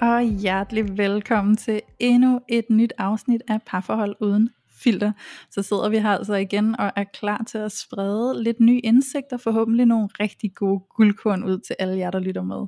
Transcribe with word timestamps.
Og 0.00 0.22
hjertelig 0.22 0.98
velkommen 0.98 1.56
til 1.56 1.80
endnu 1.98 2.40
et 2.48 2.64
nyt 2.70 2.92
afsnit 2.98 3.42
af 3.48 3.62
Parforhold 3.62 4.16
Uden 4.20 4.50
Filter. 4.82 5.12
Så 5.50 5.62
sidder 5.62 5.88
vi 5.88 5.98
her 5.98 6.10
altså 6.10 6.34
igen 6.34 6.80
og 6.80 6.92
er 6.96 7.04
klar 7.04 7.44
til 7.46 7.58
at 7.58 7.72
sprede 7.72 8.42
lidt 8.42 8.60
nye 8.60 8.80
indsigter, 8.80 9.36
forhåbentlig 9.36 9.86
nogle 9.86 10.08
rigtig 10.20 10.54
gode 10.54 10.84
guldkorn 10.96 11.44
ud 11.44 11.58
til 11.58 11.76
alle 11.78 11.98
jer, 11.98 12.10
der 12.10 12.18
lytter 12.18 12.42
med. 12.42 12.66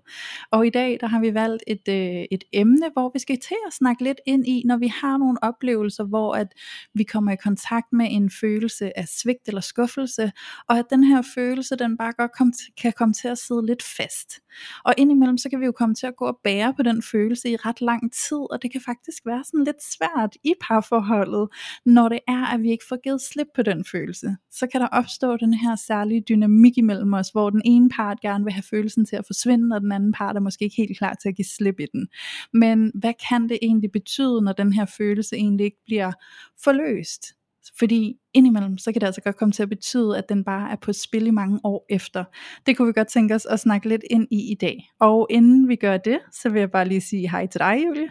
Og 0.51 0.67
i 0.67 0.71
dag 0.71 0.99
der 1.01 1.07
har 1.07 1.21
vi 1.21 1.35
valgt 1.35 1.63
et, 1.67 1.89
øh, 1.89 2.25
et 2.31 2.45
emne, 2.53 2.91
hvor 2.93 3.11
vi 3.15 3.19
skal 3.19 3.39
til 3.41 3.57
at 3.67 3.73
snakke 3.73 4.05
lidt 4.05 4.21
ind 4.27 4.47
i, 4.47 4.63
når 4.67 4.77
vi 4.77 4.87
har 4.87 5.17
nogle 5.17 5.39
oplevelser, 5.43 6.05
hvor 6.05 6.35
at 6.35 6.49
vi 6.95 7.03
kommer 7.03 7.33
i 7.33 7.37
kontakt 7.37 7.87
med 7.93 8.07
en 8.11 8.31
følelse 8.41 8.99
af 8.99 9.09
svigt 9.09 9.49
eller 9.49 9.61
skuffelse, 9.61 10.33
og 10.69 10.79
at 10.79 10.85
den 10.91 11.05
her 11.05 11.23
følelse, 11.35 11.77
den 11.77 11.97
bare 11.97 12.13
godt 12.13 12.33
kom 12.39 12.53
kan 12.83 12.93
komme 12.97 13.15
til 13.15 13.29
at 13.29 13.39
sidde 13.39 13.67
lidt 13.67 13.83
fast. 13.83 14.31
Og 14.85 14.95
indimellem, 14.97 15.39
så 15.39 15.51
kan 15.51 15.61
vi 15.61 15.67
jo 15.67 15.73
komme 15.73 15.95
til 15.95 16.07
at 16.07 16.17
gå 16.17 16.25
og 16.25 16.39
bære 16.45 16.75
på 16.75 16.83
den 16.83 17.03
følelse 17.03 17.51
i 17.51 17.57
ret 17.57 17.81
lang 17.81 18.13
tid, 18.13 18.43
og 18.51 18.63
det 18.63 18.73
kan 18.73 18.81
faktisk 18.81 19.27
være 19.27 19.45
sådan 19.45 19.65
lidt 19.65 19.83
svært 19.83 20.37
i 20.45 20.55
parforholdet, 20.61 21.49
når 21.99 22.09
det 22.09 22.19
er, 22.29 22.47
at 22.55 22.63
vi 22.63 22.71
ikke 22.71 22.85
får 22.89 22.97
givet 23.03 23.21
slip 23.21 23.47
på 23.55 23.63
den 23.63 23.85
følelse. 23.85 24.37
Så 24.51 24.67
kan 24.67 24.81
der 24.81 24.87
opstå 24.87 25.37
den 25.37 25.55
her 25.55 25.77
særlige 25.77 26.21
dynamik 26.29 26.79
imellem 26.79 27.15
os, 27.15 27.29
hvor 27.29 27.51
den 27.51 27.63
ene 27.65 27.89
part 27.89 28.21
gerne 28.21 28.45
vil 28.45 28.53
have 28.53 28.63
følelsen 28.63 29.05
til 29.05 29.17
at 29.17 29.27
forsvinde, 29.27 29.77
og 29.77 29.81
den 29.81 29.93
anden 29.93 30.13
part 30.13 30.37
er 30.37 30.41
måske 30.41 30.65
ikke 30.65 30.77
helt 30.77 30.99
klar 30.99 31.15
til 31.15 31.29
at 31.29 31.37
give 31.37 31.45
slip 31.57 31.81
i 31.81 31.87
den. 31.93 32.09
Men 32.53 32.93
hvad 32.95 33.13
kan 33.29 33.49
det 33.49 33.59
egentlig 33.63 33.93
betyde, 33.93 34.43
når 34.43 34.53
den 34.53 34.73
her 34.73 34.85
følelse 34.85 35.37
egentlig 35.37 35.65
ikke 35.65 35.83
bliver 35.87 36.13
forløst? 36.65 37.27
Fordi 37.79 38.17
indimellem, 38.35 38.79
så 38.79 38.93
kan 38.93 39.01
det 39.01 39.07
altså 39.07 39.21
godt 39.21 39.37
komme 39.37 39.53
til 39.53 39.63
at 39.63 39.69
betyde, 39.69 40.19
at 40.19 40.29
den 40.29 40.45
bare 40.45 40.71
er 40.71 40.77
på 40.77 40.93
spil 40.93 41.27
i 41.27 41.31
mange 41.31 41.61
år 41.65 41.87
efter. 41.91 42.25
Det 42.67 42.77
kunne 42.77 42.87
vi 42.87 42.93
godt 42.93 43.09
tænke 43.09 43.35
os 43.35 43.47
at 43.47 43.61
snakke 43.61 43.89
lidt 43.89 44.03
ind 44.11 44.29
i 44.31 44.53
i 44.53 44.55
dag. 44.55 44.91
Og 45.01 45.27
inden 45.31 45.69
vi 45.69 45.77
gør 45.77 45.97
det, 45.97 46.19
så 46.33 46.49
vil 46.51 46.61
jeg 46.61 46.71
bare 46.71 46.89
lige 46.89 47.01
sige 47.01 47.31
hej 47.31 47.47
til 47.47 47.59
dig, 47.59 47.83
Julie. 47.87 48.11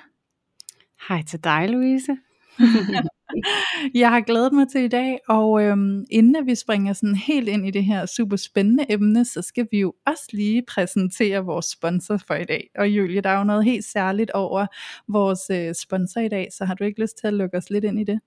Hej 1.09 1.21
til 1.27 1.43
dig, 1.43 1.69
Louise. 1.69 2.17
Jeg 4.01 4.09
har 4.09 4.21
glædet 4.21 4.53
mig 4.53 4.67
til 4.67 4.81
i 4.81 4.87
dag, 4.87 5.19
og 5.27 5.63
øhm, 5.63 6.05
inden 6.11 6.35
at 6.35 6.45
vi 6.45 6.55
springer 6.55 6.93
sådan 6.93 7.15
helt 7.15 7.49
ind 7.49 7.67
i 7.67 7.71
det 7.71 7.83
her 7.83 8.05
super 8.05 8.35
spændende 8.35 8.85
emne, 8.89 9.25
så 9.25 9.41
skal 9.41 9.67
vi 9.71 9.79
jo 9.79 9.93
også 10.05 10.23
lige 10.33 10.63
præsentere 10.67 11.45
vores 11.45 11.65
sponsor 11.65 12.17
for 12.27 12.33
i 12.33 12.45
dag. 12.45 12.69
Og 12.77 12.89
Julie, 12.89 13.21
der 13.21 13.29
er 13.29 13.37
jo 13.37 13.43
noget 13.43 13.65
helt 13.65 13.85
særligt 13.85 14.31
over 14.31 14.65
vores 15.07 15.49
øh, 15.49 15.73
sponsor 15.75 16.21
i 16.21 16.27
dag, 16.29 16.47
så 16.57 16.65
har 16.65 16.73
du 16.73 16.83
ikke 16.83 17.01
lyst 17.01 17.17
til 17.17 17.27
at 17.27 17.33
lukke 17.33 17.57
os 17.57 17.69
lidt 17.69 17.83
ind 17.83 17.99
i 17.99 18.03
det? 18.03 18.19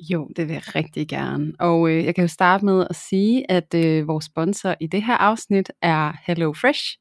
Jo, 0.00 0.28
det 0.36 0.48
vil 0.48 0.54
jeg 0.54 0.74
rigtig 0.74 1.08
gerne. 1.08 1.52
Og 1.58 1.90
øh, 1.90 2.04
jeg 2.04 2.14
kan 2.14 2.24
jo 2.24 2.28
starte 2.28 2.64
med 2.64 2.86
at 2.90 2.96
sige, 2.96 3.50
at 3.50 3.74
øh, 3.74 4.08
vores 4.08 4.24
sponsor 4.24 4.74
i 4.80 4.86
det 4.86 5.02
her 5.02 5.16
afsnit 5.16 5.70
er 5.82 6.12
Hello 6.22 6.52
Fresh. 6.52 6.98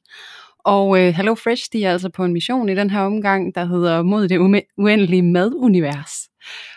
Og 0.65 0.99
øh, 0.99 1.13
Hello 1.13 1.35
Fresh, 1.35 1.63
de 1.73 1.83
er 1.83 1.91
altså 1.91 2.09
på 2.09 2.25
en 2.25 2.33
mission 2.33 2.69
i 2.69 2.75
den 2.75 2.89
her 2.89 2.99
omgang, 3.01 3.55
der 3.55 3.65
hedder 3.65 4.03
Mod 4.03 4.27
det 4.27 4.37
uendelige 4.77 5.23
madunivers. 5.23 6.29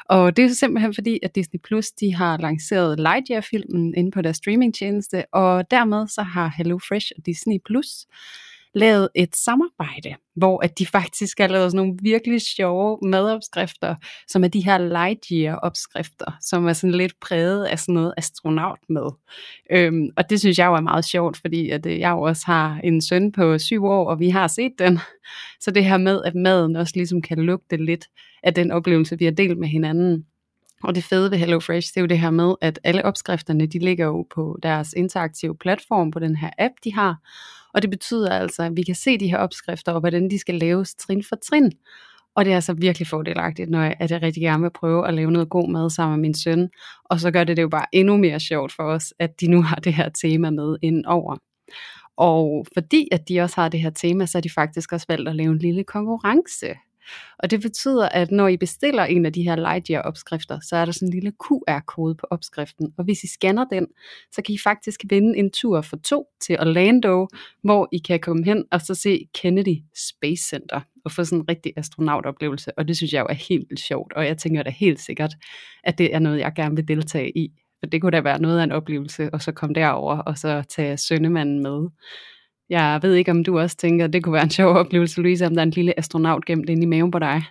Og 0.08 0.36
det 0.36 0.44
er 0.44 0.48
simpelthen 0.48 0.94
fordi, 0.94 1.18
at 1.22 1.34
Disney 1.34 1.60
Plus 1.64 1.90
de 1.90 2.14
har 2.14 2.36
lanceret 2.36 3.00
Lightyear-filmen 3.00 3.94
inde 3.96 4.10
på 4.10 4.22
deres 4.22 4.36
streamingtjeneste, 4.36 5.24
og 5.32 5.70
dermed 5.70 6.08
så 6.08 6.22
har 6.22 6.52
Hello 6.56 6.78
Fresh 6.88 7.06
og 7.16 7.26
Disney 7.26 7.56
Plus 7.66 7.86
lavet 8.76 9.08
et 9.14 9.36
samarbejde, 9.36 10.16
hvor 10.34 10.64
at 10.64 10.78
de 10.78 10.86
faktisk 10.86 11.38
har 11.38 11.48
lavet 11.48 11.70
sådan 11.70 11.86
nogle 11.86 11.98
virkelig 12.02 12.40
sjove 12.40 12.98
madopskrifter, 13.02 13.94
som 14.28 14.44
er 14.44 14.48
de 14.48 14.64
her 14.64 14.78
Lightyear-opskrifter, 14.78 16.32
som 16.40 16.66
er 16.66 16.72
sådan 16.72 16.94
lidt 16.94 17.20
præget 17.20 17.64
af 17.64 17.78
sådan 17.78 17.94
noget 17.94 18.14
astronautmad. 18.16 19.12
Øhm, 19.70 20.08
og 20.16 20.30
det 20.30 20.40
synes 20.40 20.58
jeg 20.58 20.66
jo 20.66 20.74
er 20.74 20.80
meget 20.80 21.04
sjovt, 21.04 21.36
fordi 21.36 21.70
at 21.70 21.86
øh, 21.86 21.98
jeg 21.98 22.10
jo 22.10 22.20
også 22.20 22.42
har 22.46 22.80
en 22.84 23.02
søn 23.02 23.32
på 23.32 23.58
syv 23.58 23.84
år, 23.84 24.10
og 24.10 24.20
vi 24.20 24.28
har 24.28 24.46
set 24.46 24.72
den. 24.78 24.98
Så 25.64 25.70
det 25.70 25.84
her 25.84 25.96
med, 25.96 26.20
at 26.24 26.34
maden 26.34 26.76
også 26.76 26.92
ligesom 26.96 27.22
kan 27.22 27.38
lugte 27.38 27.76
lidt 27.76 28.06
af 28.42 28.54
den 28.54 28.70
oplevelse, 28.70 29.18
vi 29.18 29.24
har 29.24 29.32
delt 29.32 29.58
med 29.58 29.68
hinanden. 29.68 30.26
Og 30.82 30.94
det 30.94 31.04
fede 31.04 31.30
ved 31.30 31.38
HelloFresh, 31.38 31.94
det 31.94 31.96
er 31.96 32.00
jo 32.00 32.06
det 32.06 32.18
her 32.18 32.30
med, 32.30 32.54
at 32.60 32.80
alle 32.84 33.04
opskrifterne, 33.04 33.66
de 33.66 33.78
ligger 33.78 34.06
jo 34.06 34.26
på 34.34 34.58
deres 34.62 34.92
interaktive 34.96 35.56
platform, 35.56 36.10
på 36.10 36.18
den 36.18 36.36
her 36.36 36.50
app, 36.58 36.74
de 36.84 36.94
har. 36.94 37.16
Og 37.76 37.82
det 37.82 37.90
betyder 37.90 38.30
altså, 38.30 38.62
at 38.62 38.76
vi 38.76 38.82
kan 38.82 38.94
se 38.94 39.18
de 39.18 39.30
her 39.30 39.38
opskrifter, 39.38 39.92
og 39.92 40.00
hvordan 40.00 40.30
de 40.30 40.38
skal 40.38 40.54
laves 40.54 40.94
trin 40.94 41.24
for 41.28 41.36
trin. 41.36 41.72
Og 42.36 42.44
det 42.44 42.50
er 42.50 42.54
altså 42.54 42.72
virkelig 42.72 43.08
fordelagtigt, 43.08 43.70
når 43.70 43.82
jeg, 43.82 43.96
at 44.00 44.10
jeg 44.10 44.22
rigtig 44.22 44.40
gerne 44.42 44.62
vil 44.62 44.70
prøve 44.70 45.08
at 45.08 45.14
lave 45.14 45.30
noget 45.30 45.48
god 45.48 45.70
mad 45.70 45.90
sammen 45.90 46.16
med 46.16 46.28
min 46.28 46.34
søn. 46.34 46.68
Og 47.04 47.20
så 47.20 47.30
gør 47.30 47.44
det 47.44 47.56
det 47.56 47.62
jo 47.62 47.68
bare 47.68 47.86
endnu 47.92 48.16
mere 48.16 48.40
sjovt 48.40 48.72
for 48.72 48.82
os, 48.82 49.14
at 49.18 49.40
de 49.40 49.46
nu 49.46 49.62
har 49.62 49.76
det 49.76 49.94
her 49.94 50.08
tema 50.08 50.50
med 50.50 50.76
indover. 50.82 51.36
Og 52.16 52.66
fordi 52.74 53.08
at 53.12 53.28
de 53.28 53.40
også 53.40 53.60
har 53.60 53.68
det 53.68 53.80
her 53.80 53.90
tema, 53.90 54.26
så 54.26 54.38
har 54.38 54.42
de 54.42 54.50
faktisk 54.50 54.92
også 54.92 55.06
valgt 55.08 55.28
at 55.28 55.36
lave 55.36 55.52
en 55.52 55.58
lille 55.58 55.84
konkurrence. 55.84 56.66
Og 57.38 57.50
det 57.50 57.60
betyder, 57.60 58.08
at 58.08 58.30
når 58.30 58.48
I 58.48 58.56
bestiller 58.56 59.04
en 59.04 59.26
af 59.26 59.32
de 59.32 59.42
her 59.42 59.56
Lightyear-opskrifter, 59.56 60.58
så 60.68 60.76
er 60.76 60.84
der 60.84 60.92
sådan 60.92 61.08
en 61.08 61.14
lille 61.14 61.32
QR-kode 61.44 62.14
på 62.14 62.26
opskriften. 62.30 62.92
Og 62.98 63.04
hvis 63.04 63.24
I 63.24 63.26
scanner 63.26 63.64
den, 63.64 63.86
så 64.32 64.42
kan 64.42 64.54
I 64.54 64.58
faktisk 64.58 65.00
vinde 65.08 65.38
en 65.38 65.50
tur 65.50 65.80
for 65.80 65.96
to 65.96 66.26
til 66.40 66.60
Orlando, 66.60 67.28
hvor 67.62 67.88
I 67.92 67.98
kan 67.98 68.20
komme 68.20 68.44
hen 68.44 68.64
og 68.70 68.80
så 68.80 68.94
se 68.94 69.28
Kennedy 69.34 69.76
Space 69.94 70.48
Center 70.48 70.80
og 71.04 71.12
få 71.12 71.24
sådan 71.24 71.38
en 71.38 71.48
rigtig 71.48 71.72
astronautoplevelse. 71.76 72.78
Og 72.78 72.88
det 72.88 72.96
synes 72.96 73.12
jeg 73.12 73.20
jo 73.20 73.26
er 73.30 73.34
helt 73.34 73.66
vildt 73.70 73.80
sjovt, 73.80 74.12
og 74.12 74.26
jeg 74.26 74.38
tænker 74.38 74.62
da 74.62 74.70
helt 74.70 75.00
sikkert, 75.00 75.34
at 75.84 75.98
det 75.98 76.14
er 76.14 76.18
noget, 76.18 76.38
jeg 76.38 76.52
gerne 76.56 76.76
vil 76.76 76.88
deltage 76.88 77.38
i. 77.38 77.52
For 77.80 77.86
det 77.86 78.00
kunne 78.00 78.12
da 78.12 78.20
være 78.20 78.40
noget 78.40 78.58
af 78.58 78.64
en 78.64 78.72
oplevelse, 78.72 79.30
og 79.34 79.42
så 79.42 79.52
komme 79.52 79.74
derover 79.74 80.18
og 80.18 80.38
så 80.38 80.62
tage 80.68 80.96
sønnemanden 80.96 81.62
med. 81.62 81.88
Jeg 82.70 82.98
ved 83.02 83.14
ikke, 83.14 83.30
om 83.30 83.44
du 83.44 83.58
også 83.58 83.76
tænker, 83.76 84.04
at 84.04 84.12
det 84.12 84.24
kunne 84.24 84.32
være 84.32 84.42
en 84.42 84.50
sjov 84.50 84.74
oplevelse, 84.76 85.20
Louise, 85.20 85.46
om 85.46 85.52
der 85.52 85.60
er 85.60 85.66
en 85.66 85.70
lille 85.70 85.98
astronaut 85.98 86.44
gemt 86.44 86.70
inde 86.70 86.82
i 86.82 86.86
maven 86.86 87.10
på 87.10 87.18
dig. 87.18 87.42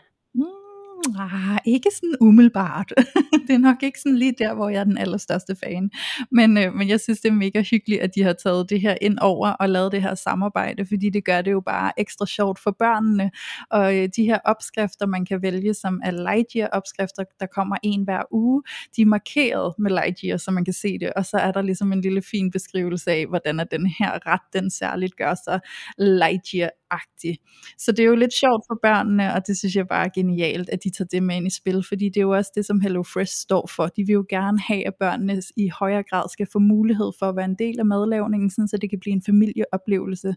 Ah, 1.20 1.58
ikke 1.66 1.90
sådan 1.94 2.16
umiddelbart. 2.22 2.94
det 3.48 3.54
er 3.54 3.58
nok 3.58 3.84
ikke 3.84 4.00
sådan 4.00 4.18
lige 4.18 4.34
der, 4.40 4.54
hvor 4.54 4.70
jeg 4.70 4.80
er 4.80 4.84
den 4.84 4.98
allerstørste 4.98 5.56
fan. 5.56 5.92
Men, 6.32 6.58
øh, 6.58 6.74
men 6.74 6.90
jeg 6.90 7.00
synes, 7.00 7.20
det 7.20 7.30
er 7.30 7.34
mega 7.34 7.62
hyggeligt, 7.62 8.02
at 8.02 8.16
de 8.16 8.24
har 8.24 8.34
taget 8.34 8.70
det 8.70 8.82
her 8.82 8.96
ind 9.02 9.18
over 9.22 9.50
og 9.50 9.70
lavet 9.70 9.92
det 9.92 10.02
her 10.02 10.16
samarbejde, 10.16 10.86
fordi 10.86 11.10
det 11.10 11.26
gør 11.26 11.42
det 11.42 11.52
jo 11.52 11.62
bare 11.62 11.92
ekstra 11.98 12.26
sjovt 12.26 12.60
for 12.60 12.76
børnene. 12.80 13.32
Og 13.72 13.98
øh, 13.98 14.10
de 14.16 14.24
her 14.24 14.40
opskrifter, 14.46 15.06
man 15.06 15.26
kan 15.26 15.42
vælge, 15.42 15.74
som 15.74 16.02
er 16.04 16.12
Lightyear-opskrifter, 16.12 17.24
der 17.40 17.46
kommer 17.46 17.76
en 17.84 18.04
hver 18.04 18.22
uge, 18.32 18.64
de 18.96 19.02
er 19.02 19.06
markeret 19.06 19.74
med 19.80 19.92
Lightyear, 19.92 20.38
så 20.38 20.52
man 20.52 20.66
kan 20.66 20.74
se 20.74 21.00
det. 21.00 21.14
Og 21.14 21.26
så 21.26 21.38
er 21.38 21.52
der 21.52 21.62
ligesom 21.62 21.94
en 21.94 22.02
lille 22.02 22.22
fin 22.22 22.52
beskrivelse 22.52 23.12
af, 23.12 23.28
hvordan 23.28 23.60
er 23.60 23.64
den 23.64 23.86
her 24.00 24.28
ret, 24.28 24.42
den 24.54 24.72
særligt 24.72 25.18
gør 25.18 25.36
sig 25.46 25.60
Lightyear 25.98 26.70
agtig. 26.92 27.38
Så 27.78 27.92
det 27.92 28.00
er 28.00 28.08
jo 28.08 28.16
lidt 28.16 28.34
sjovt 28.34 28.64
for 28.68 28.80
børnene, 28.82 29.34
og 29.34 29.48
det 29.48 29.58
synes 29.58 29.76
jeg 29.76 29.88
bare 29.88 30.06
er 30.06 30.10
genialt, 30.16 30.70
at 30.70 30.84
de 30.84 30.90
tager 30.98 31.08
det 31.12 31.24
med 31.24 31.36
ind 31.36 31.48
i 31.48 31.50
spil, 31.50 31.84
fordi 31.88 32.06
det 32.06 32.18
er 32.18 32.22
jo 32.22 32.36
også 32.36 32.52
det, 32.56 32.66
som 32.66 32.82
Hello 32.82 33.04
Fresh 33.04 33.34
står 33.34 33.70
for. 33.76 33.88
De 33.88 34.06
vil 34.06 34.14
jo 34.14 34.26
gerne 34.30 34.60
have, 34.60 34.88
at 34.88 34.94
børnene 35.00 35.42
i 35.58 35.70
højere 35.80 36.04
grad 36.04 36.30
skal 36.30 36.48
få 36.52 36.60
mulighed 36.60 37.12
for 37.20 37.26
at 37.26 37.36
være 37.36 37.46
en 37.46 37.56
del 37.60 37.80
af 37.80 37.86
madlavningen, 37.86 38.50
sådan, 38.50 38.68
så 38.68 38.78
det 38.78 38.90
kan 38.90 39.00
blive 39.00 39.14
en 39.14 39.22
familieoplevelse. 39.26 40.36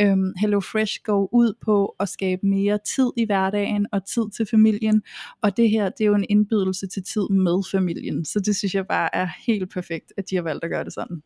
Øhm, 0.00 0.32
Hello 0.40 0.60
Fresh 0.60 1.00
går 1.04 1.28
ud 1.34 1.54
på 1.64 1.96
at 2.00 2.08
skabe 2.08 2.46
mere 2.46 2.78
tid 2.96 3.10
i 3.16 3.24
hverdagen 3.24 3.86
og 3.92 4.06
tid 4.06 4.30
til 4.36 4.46
familien, 4.46 5.02
og 5.42 5.56
det 5.56 5.70
her, 5.70 5.88
det 5.88 6.00
er 6.00 6.08
jo 6.08 6.14
en 6.14 6.26
indbydelse 6.28 6.86
til 6.86 7.02
tid 7.04 7.28
med 7.30 7.70
familien, 7.70 8.24
så 8.24 8.40
det 8.40 8.56
synes 8.56 8.74
jeg 8.74 8.86
bare 8.86 9.14
er 9.14 9.28
helt 9.46 9.72
perfekt, 9.72 10.12
at 10.16 10.30
de 10.30 10.36
har 10.36 10.42
valgt 10.42 10.64
at 10.64 10.70
gøre 10.70 10.84
det 10.84 10.92
sådan. 10.92 11.22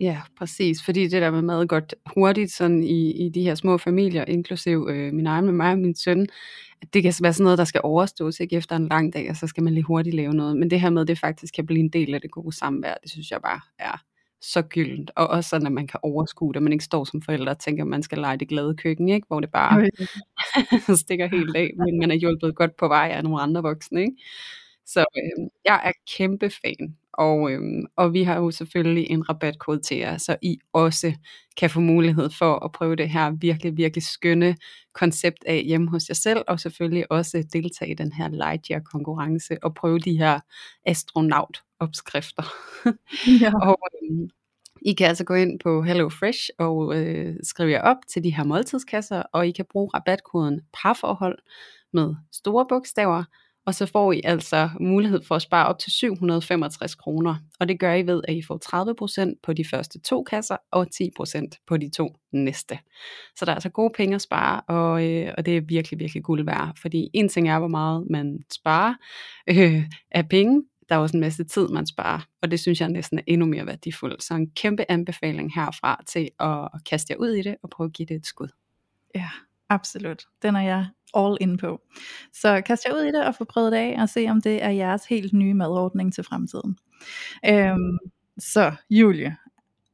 Ja, 0.00 0.20
præcis. 0.38 0.82
Fordi 0.82 1.08
det 1.08 1.22
der 1.22 1.30
med 1.30 1.42
mad 1.42 1.66
godt 1.66 1.94
hurtigt 2.14 2.52
sådan 2.52 2.84
i, 2.84 3.26
i 3.26 3.28
de 3.28 3.42
her 3.42 3.54
små 3.54 3.78
familier, 3.78 4.24
inklusiv 4.24 4.88
øh, 4.90 5.12
min 5.12 5.26
egen 5.26 5.44
med 5.44 5.52
mig 5.52 5.72
og 5.72 5.78
min 5.78 5.94
søn, 5.94 6.26
at 6.82 6.94
det 6.94 7.02
kan 7.02 7.14
være 7.20 7.32
sådan 7.32 7.44
noget, 7.44 7.58
der 7.58 7.64
skal 7.64 7.80
overstås 7.84 8.40
ikke 8.40 8.56
efter 8.56 8.76
en 8.76 8.88
lang 8.88 9.12
dag, 9.12 9.30
og 9.30 9.36
så 9.36 9.46
skal 9.46 9.62
man 9.62 9.74
lige 9.74 9.84
hurtigt 9.84 10.16
lave 10.16 10.32
noget. 10.32 10.56
Men 10.56 10.70
det 10.70 10.80
her 10.80 10.90
med, 10.90 11.06
det 11.06 11.18
faktisk 11.18 11.54
kan 11.54 11.66
blive 11.66 11.80
en 11.80 11.88
del 11.88 12.14
af 12.14 12.20
det 12.20 12.30
gode 12.30 12.56
samvær, 12.56 12.94
det 13.02 13.10
synes 13.10 13.30
jeg 13.30 13.40
bare 13.42 13.60
er 13.78 14.04
så 14.40 14.62
gyldent. 14.62 15.10
Og 15.16 15.26
også 15.26 15.50
sådan, 15.50 15.66
at 15.66 15.72
man 15.72 15.86
kan 15.86 16.00
overskue 16.02 16.54
det, 16.54 16.62
man 16.62 16.72
ikke 16.72 16.84
står 16.84 17.04
som 17.04 17.22
forældre 17.22 17.52
og 17.52 17.58
tænker, 17.58 17.84
at 17.84 17.88
man 17.88 18.02
skal 18.02 18.18
lege 18.18 18.36
det 18.36 18.48
glade 18.48 18.74
køkken, 18.76 19.08
ikke? 19.08 19.26
hvor 19.26 19.40
det 19.40 19.50
bare 19.50 19.86
stikker 21.04 21.28
helt 21.28 21.56
af, 21.56 21.70
men 21.76 21.98
man 21.98 22.10
er 22.10 22.14
hjulpet 22.14 22.56
godt 22.56 22.76
på 22.76 22.88
vej 22.88 23.10
af 23.14 23.22
nogle 23.22 23.40
andre 23.40 23.62
voksne. 23.62 24.00
Ikke? 24.00 24.16
Så 24.86 25.00
øh, 25.00 25.48
jeg 25.64 25.80
er 25.84 25.92
kæmpe 26.16 26.50
fan 26.50 26.96
og, 27.18 27.52
øhm, 27.52 27.86
og 27.96 28.12
vi 28.12 28.22
har 28.22 28.36
jo 28.36 28.50
selvfølgelig 28.50 29.10
en 29.10 29.28
rabatkode 29.28 29.80
til 29.80 29.96
jer, 29.96 30.18
så 30.18 30.36
I 30.42 30.58
også 30.72 31.12
kan 31.56 31.70
få 31.70 31.80
mulighed 31.80 32.30
for 32.30 32.64
at 32.64 32.72
prøve 32.72 32.96
det 32.96 33.10
her 33.10 33.30
virkelig, 33.30 33.76
virkelig 33.76 34.02
skønne 34.02 34.56
koncept 34.94 35.44
af 35.46 35.62
hjemme 35.66 35.90
hos 35.90 36.08
jer 36.08 36.14
selv, 36.14 36.44
og 36.48 36.60
selvfølgelig 36.60 37.12
også 37.12 37.44
deltage 37.52 37.90
i 37.90 37.94
den 37.94 38.12
her 38.12 38.28
Lightyear-konkurrence 38.28 39.64
og 39.64 39.74
prøve 39.74 39.98
de 39.98 40.18
her 40.18 40.40
astronaut-opskrifter. 40.86 42.42
Ja. 43.42 43.52
og, 43.62 43.78
øhm, 44.02 44.28
i 44.82 44.92
kan 44.92 45.06
altså 45.06 45.24
gå 45.24 45.34
ind 45.34 45.60
på 45.60 45.82
HelloFresh 45.82 46.48
og 46.58 46.96
øh, 46.96 47.36
skrive 47.42 47.70
jer 47.70 47.82
op 47.82 47.96
til 48.12 48.24
de 48.24 48.34
her 48.36 48.44
måltidskasser, 48.44 49.22
og 49.32 49.48
I 49.48 49.50
kan 49.50 49.64
bruge 49.70 49.90
rabatkoden 49.94 50.60
parforhold 50.82 51.38
med 51.92 52.14
store 52.32 52.66
bogstaver, 52.68 53.24
og 53.68 53.74
så 53.74 53.86
får 53.86 54.12
I 54.12 54.20
altså 54.24 54.70
mulighed 54.80 55.22
for 55.22 55.34
at 55.34 55.42
spare 55.42 55.66
op 55.66 55.78
til 55.78 55.92
765 55.92 56.94
kroner. 56.94 57.34
Og 57.60 57.68
det 57.68 57.80
gør 57.80 57.94
I 57.94 58.06
ved, 58.06 58.22
at 58.28 58.34
I 58.34 58.42
får 58.42 59.30
30% 59.32 59.40
på 59.42 59.52
de 59.52 59.64
første 59.64 60.00
to 60.00 60.22
kasser 60.22 60.56
og 60.70 60.86
10% 60.94 61.64
på 61.66 61.76
de 61.76 61.90
to 61.90 62.14
næste. 62.32 62.78
Så 63.36 63.44
der 63.44 63.52
er 63.52 63.54
altså 63.54 63.68
gode 63.68 63.92
penge 63.96 64.14
at 64.14 64.22
spare, 64.22 64.60
og, 64.60 65.06
øh, 65.06 65.34
og 65.38 65.46
det 65.46 65.56
er 65.56 65.60
virkelig, 65.60 65.98
virkelig 65.98 66.22
guld 66.22 66.44
værd. 66.44 66.72
Fordi 66.82 67.10
en 67.14 67.28
ting 67.28 67.48
er, 67.48 67.58
hvor 67.58 67.68
meget 67.68 68.06
man 68.10 68.38
sparer 68.52 68.94
øh, 69.50 69.82
af 70.10 70.28
penge, 70.28 70.62
der 70.88 70.94
er 70.94 70.98
også 70.98 71.16
en 71.16 71.20
masse 71.20 71.44
tid, 71.44 71.68
man 71.68 71.86
sparer, 71.86 72.20
og 72.42 72.50
det 72.50 72.60
synes 72.60 72.80
jeg 72.80 72.88
næsten 72.88 73.18
er 73.18 73.22
endnu 73.26 73.46
mere 73.46 73.66
værdifuldt. 73.66 74.22
Så 74.22 74.34
en 74.34 74.50
kæmpe 74.50 74.84
anbefaling 74.90 75.54
herfra 75.54 76.02
til 76.06 76.30
at 76.40 76.68
kaste 76.90 77.12
jer 77.12 77.16
ud 77.16 77.30
i 77.30 77.42
det 77.42 77.56
og 77.62 77.70
prøve 77.70 77.86
at 77.86 77.92
give 77.92 78.06
det 78.06 78.16
et 78.16 78.26
skud. 78.26 78.48
Ja, 79.14 79.28
absolut. 79.68 80.24
Den 80.42 80.56
er 80.56 80.60
jeg 80.60 80.86
all 81.16 81.36
in 81.40 81.56
på. 81.56 81.80
Så 82.32 82.60
kast 82.66 82.84
jer 82.84 82.94
ud 82.94 83.00
i 83.00 83.06
det 83.06 83.24
og 83.24 83.34
få 83.34 83.44
prøvet 83.44 83.72
det 83.72 83.78
af, 83.78 83.96
og 84.02 84.08
se 84.08 84.26
om 84.30 84.40
det 84.40 84.62
er 84.62 84.70
jeres 84.70 85.04
helt 85.04 85.32
nye 85.32 85.54
madordning 85.54 86.14
til 86.14 86.24
fremtiden. 86.24 86.78
Øhm, 87.46 87.98
så 88.38 88.72
Julie, 88.90 89.36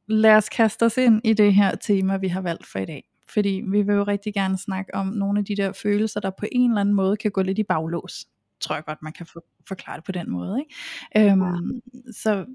lad 0.07 0.35
os 0.35 0.49
kaste 0.49 0.85
os 0.85 0.97
ind 0.97 1.21
i 1.23 1.33
det 1.33 1.53
her 1.53 1.75
tema, 1.75 2.17
vi 2.17 2.27
har 2.27 2.41
valgt 2.41 2.65
for 2.65 2.79
i 2.79 2.85
dag. 2.85 3.03
Fordi 3.29 3.63
vi 3.67 3.81
vil 3.81 3.95
jo 3.95 4.03
rigtig 4.03 4.33
gerne 4.33 4.57
snakke 4.57 4.95
om 4.95 5.07
nogle 5.07 5.39
af 5.39 5.45
de 5.45 5.55
der 5.55 5.71
følelser, 5.71 6.19
der 6.19 6.29
på 6.29 6.45
en 6.51 6.71
eller 6.71 6.81
anden 6.81 6.95
måde 6.95 7.17
kan 7.17 7.31
gå 7.31 7.41
lidt 7.41 7.59
i 7.59 7.63
baglås 7.63 8.25
tror 8.59 8.75
jeg 8.75 8.85
godt, 8.85 9.01
man 9.01 9.13
kan 9.13 9.25
for, 9.25 9.43
forklare 9.67 9.95
det 9.95 10.03
på 10.03 10.11
den 10.11 10.31
måde. 10.31 10.59
Ikke? 10.59 11.31
Øhm. 11.31 11.81
Så 12.11 12.45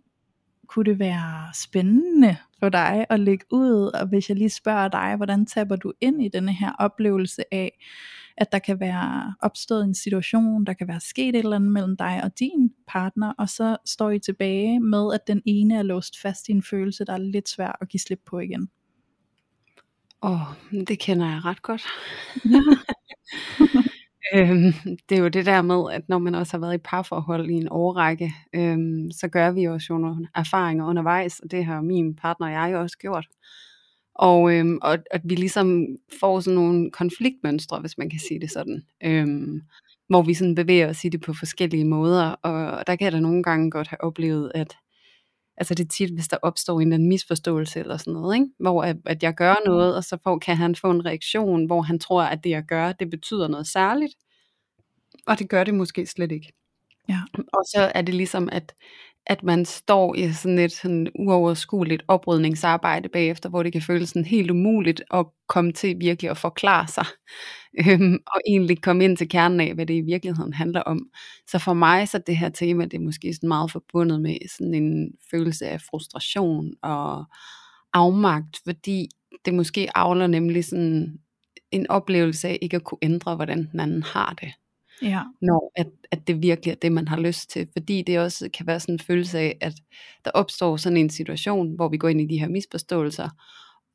kunne 0.70 0.90
det 0.90 0.98
være 0.98 1.54
spændende 1.54 2.36
for 2.58 2.68
dig 2.68 3.06
at 3.10 3.20
lægge 3.20 3.44
ud, 3.50 3.90
og 3.94 4.08
hvis 4.08 4.28
jeg 4.28 4.36
lige 4.36 4.50
spørger 4.50 4.88
dig, 4.88 5.16
hvordan 5.16 5.46
taber 5.46 5.76
du 5.76 5.92
ind 6.00 6.22
i 6.22 6.28
denne 6.28 6.52
her 6.52 6.72
oplevelse 6.78 7.54
af, 7.54 7.78
at 8.36 8.52
der 8.52 8.58
kan 8.58 8.80
være 8.80 9.34
opstået 9.40 9.84
en 9.84 9.94
situation, 9.94 10.64
der 10.64 10.72
kan 10.72 10.88
være 10.88 11.00
sket 11.00 11.28
et 11.28 11.38
eller 11.38 11.56
andet 11.56 11.72
mellem 11.72 11.96
dig 11.96 12.20
og 12.24 12.38
din 12.38 12.70
partner, 12.88 13.32
og 13.38 13.48
så 13.48 13.76
står 13.86 14.10
I 14.10 14.18
tilbage 14.18 14.80
med, 14.80 15.14
at 15.14 15.26
den 15.26 15.42
ene 15.46 15.78
er 15.78 15.82
låst 15.82 16.20
fast 16.20 16.48
i 16.48 16.52
en 16.52 16.62
følelse, 16.62 17.04
der 17.04 17.12
er 17.12 17.18
lidt 17.18 17.48
svær 17.48 17.78
at 17.80 17.88
give 17.88 18.00
slip 18.00 18.20
på 18.26 18.38
igen. 18.38 18.68
Åh, 20.22 20.50
oh, 20.50 20.56
det 20.88 20.98
kender 20.98 21.26
jeg 21.26 21.44
ret 21.44 21.62
godt. 21.62 21.86
Øhm, 24.34 24.72
det 25.08 25.18
er 25.18 25.22
jo 25.22 25.28
det 25.28 25.46
der 25.46 25.62
med, 25.62 25.92
at 25.92 26.08
når 26.08 26.18
man 26.18 26.34
også 26.34 26.52
har 26.52 26.58
været 26.60 26.74
i 26.74 26.78
parforhold 26.84 27.50
i 27.50 27.52
en 27.54 27.68
årrække, 27.70 28.32
øhm, 28.54 29.10
så 29.12 29.28
gør 29.28 29.50
vi 29.50 29.64
også 29.64 29.86
jo 29.90 29.98
nogle 29.98 30.28
erfaringer 30.34 30.86
undervejs, 30.86 31.40
og 31.40 31.50
det 31.50 31.64
har 31.64 31.80
min 31.80 32.14
partner 32.14 32.46
og 32.46 32.52
jeg 32.52 32.76
også 32.76 32.98
gjort. 32.98 33.26
Og, 34.14 34.54
øhm, 34.54 34.78
og 34.82 34.98
at 35.10 35.20
vi 35.24 35.34
ligesom 35.34 35.86
får 36.20 36.40
sådan 36.40 36.54
nogle 36.54 36.90
konfliktmønstre, 36.90 37.80
hvis 37.80 37.98
man 37.98 38.10
kan 38.10 38.20
sige 38.28 38.40
det 38.40 38.50
sådan, 38.50 38.82
øhm, 39.04 39.62
hvor 40.08 40.22
vi 40.22 40.34
sådan 40.34 40.54
bevæger 40.54 40.88
os 40.88 41.04
i 41.04 41.08
det 41.08 41.20
på 41.20 41.32
forskellige 41.34 41.84
måder, 41.84 42.30
og 42.30 42.86
der 42.86 42.96
kan 42.96 43.04
jeg 43.04 43.12
da 43.12 43.20
nogle 43.20 43.42
gange 43.42 43.70
godt 43.70 43.88
have 43.88 44.04
oplevet, 44.04 44.52
at 44.54 44.76
altså 45.60 45.74
det 45.74 45.84
er 45.84 45.88
tit, 45.88 46.10
hvis 46.10 46.28
der 46.28 46.36
opstår 46.42 46.80
en 46.80 46.86
eller 46.86 46.94
anden 46.94 47.08
misforståelse 47.08 47.80
eller 47.80 47.96
sådan 47.96 48.12
noget, 48.12 48.34
ikke? 48.34 48.46
hvor 48.58 48.82
at, 48.82 48.96
at 49.06 49.22
jeg 49.22 49.34
gør 49.34 49.54
mm. 49.54 49.70
noget, 49.72 49.96
og 49.96 50.04
så 50.04 50.18
får, 50.24 50.38
kan 50.38 50.56
han 50.56 50.74
få 50.74 50.90
en 50.90 51.06
reaktion, 51.06 51.66
hvor 51.66 51.82
han 51.82 51.98
tror, 51.98 52.22
at 52.22 52.44
det 52.44 52.50
jeg 52.50 52.62
gør, 52.62 52.92
det 52.92 53.10
betyder 53.10 53.48
noget 53.48 53.66
særligt, 53.66 54.14
og 55.26 55.38
det 55.38 55.48
gør 55.48 55.64
det 55.64 55.74
måske 55.74 56.06
slet 56.06 56.32
ikke. 56.32 56.52
Ja. 57.08 57.20
Og 57.34 57.64
så 57.64 57.92
er 57.94 58.02
det 58.02 58.14
ligesom, 58.14 58.48
at, 58.52 58.74
at 59.30 59.42
man 59.42 59.64
står 59.64 60.14
i 60.14 60.32
sådan 60.32 60.58
et 60.58 60.72
sådan 60.72 61.08
uoverskueligt 61.18 62.02
oprydningsarbejde 62.08 63.08
bagefter, 63.08 63.48
hvor 63.48 63.62
det 63.62 63.72
kan 63.72 63.82
føles 63.82 64.08
sådan 64.08 64.24
helt 64.24 64.50
umuligt 64.50 65.02
at 65.10 65.26
komme 65.48 65.72
til 65.72 65.96
virkelig 66.00 66.30
at 66.30 66.36
forklare 66.38 66.88
sig, 66.88 67.04
øhm, 67.86 68.18
og 68.26 68.40
egentlig 68.46 68.82
komme 68.82 69.04
ind 69.04 69.16
til 69.16 69.28
kernen 69.28 69.60
af, 69.60 69.74
hvad 69.74 69.86
det 69.86 69.94
i 69.94 70.00
virkeligheden 70.00 70.52
handler 70.52 70.80
om. 70.80 71.08
Så 71.46 71.58
for 71.58 71.74
mig 71.74 72.08
så 72.08 72.18
det 72.26 72.36
her 72.36 72.48
tema, 72.48 72.84
det 72.84 72.94
er 72.94 73.04
måske 73.04 73.34
sådan 73.34 73.48
meget 73.48 73.72
forbundet 73.72 74.20
med 74.20 74.36
sådan 74.56 74.74
en 74.74 75.12
følelse 75.30 75.66
af 75.66 75.80
frustration 75.80 76.72
og 76.82 77.24
afmagt, 77.92 78.60
fordi 78.64 79.08
det 79.44 79.54
måske 79.54 79.88
avler 79.94 80.26
nemlig 80.26 80.64
sådan 80.64 81.18
en 81.70 81.90
oplevelse 81.90 82.48
af 82.48 82.58
ikke 82.62 82.76
at 82.76 82.84
kunne 82.84 82.98
ændre, 83.02 83.36
hvordan 83.36 83.68
den 83.72 83.80
anden 83.80 84.02
har 84.02 84.36
det 84.40 84.52
ja. 85.02 85.22
når 85.40 85.72
at, 85.76 85.86
at 86.10 86.26
det 86.26 86.42
virkelig 86.42 86.72
er 86.72 86.76
det, 86.82 86.92
man 86.92 87.08
har 87.08 87.20
lyst 87.20 87.50
til. 87.50 87.68
Fordi 87.72 88.02
det 88.02 88.18
også 88.18 88.48
kan 88.54 88.66
være 88.66 88.80
sådan 88.80 88.94
en 88.94 88.98
følelse 88.98 89.38
af, 89.38 89.58
at 89.60 89.74
der 90.24 90.30
opstår 90.30 90.76
sådan 90.76 90.96
en 90.96 91.10
situation, 91.10 91.74
hvor 91.74 91.88
vi 91.88 91.96
går 91.96 92.08
ind 92.08 92.20
i 92.20 92.26
de 92.26 92.38
her 92.38 92.48
misforståelser, 92.48 93.28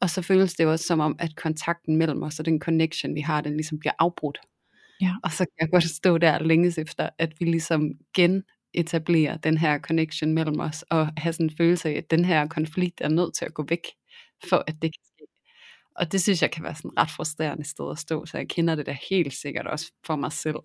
og 0.02 0.10
så 0.10 0.22
føles 0.22 0.54
det 0.54 0.66
også 0.66 0.86
som 0.86 1.00
om, 1.00 1.16
at 1.20 1.36
kontakten 1.36 1.98
mellem 1.98 2.24
os 2.24 2.40
og 2.40 2.46
den 2.46 2.60
connection, 2.60 3.16
vi 3.16 3.22
har, 3.22 3.42
den 3.42 3.54
ligesom 3.54 3.80
bliver 3.80 3.94
afbrudt. 4.00 4.40
Ja. 5.02 5.14
Og 5.24 5.32
så 5.32 5.38
kan 5.38 5.56
jeg 5.62 5.70
godt 5.72 5.84
stå 5.84 6.18
der 6.18 6.40
længes 6.40 6.78
efter, 6.78 7.10
at 7.18 7.34
vi 7.40 7.46
ligesom 7.46 7.92
genetablerer 8.16 9.38
den 9.38 9.58
her 9.58 9.80
connection 9.80 10.34
mellem 10.34 10.60
os, 10.60 10.84
og 10.90 11.10
have 11.18 11.34
sådan 11.34 11.46
en 11.46 11.58
følelse 11.58 11.90
af, 11.90 11.94
at 11.94 12.12
den 12.12 12.26
her 12.26 12.48
konflikt 12.48 13.02
er 13.02 13.10
nødt 13.10 13.36
til 13.36 13.46
at 13.46 13.54
gå 13.54 13.66
væk, 13.70 13.88
for 14.50 14.64
at 14.68 14.76
det 14.82 14.92
kan 14.94 15.04
og 15.96 16.12
det 16.12 16.22
synes 16.22 16.42
jeg 16.42 16.52
kan 16.52 16.64
være 16.64 16.76
sådan 16.76 16.98
ret 16.98 17.12
frustrerende 17.12 17.64
sted 17.64 17.92
at 17.92 18.00
stå, 18.00 18.26
så 18.26 18.38
jeg 18.38 18.48
kender 18.48 18.76
det 18.76 18.86
da 18.86 18.98
helt 19.10 19.34
sikkert 19.34 19.68
også 19.68 19.92
for 20.06 20.16
mig 20.16 20.32
selv. 20.32 20.60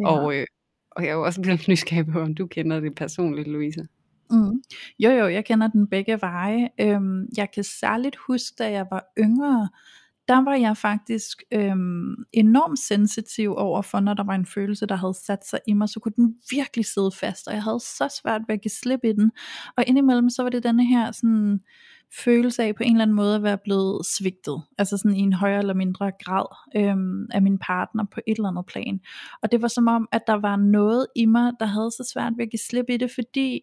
Ja. 0.00 0.08
Og, 0.08 0.36
øh, 0.36 0.46
og 0.90 1.02
jeg 1.02 1.10
er 1.10 1.14
jo 1.14 1.24
også 1.24 1.42
lidt 1.42 1.68
nysgerrig 1.68 2.06
på, 2.06 2.20
om 2.20 2.34
du 2.34 2.46
kender 2.46 2.80
det 2.80 2.94
personligt, 2.94 3.48
Louise. 3.48 3.88
Mm. 4.30 4.62
Jo 4.98 5.10
jo, 5.10 5.28
jeg 5.28 5.44
kender 5.44 5.68
den 5.68 5.88
begge 5.88 6.20
veje. 6.20 6.68
Øhm, 6.80 7.26
jeg 7.36 7.50
kan 7.54 7.64
særligt 7.64 8.16
huske, 8.16 8.54
da 8.58 8.70
jeg 8.70 8.86
var 8.90 9.04
yngre, 9.18 9.68
der 10.28 10.44
var 10.44 10.54
jeg 10.54 10.76
faktisk 10.76 11.42
øhm, 11.52 12.14
enormt 12.32 12.78
sensitiv 12.78 13.54
over 13.56 13.82
for, 13.82 14.00
når 14.00 14.14
der 14.14 14.24
var 14.24 14.34
en 14.34 14.46
følelse, 14.46 14.86
der 14.86 14.96
havde 14.96 15.14
sat 15.14 15.46
sig 15.46 15.60
i 15.66 15.72
mig, 15.72 15.88
så 15.88 16.00
kunne 16.00 16.12
den 16.16 16.34
virkelig 16.50 16.84
sidde 16.84 17.10
fast, 17.12 17.48
og 17.48 17.54
jeg 17.54 17.62
havde 17.62 17.80
så 17.80 18.20
svært 18.22 18.42
ved 18.48 18.54
at 18.54 18.60
give 18.60 18.70
slip 18.70 19.00
i 19.04 19.12
den. 19.12 19.32
Og 19.76 19.84
indimellem, 19.86 20.30
så 20.30 20.42
var 20.42 20.50
det 20.50 20.62
denne 20.62 20.86
her 20.86 21.12
sådan 21.12 21.60
følelse 22.24 22.62
af 22.62 22.74
på 22.74 22.82
en 22.82 22.92
eller 22.92 23.02
anden 23.02 23.16
måde 23.16 23.34
at 23.34 23.42
være 23.42 23.58
blevet 23.58 24.06
svigtet, 24.06 24.62
altså 24.78 24.96
sådan 24.96 25.16
i 25.16 25.20
en 25.20 25.32
højere 25.32 25.58
eller 25.58 25.74
mindre 25.74 26.12
grad 26.24 26.46
øhm, 26.76 27.26
af 27.32 27.42
min 27.42 27.58
partner 27.58 28.04
på 28.14 28.20
et 28.26 28.36
eller 28.36 28.48
andet 28.48 28.66
plan. 28.66 29.00
Og 29.42 29.52
det 29.52 29.62
var 29.62 29.68
som 29.68 29.88
om, 29.88 30.08
at 30.12 30.22
der 30.26 30.40
var 30.40 30.56
noget 30.56 31.06
i 31.16 31.26
mig, 31.26 31.52
der 31.60 31.66
havde 31.66 31.90
så 31.90 32.10
svært 32.12 32.32
ved 32.36 32.44
at 32.44 32.50
give 32.50 32.60
slip 32.60 32.86
i 32.88 32.96
det, 32.96 33.10
fordi 33.10 33.62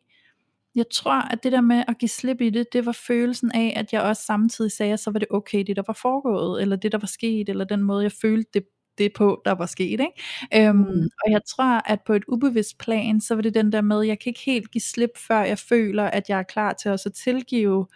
jeg 0.76 0.86
tror, 0.94 1.32
at 1.32 1.44
det 1.44 1.52
der 1.52 1.62
med 1.62 1.84
at 1.88 1.98
give 1.98 2.10
slip 2.10 2.42
i 2.42 2.50
det, 2.50 2.66
det 2.74 2.86
var 2.86 2.92
følelsen 2.92 3.52
af, 3.52 3.74
at 3.76 3.94
jeg 3.94 4.02
også 4.02 4.24
samtidig 4.24 4.72
sagde, 4.72 4.94
at 4.94 5.00
så 5.00 5.12
var 5.12 5.20
det 5.20 5.28
okay, 5.32 5.64
det 5.68 5.76
der 5.76 5.84
var 5.88 5.98
foregået, 6.02 6.62
eller 6.62 6.76
det 6.76 6.92
der 6.92 6.98
var 6.98 7.08
sket, 7.08 7.50
eller 7.50 7.66
den 7.66 7.82
måde, 7.82 8.04
jeg 8.04 8.12
følte 8.12 8.50
det 8.54 8.64
det 8.98 9.14
på, 9.14 9.42
der 9.46 9.52
var 9.52 9.66
sket. 9.66 10.00
Ikke? 10.00 10.68
Øhm, 10.68 10.78
mm. 10.78 11.10
Og 11.26 11.32
jeg 11.32 11.42
tror, 11.50 11.90
at 11.92 12.00
på 12.06 12.14
et 12.14 12.24
ubevidst 12.28 12.78
plan, 12.78 13.22
så 13.22 13.36
var 13.36 13.42
det 13.42 13.54
den 13.54 13.72
der 13.72 13.82
med, 13.82 14.02
jeg 14.02 14.20
kan 14.20 14.30
ikke 14.30 14.42
helt 14.46 14.72
give 14.72 14.82
slip, 14.82 15.10
før 15.28 15.42
jeg 15.42 15.60
føler, 15.60 16.04
at 16.04 16.30
jeg 16.30 16.40
er 16.40 16.44
klar 16.44 16.74
til 16.74 16.92
også 16.92 17.10
at 17.10 17.14
tilgive 17.14 17.88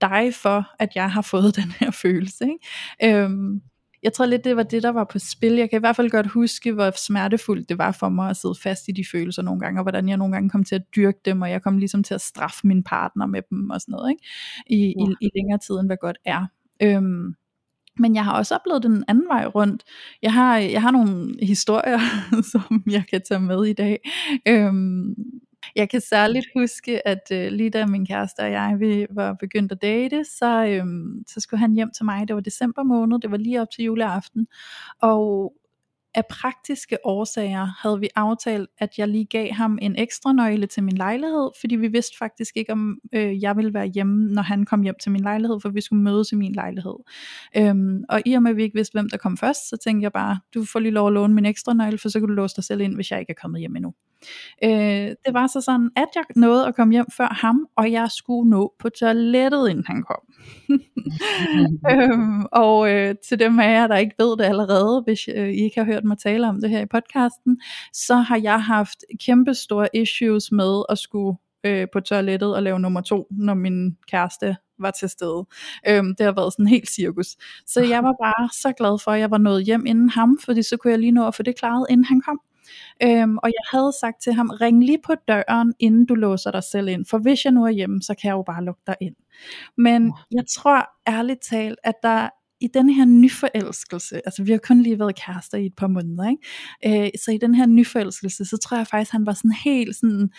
dig 0.00 0.34
for, 0.34 0.70
at 0.78 0.88
jeg 0.94 1.12
har 1.12 1.22
fået 1.22 1.56
den 1.60 1.72
her 1.80 1.90
følelse. 1.90 2.44
Ikke? 2.44 3.22
Øhm, 3.22 3.60
jeg 4.02 4.12
tror 4.12 4.26
lidt, 4.26 4.44
det 4.44 4.56
var 4.56 4.62
det, 4.62 4.82
der 4.82 4.88
var 4.88 5.04
på 5.04 5.18
spil. 5.18 5.52
Jeg 5.52 5.70
kan 5.70 5.78
i 5.78 5.80
hvert 5.80 5.96
fald 5.96 6.10
godt 6.10 6.26
huske, 6.26 6.72
hvor 6.72 6.90
smertefuldt 7.06 7.68
det 7.68 7.78
var 7.78 7.92
for 7.92 8.08
mig 8.08 8.30
at 8.30 8.36
sidde 8.36 8.54
fast 8.62 8.88
i 8.88 8.92
de 8.92 9.04
følelser 9.12 9.42
nogle 9.42 9.60
gange, 9.60 9.80
og 9.80 9.84
hvordan 9.84 10.08
jeg 10.08 10.16
nogle 10.16 10.34
gange 10.34 10.50
kom 10.50 10.64
til 10.64 10.74
at 10.74 10.82
dyrke 10.96 11.18
dem, 11.24 11.42
og 11.42 11.50
jeg 11.50 11.62
kom 11.62 11.78
ligesom 11.78 12.02
til 12.02 12.14
at 12.14 12.20
straffe 12.20 12.66
min 12.66 12.82
partner 12.82 13.26
med 13.26 13.42
dem 13.50 13.70
og 13.70 13.80
sådan 13.80 13.92
noget, 13.92 14.10
ikke? 14.10 14.24
I, 14.66 14.94
ja. 14.98 15.04
i, 15.04 15.26
i 15.26 15.30
længere 15.34 15.58
tid, 15.58 15.74
end 15.74 15.88
hvad 15.88 15.96
godt 16.00 16.18
er. 16.24 16.46
Øhm, 16.82 17.34
men 17.98 18.14
jeg 18.14 18.24
har 18.24 18.32
også 18.32 18.54
oplevet 18.54 18.82
den 18.82 19.04
anden 19.08 19.28
vej 19.28 19.46
rundt. 19.46 19.84
Jeg 20.22 20.32
har, 20.32 20.56
jeg 20.56 20.82
har 20.82 20.90
nogle 20.90 21.36
historier, 21.42 21.98
som 22.52 22.82
jeg 22.90 23.04
kan 23.10 23.22
tage 23.28 23.40
med 23.40 23.66
i 23.66 23.72
dag. 23.72 23.98
Øhm, 24.48 25.14
jeg 25.80 25.88
kan 25.90 26.00
særligt 26.00 26.46
huske, 26.56 27.08
at 27.08 27.22
øh, 27.32 27.52
lige 27.52 27.70
da 27.70 27.86
min 27.86 28.06
kæreste 28.06 28.40
og 28.40 28.52
jeg 28.52 28.76
vi 28.78 29.06
var 29.10 29.32
begyndt 29.40 29.72
at 29.72 29.82
date, 29.82 30.24
så, 30.24 30.64
øhm, 30.66 31.24
så 31.26 31.40
skulle 31.40 31.60
han 31.60 31.72
hjem 31.72 31.90
til 31.96 32.04
mig. 32.04 32.28
Det 32.28 32.36
var 32.36 32.40
december 32.40 32.82
måned, 32.82 33.18
det 33.20 33.30
var 33.30 33.36
lige 33.36 33.60
op 33.60 33.70
til 33.70 33.84
juleaften. 33.84 34.46
Og 35.02 35.54
af 36.14 36.22
praktiske 36.30 36.98
årsager 37.04 37.66
havde 37.82 38.00
vi 38.00 38.08
aftalt, 38.16 38.70
at 38.78 38.98
jeg 38.98 39.08
lige 39.08 39.24
gav 39.24 39.52
ham 39.52 39.78
en 39.82 39.96
ekstra 39.98 40.32
nøgle 40.32 40.66
til 40.66 40.82
min 40.82 40.96
lejlighed, 40.96 41.50
fordi 41.60 41.76
vi 41.76 41.88
vidste 41.88 42.18
faktisk 42.18 42.56
ikke, 42.56 42.72
om 42.72 42.98
øh, 43.12 43.42
jeg 43.42 43.56
ville 43.56 43.74
være 43.74 43.86
hjemme, 43.86 44.32
når 44.32 44.42
han 44.42 44.64
kom 44.64 44.82
hjem 44.82 44.94
til 45.02 45.12
min 45.12 45.20
lejlighed, 45.20 45.60
for 45.60 45.68
vi 45.68 45.80
skulle 45.80 46.02
mødes 46.02 46.32
i 46.32 46.36
min 46.36 46.52
lejlighed. 46.52 46.94
Øhm, 47.56 48.04
og 48.08 48.22
i 48.26 48.32
og 48.32 48.42
med, 48.42 48.50
at 48.50 48.56
vi 48.56 48.62
ikke 48.62 48.76
vidste, 48.76 48.92
hvem 48.92 49.08
der 49.08 49.16
kom 49.16 49.36
først, 49.36 49.68
så 49.68 49.76
tænkte 49.84 50.04
jeg 50.04 50.12
bare, 50.12 50.40
du 50.54 50.64
får 50.64 50.80
lige 50.80 50.92
lov 50.92 51.06
at 51.06 51.12
låne 51.12 51.34
min 51.34 51.46
ekstra 51.46 51.74
nøgle, 51.74 51.98
for 51.98 52.08
så 52.08 52.20
kan 52.20 52.28
du 52.28 52.34
låse 52.34 52.56
dig 52.56 52.64
selv 52.64 52.80
ind, 52.80 52.94
hvis 52.94 53.10
jeg 53.10 53.20
ikke 53.20 53.30
er 53.30 53.40
kommet 53.42 53.60
hjem 53.60 53.76
endnu. 53.76 53.94
Øh, 54.64 55.14
det 55.24 55.32
var 55.32 55.46
så 55.46 55.60
sådan, 55.60 55.90
at 55.96 56.08
jeg 56.14 56.24
nåede 56.36 56.66
at 56.66 56.74
komme 56.74 56.92
hjem 56.92 57.06
før 57.16 57.28
ham, 57.40 57.66
og 57.76 57.92
jeg 57.92 58.10
skulle 58.10 58.50
nå 58.50 58.74
på 58.78 58.88
toilettet, 58.88 59.68
inden 59.70 59.84
han 59.86 60.02
kom. 60.02 60.22
øhm, 61.92 62.44
og 62.52 62.90
øh, 62.90 63.14
til 63.28 63.38
dem 63.38 63.58
af 63.58 63.72
jer, 63.72 63.86
der 63.86 63.96
ikke 63.96 64.14
ved 64.18 64.36
det 64.36 64.44
allerede, 64.44 65.02
hvis 65.04 65.28
øh, 65.34 65.48
I 65.48 65.62
ikke 65.62 65.80
har 65.80 65.84
hørt 65.84 66.04
mig 66.04 66.18
tale 66.18 66.48
om 66.48 66.60
det 66.60 66.70
her 66.70 66.80
i 66.80 66.86
podcasten, 66.86 67.60
så 67.92 68.14
har 68.14 68.40
jeg 68.42 68.62
haft 68.62 69.04
kæmpe 69.26 69.54
store 69.54 69.88
issues 69.94 70.52
med 70.52 70.82
at 70.88 70.98
skulle 70.98 71.38
øh, 71.64 71.86
på 71.92 72.00
toilettet 72.00 72.54
og 72.54 72.62
lave 72.62 72.80
nummer 72.80 73.00
to, 73.00 73.26
når 73.30 73.54
min 73.54 73.96
kæreste 74.10 74.56
var 74.78 74.90
til 74.90 75.08
stede. 75.08 75.46
Øhm, 75.88 76.14
det 76.14 76.26
har 76.26 76.32
været 76.32 76.52
sådan 76.52 76.66
helt 76.66 76.90
cirkus. 76.90 77.26
Så 77.66 77.80
jeg 77.80 78.02
var 78.08 78.14
bare 78.22 78.48
så 78.52 78.72
glad 78.72 78.98
for, 79.04 79.10
at 79.10 79.20
jeg 79.20 79.30
var 79.30 79.38
nået 79.38 79.64
hjem 79.64 79.86
inden 79.86 80.08
ham, 80.08 80.38
fordi 80.44 80.62
så 80.62 80.76
kunne 80.76 80.90
jeg 80.90 80.98
lige 80.98 81.12
nå 81.12 81.26
at 81.26 81.34
få 81.34 81.42
det 81.42 81.58
klaret, 81.58 81.86
inden 81.90 82.04
han 82.04 82.20
kom. 82.20 82.40
Øhm, 83.02 83.38
og 83.38 83.48
jeg 83.48 83.64
havde 83.70 83.92
sagt 84.00 84.22
til 84.22 84.32
ham, 84.32 84.50
ring 84.60 84.84
lige 84.84 84.98
på 85.06 85.14
døren, 85.28 85.72
inden 85.78 86.06
du 86.06 86.14
låser 86.14 86.50
dig 86.50 86.64
selv 86.64 86.88
ind, 86.88 87.06
for 87.10 87.18
hvis 87.18 87.44
jeg 87.44 87.52
nu 87.52 87.64
er 87.64 87.70
hjemme, 87.70 88.02
så 88.02 88.14
kan 88.14 88.28
jeg 88.28 88.34
jo 88.34 88.42
bare 88.42 88.64
lukke 88.64 88.82
dig 88.86 88.96
ind. 89.00 89.14
Men 89.78 90.12
jeg 90.30 90.44
tror 90.48 90.88
ærligt 91.08 91.42
talt, 91.42 91.78
at 91.84 91.94
der 92.02 92.28
i 92.60 92.68
den 92.74 92.90
her 92.90 93.04
nyforelskelse, 93.04 94.20
altså 94.26 94.42
vi 94.42 94.50
har 94.50 94.58
kun 94.58 94.82
lige 94.82 94.98
været 94.98 95.16
kærester 95.16 95.58
i 95.58 95.66
et 95.66 95.76
par 95.76 95.86
måneder, 95.86 96.30
ikke? 96.30 97.04
Øh, 97.04 97.10
så 97.24 97.30
i 97.30 97.38
den 97.38 97.54
her 97.54 97.66
nyforelskelse, 97.66 98.44
så 98.44 98.56
tror 98.56 98.76
jeg 98.76 98.86
faktisk, 98.86 99.12
han 99.12 99.26
var 99.26 99.32
sådan 99.32 99.56
helt 99.64 99.96
sådan, 99.96 100.30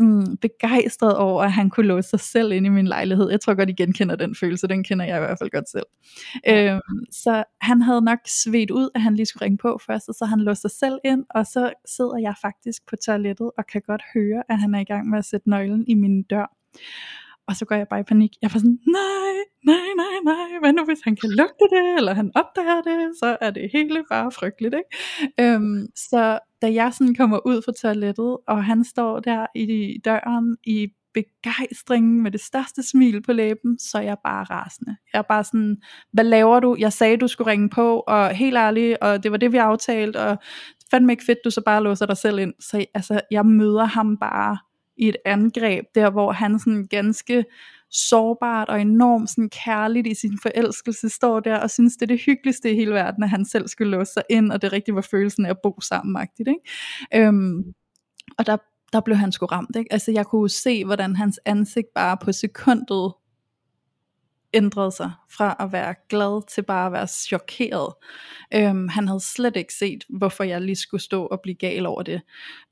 mm, 0.00 0.36
begejstret 0.36 1.16
over, 1.16 1.42
at 1.42 1.52
han 1.52 1.70
kunne 1.70 1.86
låse 1.86 2.08
sig 2.08 2.20
selv 2.20 2.52
ind 2.52 2.66
i 2.66 2.68
min 2.68 2.86
lejlighed. 2.86 3.30
Jeg 3.30 3.40
tror 3.40 3.54
godt, 3.54 3.70
I 3.70 3.72
genkender 3.72 4.16
den 4.16 4.34
følelse, 4.34 4.68
den 4.68 4.84
kender 4.84 5.04
jeg 5.04 5.16
i 5.16 5.20
hvert 5.20 5.38
fald 5.38 5.50
godt 5.50 5.70
selv. 5.70 5.86
Ja. 6.46 6.74
Øhm, 6.74 7.04
så 7.10 7.44
han 7.60 7.82
havde 7.82 8.02
nok 8.02 8.18
svedt 8.26 8.70
ud, 8.70 8.88
at 8.94 9.00
han 9.02 9.14
lige 9.14 9.26
skulle 9.26 9.44
ringe 9.44 9.58
på 9.58 9.80
først, 9.86 10.08
og 10.08 10.14
så 10.14 10.24
han 10.24 10.40
låste 10.40 10.60
sig 10.60 10.70
selv 10.70 10.98
ind, 11.04 11.24
og 11.30 11.46
så 11.46 11.72
sidder 11.86 12.18
jeg 12.18 12.34
faktisk 12.42 12.82
på 12.88 12.96
toilettet, 12.96 13.50
og 13.58 13.66
kan 13.66 13.82
godt 13.86 14.02
høre, 14.14 14.42
at 14.48 14.58
han 14.58 14.74
er 14.74 14.80
i 14.80 14.84
gang 14.84 15.08
med 15.10 15.18
at 15.18 15.24
sætte 15.24 15.50
nøglen 15.50 15.84
i 15.88 15.94
min 15.94 16.22
dør. 16.22 16.56
Og 17.50 17.56
så 17.56 17.64
går 17.64 17.76
jeg 17.76 17.88
bare 17.90 18.00
i 18.00 18.10
panik. 18.12 18.30
Jeg 18.42 18.50
var 18.52 18.58
sådan, 18.58 18.78
nej, 18.86 19.36
nej, 19.64 19.88
nej, 20.02 20.16
nej, 20.24 20.58
hvad 20.60 20.72
nu 20.72 20.84
hvis 20.84 20.98
han 21.04 21.16
kan 21.16 21.30
lugte 21.30 21.64
det, 21.70 21.96
eller 21.96 22.14
han 22.14 22.30
opdager 22.34 22.82
det, 22.82 23.00
så 23.22 23.36
er 23.40 23.50
det 23.50 23.70
hele 23.72 24.04
bare 24.10 24.32
frygteligt, 24.32 24.74
ikke? 24.74 25.54
Øhm, 25.54 25.86
så 25.96 26.38
da 26.62 26.72
jeg 26.72 26.94
sådan 26.94 27.14
kommer 27.14 27.46
ud 27.46 27.62
fra 27.62 27.72
toilettet, 27.72 28.36
og 28.48 28.64
han 28.64 28.84
står 28.84 29.20
der 29.20 29.46
i 29.54 29.98
døren 30.04 30.56
i 30.64 30.88
begejstringen 31.14 32.22
med 32.22 32.30
det 32.30 32.40
største 32.40 32.82
smil 32.82 33.22
på 33.22 33.32
læben, 33.32 33.78
så 33.78 33.98
er 33.98 34.02
jeg 34.02 34.16
bare 34.24 34.44
rasende. 34.44 34.96
Jeg 35.12 35.18
er 35.18 35.22
bare 35.22 35.44
sådan, 35.44 35.76
hvad 36.12 36.24
laver 36.24 36.60
du? 36.60 36.76
Jeg 36.78 36.92
sagde, 36.92 37.16
du 37.16 37.28
skulle 37.28 37.50
ringe 37.50 37.68
på, 37.68 38.00
og 38.00 38.30
helt 38.30 38.56
ærligt, 38.56 38.98
og 38.98 39.22
det 39.22 39.30
var 39.30 39.36
det, 39.36 39.52
vi 39.52 39.56
aftalte, 39.56 40.16
og 40.16 40.38
fandme 40.90 41.12
ikke 41.12 41.24
fedt, 41.24 41.38
du 41.44 41.50
så 41.50 41.62
bare 41.66 41.82
låser 41.82 42.06
dig 42.06 42.16
selv 42.16 42.38
ind. 42.38 42.54
Så 42.60 42.84
altså, 42.94 43.20
jeg 43.30 43.46
møder 43.46 43.84
ham 43.84 44.16
bare 44.16 44.58
i 44.96 45.08
et 45.08 45.16
angreb, 45.24 45.84
der 45.94 46.10
hvor 46.10 46.32
han 46.32 46.58
sådan 46.58 46.86
ganske 46.86 47.44
sårbart 47.90 48.68
og 48.68 48.80
enormt 48.80 49.30
sådan 49.30 49.50
kærligt 49.64 50.06
i 50.06 50.14
sin 50.14 50.38
forelskelse 50.42 51.08
står 51.08 51.40
der 51.40 51.56
og 51.56 51.70
synes 51.70 51.96
det 51.96 52.02
er 52.02 52.06
det 52.06 52.20
hyggeligste 52.26 52.72
i 52.72 52.74
hele 52.74 52.90
verden, 52.90 53.22
at 53.22 53.30
han 53.30 53.44
selv 53.44 53.68
skulle 53.68 53.90
låse 53.90 54.12
sig 54.12 54.22
ind, 54.30 54.52
og 54.52 54.62
det 54.62 54.72
rigtig 54.72 54.94
var 54.94 55.00
følelsen 55.10 55.46
af 55.46 55.50
at 55.50 55.58
bo 55.62 55.80
sammen. 55.80 56.28
Ikke? 56.38 56.54
Øhm, 57.14 57.74
og 58.38 58.46
der, 58.46 58.56
der 58.92 59.00
blev 59.00 59.16
han 59.16 59.32
sgu 59.32 59.46
ramt. 59.46 59.76
Ikke? 59.76 59.92
Altså 59.92 60.12
jeg 60.12 60.26
kunne 60.26 60.50
se, 60.50 60.84
hvordan 60.84 61.16
hans 61.16 61.40
ansigt 61.44 61.88
bare 61.94 62.16
på 62.16 62.32
sekundet 62.32 63.12
ændrede 64.54 64.92
sig 64.92 65.10
fra 65.36 65.56
at 65.60 65.72
være 65.72 65.94
glad 66.08 66.48
til 66.48 66.62
bare 66.62 66.86
at 66.86 66.92
være 66.92 67.06
chokeret. 67.06 67.94
Øhm, 68.54 68.88
han 68.88 69.08
havde 69.08 69.20
slet 69.20 69.56
ikke 69.56 69.74
set, 69.74 70.04
hvorfor 70.08 70.44
jeg 70.44 70.60
lige 70.60 70.76
skulle 70.76 71.02
stå 71.02 71.26
og 71.26 71.40
blive 71.40 71.54
gal 71.54 71.86
over 71.86 72.02
det. 72.02 72.20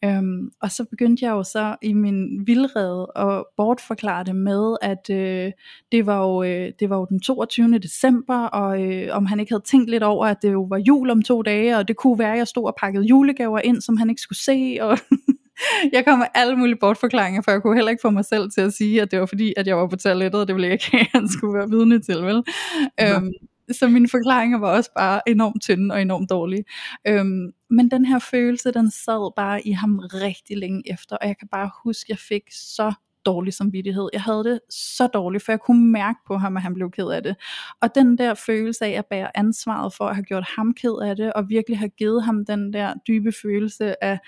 Øhm, 0.05 0.51
og 0.63 0.71
så 0.71 0.85
begyndte 0.85 1.25
jeg 1.25 1.31
jo 1.31 1.43
så 1.43 1.77
i 1.83 1.93
min 1.93 2.47
vildrede 2.47 3.13
at 3.17 3.45
bortforklare 3.57 4.25
det 4.25 4.37
med, 4.37 4.77
at 4.83 5.11
øh, 5.11 5.53
det, 5.93 6.07
var 6.07 6.23
jo, 6.23 6.43
øh, 6.43 6.73
det 6.81 6.91
var 6.91 6.97
jo 6.97 7.07
den 7.11 7.21
22. 7.21 7.79
december, 7.79 8.47
og 8.47 8.83
øh, 8.83 9.17
om 9.17 9.27
han 9.27 9.41
ikke 9.41 9.53
havde 9.53 9.65
tænkt 9.67 9.91
lidt 9.91 10.03
over, 10.03 10.27
at 10.27 10.43
det 10.43 10.53
jo 10.53 10.63
var 10.63 10.79
jul 10.79 11.11
om 11.11 11.23
to 11.23 11.43
dage, 11.43 11.77
og 11.77 11.89
det 11.89 11.97
kunne 11.97 12.19
være, 12.19 12.33
at 12.33 12.39
jeg 12.39 12.49
stod 12.49 12.65
og 12.65 12.75
pakkede 12.81 13.05
julegaver 13.05 13.59
ind, 13.59 13.81
som 13.81 13.97
han 13.97 14.11
ikke 14.11 14.23
skulle 14.23 14.39
se, 14.39 14.79
og 14.81 14.99
jeg 15.93 16.05
kom 16.05 16.19
med 16.19 16.27
alle 16.35 16.57
mulige 16.57 16.77
bortforklaringer, 16.81 17.43
for 17.43 17.51
jeg 17.51 17.63
kunne 17.63 17.75
heller 17.75 17.91
ikke 17.91 18.03
få 18.03 18.11
mig 18.11 18.25
selv 18.25 18.51
til 18.51 18.61
at 18.61 18.73
sige, 18.73 19.03
at 19.03 19.11
det 19.11 19.21
var 19.21 19.27
fordi, 19.27 19.55
at 19.57 19.67
jeg 19.67 19.77
var 19.77 19.87
på 19.87 19.97
toilettet, 19.97 20.41
og 20.41 20.49
det 20.49 20.55
ville 20.55 20.67
jeg 20.67 20.73
ikke 20.73 20.91
have, 20.91 21.01
at 21.01 21.09
han 21.13 21.29
skulle 21.29 21.59
være 21.59 21.69
vidne 21.69 22.01
til, 22.01 22.23
vel? 22.23 22.45
Ja. 22.99 23.17
Øhm, 23.17 23.33
så 23.73 23.89
mine 23.89 24.09
forklaringer 24.09 24.59
var 24.59 24.77
også 24.77 24.91
bare 24.97 25.21
enormt 25.27 25.63
tynde 25.63 25.93
og 25.95 26.03
enormt 26.03 26.31
dårlige. 26.31 26.65
Øhm, 27.07 27.53
men 27.71 27.91
den 27.91 28.05
her 28.05 28.19
følelse, 28.19 28.73
den 28.73 28.91
sad 28.91 29.33
bare 29.37 29.67
i 29.67 29.73
ham 29.73 29.99
rigtig 29.99 30.59
længe 30.59 30.93
efter, 30.93 31.17
og 31.17 31.29
jeg 31.29 31.39
kan 31.39 31.49
bare 31.49 31.71
huske, 31.85 32.05
at 32.05 32.09
jeg 32.09 32.19
fik 32.19 32.43
så 32.51 32.93
dårlig 33.27 33.55
samvittighed. 33.55 34.09
Jeg 34.13 34.23
havde 34.23 34.45
det 34.45 34.61
så 34.71 35.07
dårligt, 35.07 35.45
for 35.45 35.53
jeg 35.53 35.61
kunne 35.61 35.93
mærke 35.93 36.19
på 36.27 36.37
ham, 36.37 36.57
at 36.57 36.63
han 36.63 36.75
blev 36.75 36.91
ked 36.91 37.09
af 37.09 37.23
det. 37.23 37.37
Og 37.83 37.95
den 37.95 38.19
der 38.19 38.35
følelse 38.35 38.85
af 38.85 38.91
at 38.91 39.07
bære 39.07 39.37
ansvaret 39.37 39.93
for 39.95 40.05
at 40.05 40.15
have 40.15 40.25
gjort 40.25 40.45
ham 40.57 40.75
ked 40.75 40.95
af 41.03 41.17
det, 41.17 41.33
og 41.33 41.49
virkelig 41.49 41.79
have 41.79 41.89
givet 41.89 42.25
ham 42.25 42.45
den 42.45 42.73
der 42.73 42.95
dybe 43.09 43.33
følelse 43.43 44.05
af, 44.05 44.19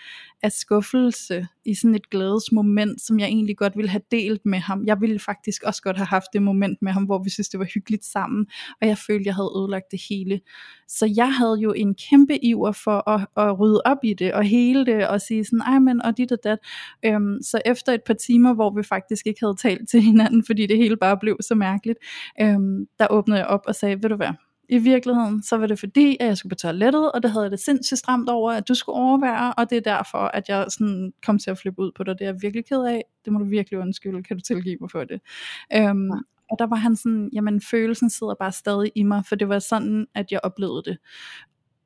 af 0.43 0.53
skuffelse 0.53 1.47
i 1.65 1.75
sådan 1.75 1.95
et 1.95 2.11
glædesmoment, 2.11 3.03
som 3.03 3.19
jeg 3.19 3.27
egentlig 3.27 3.57
godt 3.57 3.77
ville 3.77 3.91
have 3.91 4.03
delt 4.11 4.47
med 4.47 4.59
ham. 4.59 4.85
Jeg 4.87 5.01
ville 5.01 5.19
faktisk 5.19 5.63
også 5.63 5.83
godt 5.83 5.97
have 5.97 6.07
haft 6.07 6.27
det 6.33 6.43
moment 6.43 6.83
med 6.83 6.93
ham, 6.93 7.05
hvor 7.05 7.23
vi 7.23 7.31
synes, 7.31 7.49
det 7.49 7.61
var 7.61 7.67
hyggeligt 7.75 8.05
sammen, 8.05 8.47
og 8.81 8.89
jeg 8.89 8.99
følte, 8.99 9.27
jeg 9.27 9.35
havde 9.35 9.53
ødelagt 9.57 9.91
det 9.91 10.01
hele. 10.09 10.41
Så 10.89 11.13
jeg 11.17 11.35
havde 11.35 11.59
jo 11.61 11.73
en 11.73 11.95
kæmpe 11.95 12.45
iver 12.45 12.73
for 12.73 13.09
at, 13.11 13.27
at 13.37 13.61
rydde 13.61 13.83
op 13.85 13.99
i 14.05 14.15
det, 14.15 14.33
og 14.33 14.45
hele 14.45 14.87
det, 14.87 15.09
og 15.09 15.21
sige 15.21 15.45
sådan, 15.45 15.61
ej 15.61 15.79
men, 15.79 16.03
og 16.03 16.17
dit 16.17 16.33
og 16.33 16.39
dat. 16.45 16.59
Øhm, 17.05 17.43
så 17.43 17.61
efter 17.65 17.93
et 17.93 18.03
par 18.07 18.15
timer, 18.15 18.55
hvor 18.55 18.75
vi 18.77 18.83
faktisk 18.83 19.27
ikke 19.27 19.41
havde 19.43 19.57
talt 19.57 19.89
til 19.89 20.03
hinanden, 20.03 20.45
fordi 20.47 20.67
det 20.67 20.77
hele 20.77 20.97
bare 20.97 21.19
blev 21.19 21.37
så 21.41 21.55
mærkeligt, 21.55 21.99
øhm, 22.41 22.87
der 22.99 23.07
åbnede 23.11 23.39
jeg 23.39 23.47
op 23.47 23.63
og 23.67 23.75
sagde, 23.75 24.03
ved 24.03 24.09
du 24.11 24.17
hvad, 24.17 24.33
i 24.71 24.79
virkeligheden, 24.79 25.43
så 25.43 25.57
var 25.57 25.67
det 25.67 25.79
fordi, 25.79 26.17
at 26.21 26.27
jeg 26.27 26.37
skulle 26.37 26.51
på 26.51 26.57
toilettet, 26.57 27.13
og 27.13 27.23
det 27.23 27.31
havde 27.31 27.43
jeg 27.43 27.51
det 27.51 27.61
sindssygt 27.61 27.99
stramt 27.99 28.29
over, 28.29 28.53
at 28.53 28.69
du 28.69 28.75
skulle 28.75 28.97
overvære, 28.97 29.55
og 29.55 29.71
det 29.71 29.77
er 29.77 29.97
derfor, 29.97 30.19
at 30.19 30.49
jeg 30.49 30.67
sådan 30.69 31.13
kom 31.27 31.39
til 31.39 31.51
at 31.51 31.59
flippe 31.59 31.83
ud 31.83 31.93
på 31.97 32.05
dig. 32.05 32.19
Det 32.19 32.25
er 32.25 32.31
jeg 32.31 32.43
virkelig 32.43 32.65
ked 32.67 32.83
af. 32.85 33.05
Det 33.25 33.33
må 33.33 33.39
du 33.39 33.45
virkelig 33.45 33.79
undskylde. 33.81 34.23
Kan 34.23 34.37
du 34.37 34.43
tilgive 34.43 34.77
mig 34.81 34.91
for 34.91 35.05
det? 35.05 35.21
Øhm, 35.75 36.07
ja. 36.07 36.19
Og 36.51 36.59
der 36.59 36.67
var 36.67 36.77
han 36.77 36.97
sådan, 36.97 37.31
jamen 37.33 37.61
følelsen 37.61 38.11
sidder 38.11 38.35
bare 38.35 38.53
stadig 38.53 38.93
i 38.95 39.03
mig, 39.03 39.25
for 39.27 39.37
det 39.37 39.49
var 39.49 39.59
sådan, 39.59 40.07
at 40.15 40.33
jeg 40.33 40.41
oplevede 40.43 40.83
det. 40.85 40.99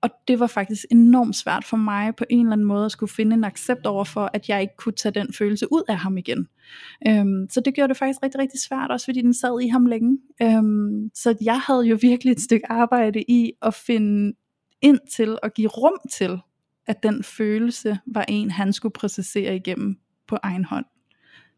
Og 0.05 0.11
det 0.29 0.41
var 0.41 0.47
faktisk 0.47 0.85
enormt 0.91 1.37
svært 1.37 1.65
for 1.65 1.77
mig 1.77 2.17
på 2.17 2.25
en 2.31 2.41
eller 2.41 2.53
anden 2.53 2.67
måde 2.67 2.85
at 2.85 2.93
skulle 2.93 3.13
finde 3.13 3.35
en 3.35 3.45
accept 3.45 3.87
over 3.87 4.05
for, 4.05 4.31
at 4.33 4.49
jeg 4.49 4.61
ikke 4.61 4.77
kunne 4.77 4.93
tage 4.93 5.13
den 5.13 5.33
følelse 5.33 5.73
ud 5.73 5.83
af 5.89 5.97
ham 5.99 6.19
igen. 6.19 6.49
Øhm, 7.09 7.47
så 7.51 7.61
det 7.61 7.75
gjorde 7.75 7.89
det 7.89 7.97
faktisk 7.97 8.23
rigtig, 8.23 8.41
rigtig 8.41 8.61
svært, 8.61 8.91
også 8.91 9.05
fordi 9.05 9.23
den 9.23 9.35
sad 9.35 9.61
i 9.61 9.69
ham 9.69 9.87
længe. 9.87 10.19
Øhm, 10.43 11.11
så 11.15 11.37
jeg 11.41 11.61
havde 11.61 11.83
jo 11.83 11.99
virkelig 12.01 12.33
et 12.33 12.41
stykke 12.41 12.73
arbejde 12.73 13.23
i 13.29 13.53
at 13.63 13.75
finde 13.75 14.35
ind 14.83 14.99
til 15.11 15.39
og 15.43 15.53
give 15.55 15.69
rum 15.69 15.99
til, 16.13 16.39
at 16.87 17.03
den 17.03 17.23
følelse 17.23 17.99
var 18.07 18.25
en, 18.29 18.51
han 18.51 18.73
skulle 18.73 18.93
processere 18.93 19.57
igennem 19.57 19.99
på 20.29 20.39
egen 20.43 20.65
hånd, 20.65 20.87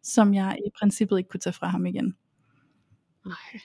som 0.03 0.35
jeg 0.35 0.59
i 0.67 0.71
princippet 0.79 1.19
ikke 1.19 1.29
kunne 1.29 1.41
tage 1.41 1.53
fra 1.53 1.69
ham 1.69 1.87
igen. 1.87 2.15
Nej. 3.27 3.61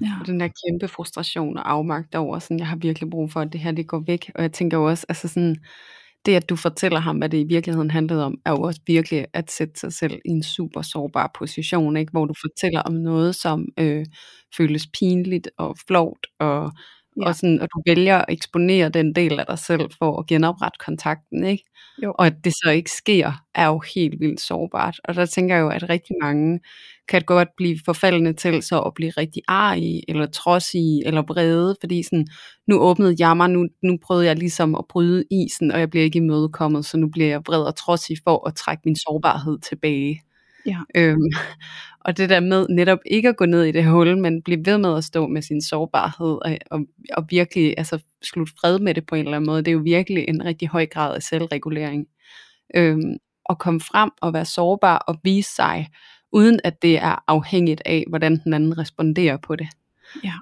Ja. 0.00 0.12
Og 0.20 0.26
den 0.26 0.40
der 0.40 0.48
kæmpe 0.48 0.88
frustration 0.88 1.56
og 1.56 1.70
afmagt 1.70 2.14
over, 2.14 2.38
sådan, 2.38 2.58
jeg 2.58 2.66
har 2.66 2.76
virkelig 2.76 3.10
brug 3.10 3.32
for, 3.32 3.40
at 3.40 3.52
det 3.52 3.60
her 3.60 3.72
det 3.72 3.86
går 3.86 4.02
væk. 4.06 4.30
Og 4.34 4.42
jeg 4.42 4.52
tænker 4.52 4.78
jo 4.78 4.84
også, 4.84 5.06
altså 5.08 5.28
sådan, 5.28 5.56
det 6.26 6.34
at 6.34 6.48
du 6.48 6.56
fortæller 6.56 7.00
ham, 7.00 7.18
hvad 7.18 7.28
det 7.28 7.38
i 7.38 7.44
virkeligheden 7.44 7.90
handlede 7.90 8.24
om, 8.24 8.38
er 8.44 8.50
jo 8.50 8.60
også 8.60 8.80
virkelig 8.86 9.26
at 9.32 9.50
sætte 9.50 9.80
sig 9.80 9.92
selv 9.92 10.14
i 10.24 10.30
en 10.30 10.42
super 10.42 10.82
sårbar 10.82 11.30
position, 11.38 11.96
ikke? 11.96 12.10
hvor 12.10 12.24
du 12.24 12.34
fortæller 12.40 12.80
om 12.80 12.92
noget, 12.92 13.34
som 13.34 13.68
øh, 13.78 14.06
føles 14.56 14.86
pinligt 14.86 15.50
og 15.58 15.76
flovt, 15.88 16.26
og, 16.38 16.72
ja. 17.20 17.26
og, 17.26 17.34
sådan, 17.34 17.60
og 17.60 17.68
du 17.74 17.82
vælger 17.86 18.18
at 18.18 18.24
eksponere 18.28 18.88
den 18.88 19.14
del 19.14 19.40
af 19.40 19.46
dig 19.46 19.58
selv 19.58 19.90
for 19.98 20.18
at 20.18 20.26
genoprette 20.26 20.78
kontakten. 20.84 21.44
Ikke? 21.44 21.64
Jo. 22.02 22.14
Og 22.18 22.26
at 22.26 22.34
det 22.44 22.52
så 22.52 22.70
ikke 22.70 22.90
sker, 22.90 23.32
er 23.54 23.66
jo 23.66 23.82
helt 23.94 24.20
vildt 24.20 24.40
sårbart. 24.40 25.00
Og 25.04 25.14
der 25.14 25.26
tænker 25.26 25.54
jeg 25.54 25.62
jo, 25.62 25.68
at 25.68 25.88
rigtig 25.88 26.16
mange 26.22 26.60
kan 27.08 27.22
godt 27.26 27.48
blive 27.56 27.78
forfaldende 27.84 28.32
til 28.32 28.62
så 28.62 28.80
at 28.80 28.94
blive 28.94 29.10
rigtig 29.10 29.42
arige, 29.48 30.10
eller 30.10 30.26
trodsige, 30.26 31.06
eller 31.06 31.22
brede, 31.22 31.76
fordi 31.80 32.02
sådan, 32.02 32.26
nu 32.66 32.78
åbnede 32.78 33.14
jeg 33.18 33.36
mig, 33.36 33.50
nu, 33.50 33.68
nu 33.82 33.98
prøvede 34.06 34.26
jeg 34.26 34.36
ligesom 34.36 34.74
at 34.74 34.84
bryde 34.88 35.24
isen, 35.30 35.70
og 35.70 35.80
jeg 35.80 35.90
bliver 35.90 36.04
ikke 36.04 36.16
imødekommet, 36.16 36.84
så 36.84 36.96
nu 36.96 37.08
bliver 37.08 37.28
jeg 37.28 37.40
vred 37.46 37.62
og 37.62 37.76
trodsig 37.76 38.16
for 38.24 38.48
at 38.48 38.54
trække 38.54 38.82
min 38.84 38.96
sårbarhed 38.96 39.58
tilbage. 39.58 40.22
Ja. 40.66 40.78
Øhm, 40.96 41.30
og 42.04 42.16
det 42.16 42.28
der 42.30 42.40
med 42.40 42.66
netop 42.68 42.98
ikke 43.06 43.28
at 43.28 43.36
gå 43.36 43.46
ned 43.46 43.64
i 43.64 43.72
det 43.72 43.86
hul, 43.90 44.18
men 44.18 44.42
blive 44.42 44.66
ved 44.66 44.78
med 44.78 44.96
at 44.96 45.04
stå 45.04 45.26
med 45.26 45.42
sin 45.42 45.62
sårbarhed, 45.62 46.38
og, 46.44 46.58
og, 46.70 46.80
og 47.16 47.24
virkelig 47.30 47.74
altså, 47.78 47.98
slutte 48.22 48.52
fred 48.60 48.78
med 48.78 48.94
det 48.94 49.06
på 49.06 49.14
en 49.14 49.24
eller 49.24 49.36
anden 49.36 49.50
måde, 49.50 49.62
det 49.62 49.68
er 49.68 49.72
jo 49.72 49.80
virkelig 49.84 50.24
en 50.28 50.44
rigtig 50.44 50.68
høj 50.68 50.86
grad 50.86 51.14
af 51.14 51.22
selvregulering. 51.22 52.06
Øhm, 52.76 53.16
at 53.50 53.58
komme 53.58 53.80
frem 53.80 54.10
og 54.20 54.32
være 54.32 54.44
sårbar 54.44 54.98
og 54.98 55.16
vise 55.24 55.54
sig, 55.54 55.88
uden 56.34 56.60
at 56.64 56.82
det 56.82 56.98
er 56.98 57.24
afhængigt 57.26 57.82
af, 57.84 58.04
hvordan 58.08 58.40
den 58.44 58.54
anden 58.54 58.78
responderer 58.78 59.36
på 59.36 59.56
det. 59.56 59.68
Ja. 60.24 60.32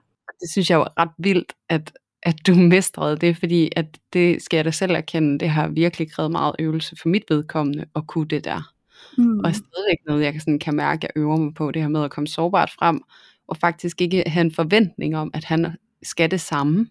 Det 0.41 0.51
synes 0.51 0.71
jeg 0.71 0.77
er 0.81 1.01
ret 1.01 1.11
vildt, 1.19 1.53
at 1.69 1.93
at 2.23 2.47
du 2.47 2.55
mestrede 2.75 3.17
det, 3.17 3.37
fordi 3.37 3.71
at 3.77 3.99
det 4.13 4.43
skal 4.43 4.57
jeg 4.57 4.65
da 4.65 4.71
selv 4.71 4.93
erkende, 4.93 5.39
det 5.39 5.49
har 5.51 5.69
virkelig 5.69 6.13
krævet 6.13 6.31
meget 6.31 6.55
øvelse 6.59 6.97
for 7.03 7.09
mit 7.09 7.23
vedkommende 7.29 7.85
at 7.97 8.07
kunne 8.07 8.29
det 8.29 8.45
der. 8.45 8.73
Mm. 9.19 9.39
Og 9.39 9.55
stadigvæk 9.55 9.99
noget, 10.07 10.25
jeg 10.25 10.35
sådan 10.41 10.59
kan 10.59 10.77
mærke, 10.77 11.09
at 11.09 11.13
jeg 11.15 11.23
øver 11.23 11.37
mig 11.37 11.55
på, 11.55 11.71
det 11.71 11.83
her 11.83 11.89
med 11.89 12.05
at 12.05 12.11
komme 12.11 12.27
sårbart 12.27 12.71
frem, 12.79 13.01
og 13.49 13.57
faktisk 13.57 14.01
ikke 14.01 14.25
have 14.27 14.41
en 14.41 14.55
forventning 14.55 15.17
om, 15.17 15.31
at 15.35 15.45
han 15.45 15.77
skal 16.03 16.31
det 16.31 16.41
samme. 16.41 16.87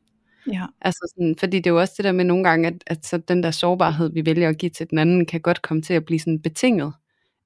Ja. 0.53 0.65
Altså 0.81 1.13
sådan, 1.15 1.35
fordi 1.39 1.57
det 1.57 1.67
er 1.67 1.71
jo 1.71 1.79
også 1.79 1.93
det 1.97 2.05
der 2.05 2.11
med 2.11 2.25
nogle 2.25 2.43
gange, 2.43 2.67
at, 2.67 2.83
at 2.87 3.05
så 3.05 3.17
den 3.17 3.43
der 3.43 3.51
sårbarhed, 3.51 4.13
vi 4.13 4.25
vælger 4.25 4.49
at 4.49 4.57
give 4.57 4.69
til 4.69 4.89
den 4.89 4.97
anden, 4.97 5.25
kan 5.25 5.41
godt 5.41 5.61
komme 5.61 5.81
til 5.83 5.93
at 5.93 6.05
blive 6.05 6.19
sådan 6.19 6.41
betinget 6.41 6.93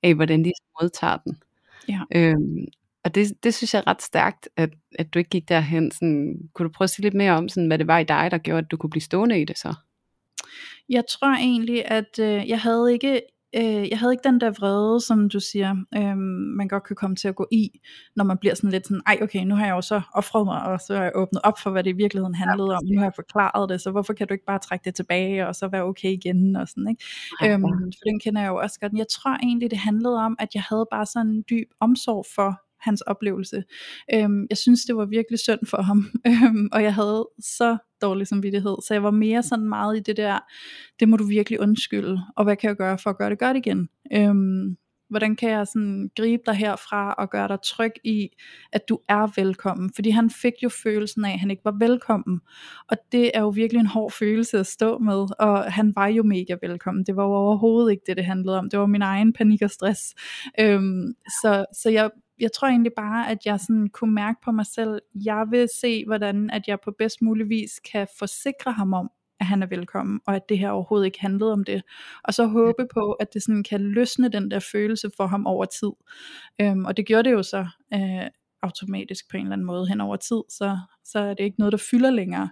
af, 0.04 0.16
hvordan 0.16 0.46
de 0.46 0.52
modtager 0.82 1.18
den. 1.18 1.38
Ja. 1.90 2.00
Øhm, 2.16 2.66
og 3.04 3.16
det, 3.16 3.44
det 3.44 3.54
synes 3.54 3.74
jeg 3.74 3.80
er 3.80 3.88
ret 3.88 4.02
stærkt, 4.02 4.50
at, 4.58 4.70
at 5.00 5.14
du 5.14 5.20
ikke 5.20 5.30
gik 5.30 5.50
derhen. 5.50 5.92
Sådan, 5.92 6.36
kunne 6.54 6.68
du 6.68 6.74
prøve 6.74 6.86
at 6.86 6.90
sige 6.90 7.04
lidt 7.04 7.14
mere 7.14 7.32
om, 7.32 7.50
sådan, 7.50 7.68
hvad 7.68 7.78
det 7.78 7.88
var 7.88 8.00
i 8.00 8.04
dig, 8.04 8.32
der 8.32 8.38
gjorde, 8.38 8.60
at 8.60 8.72
du 8.72 8.78
kunne 8.78 8.90
blive 8.90 9.02
stående 9.02 9.42
i 9.42 9.46
det 9.46 9.58
så? 9.58 9.74
Jeg 10.90 11.04
tror 11.10 11.36
egentlig, 11.36 11.86
at 11.86 12.20
øh, 12.20 12.50
jeg 12.50 12.60
havde 12.60 12.94
ikke 12.94 13.22
øh, 13.58 13.90
jeg 13.90 14.00
havde 14.00 14.14
ikke 14.14 14.30
den 14.30 14.42
der 14.42 14.52
vrede, 14.52 15.02
som 15.02 15.30
du 15.30 15.40
siger, 15.40 15.76
øh, 15.98 16.18
man 16.58 16.68
godt 16.68 16.84
kan 16.84 16.96
komme 16.96 17.16
til 17.16 17.28
at 17.28 17.36
gå 17.36 17.48
i, 17.52 17.80
når 18.16 18.24
man 18.24 18.38
bliver 18.38 18.56
sådan 18.56 18.70
lidt 18.70 18.88
sådan, 18.88 19.02
ej 19.08 19.20
okay, 19.22 19.44
nu 19.44 19.56
har 19.56 19.66
jeg 19.66 19.74
jo 19.74 19.82
så 19.82 20.02
offret 20.14 20.46
mig, 20.46 20.64
og 20.64 20.80
så 20.80 20.96
har 20.96 21.04
jeg 21.04 21.12
åbnet 21.16 21.42
op 21.44 21.60
for, 21.64 21.70
hvad 21.70 21.84
det 21.84 21.90
i 21.90 21.96
virkeligheden 21.96 22.36
handlede 22.36 22.72
ja, 22.72 22.78
om, 22.78 22.84
nu 22.86 23.00
har 23.00 23.06
jeg 23.06 23.16
forklaret 23.16 23.70
det, 23.70 23.82
så 23.82 23.92
hvorfor 23.92 24.14
kan 24.14 24.28
du 24.28 24.34
ikke 24.34 24.46
bare 24.46 24.60
trække 24.60 24.86
det 24.86 24.96
tilbage, 24.96 25.48
og 25.48 25.56
så 25.56 25.68
være 25.68 25.84
okay 25.84 26.12
igen, 26.12 26.56
og 26.56 26.68
sådan, 26.68 26.88
ikke? 26.90 27.04
Ja, 27.42 27.54
øhm, 27.54 27.62
for 27.62 28.04
den 28.06 28.20
kender 28.20 28.42
jeg 28.42 28.50
jo 28.50 28.56
også 28.56 28.80
godt. 28.80 28.94
Jeg 28.94 29.08
tror 29.12 29.36
egentlig, 29.44 29.72
det 29.72 29.80
handlede 29.80 30.16
om, 30.16 30.36
at 30.40 30.56
jeg 30.56 30.64
havde 30.70 30.86
bare 30.92 31.06
sådan 31.06 31.28
en 31.28 31.44
dyb 31.50 31.68
omsorg 31.80 32.26
for 32.36 32.65
hans 32.86 33.02
oplevelse. 33.02 33.64
Øhm, 34.14 34.48
jeg 34.50 34.58
synes, 34.58 34.86
det 34.86 34.96
var 34.96 35.06
virkelig 35.06 35.40
synd 35.40 35.66
for 35.66 35.82
ham, 35.82 36.06
øhm, 36.28 36.70
og 36.72 36.84
jeg 36.84 36.94
havde 36.94 37.28
så 37.40 37.78
dårlig 38.02 38.28
samvittighed, 38.28 38.76
så 38.88 38.94
jeg 38.94 39.04
var 39.04 39.12
mere 39.12 39.44
sådan 39.44 39.70
meget 39.70 39.98
i 39.98 40.00
det 40.00 40.18
der, 40.18 40.40
det 41.00 41.10
må 41.10 41.18
du 41.18 41.24
virkelig 41.24 41.60
undskylde, 41.60 42.22
og 42.38 42.44
hvad 42.44 42.56
kan 42.56 42.68
jeg 42.68 42.76
gøre 42.76 42.98
for 42.98 43.10
at 43.10 43.18
gøre 43.18 43.30
det 43.30 43.40
godt 43.40 43.58
igen? 43.58 43.90
Øhm, 44.14 44.78
hvordan 45.10 45.36
kan 45.36 45.50
jeg 45.50 45.68
sådan 45.68 46.10
gribe 46.18 46.44
dig 46.46 46.54
herfra 46.54 47.14
og 47.14 47.30
gøre 47.30 47.48
dig 47.48 47.58
tryg 47.64 47.92
i, 48.04 48.30
at 48.74 48.90
du 48.90 49.00
er 49.10 49.42
velkommen? 49.42 49.92
Fordi 49.96 50.10
han 50.10 50.30
fik 50.30 50.54
jo 50.64 50.70
følelsen 50.70 51.26
af, 51.26 51.34
at 51.34 51.40
han 51.40 51.52
ikke 51.52 51.66
var 51.66 51.76
velkommen. 51.80 52.42
Og 52.88 52.98
det 53.12 53.32
er 53.34 53.42
jo 53.42 53.50
virkelig 53.50 53.80
en 53.80 53.86
hård 53.86 54.12
følelse 54.12 54.60
at 54.60 54.68
stå 54.68 54.98
med, 54.98 55.28
og 55.40 55.74
han 55.74 55.94
var 55.96 56.08
jo 56.08 56.24
mega 56.24 56.56
velkommen. 56.62 57.06
Det 57.06 57.16
var 57.16 57.24
jo 57.24 57.34
overhovedet 57.34 57.92
ikke 57.92 58.04
det, 58.08 58.18
det 58.18 58.26
handlede 58.26 58.58
om. 58.58 58.70
Det 58.70 58.80
var 58.80 58.86
min 58.86 59.02
egen 59.02 59.34
panik 59.34 59.62
og 59.62 59.72
stress. 59.72 60.16
Øhm, 60.60 61.14
så, 61.42 61.66
så 61.74 61.90
jeg 61.90 62.10
jeg 62.40 62.52
tror 62.52 62.68
egentlig 62.68 62.92
bare, 62.96 63.30
at 63.30 63.46
jeg 63.46 63.60
sådan 63.60 63.88
kunne 63.88 64.14
mærke 64.14 64.40
på 64.44 64.52
mig 64.52 64.66
selv, 64.66 65.02
jeg 65.16 65.46
vil 65.50 65.70
se, 65.76 66.06
hvordan 66.06 66.50
at 66.50 66.62
jeg 66.68 66.80
på 66.84 66.92
bedst 66.98 67.22
mulig 67.22 67.50
vis 67.50 67.80
kan 67.92 68.08
forsikre 68.20 68.72
ham 68.72 68.94
om, 68.94 69.12
at 69.40 69.46
han 69.46 69.64
er 69.64 69.68
velkommen, 69.68 70.20
og 70.28 70.36
at 70.36 70.50
det 70.50 70.60
her 70.60 70.70
overhovedet 70.70 71.06
ikke 71.06 71.22
handlede 71.22 71.54
om 71.54 71.64
det. 71.64 71.82
Og 72.24 72.34
så 72.34 72.46
håbe 72.46 72.88
på, 72.94 73.12
at 73.12 73.34
det 73.34 73.44
sådan 73.44 73.64
kan 73.64 73.82
løsne 73.82 74.30
den 74.30 74.52
der 74.52 74.60
følelse 74.60 75.12
for 75.18 75.28
ham 75.28 75.48
over 75.48 75.66
tid. 75.66 75.92
Øhm, 76.62 76.86
og 76.86 76.98
det 76.98 77.06
gjorde 77.06 77.30
det 77.30 77.36
jo 77.36 77.44
så 77.44 77.68
øh, 77.94 78.30
automatisk 78.62 79.30
på 79.32 79.38
en 79.38 79.44
eller 79.44 79.54
anden 79.54 79.68
måde 79.68 79.88
hen 79.88 80.02
over 80.02 80.16
tid, 80.16 80.42
så, 80.50 80.78
så 81.04 81.20
er 81.20 81.34
det 81.34 81.44
ikke 81.44 81.60
noget, 81.60 81.72
der 81.72 81.84
fylder 81.92 82.12
længere. 82.12 82.50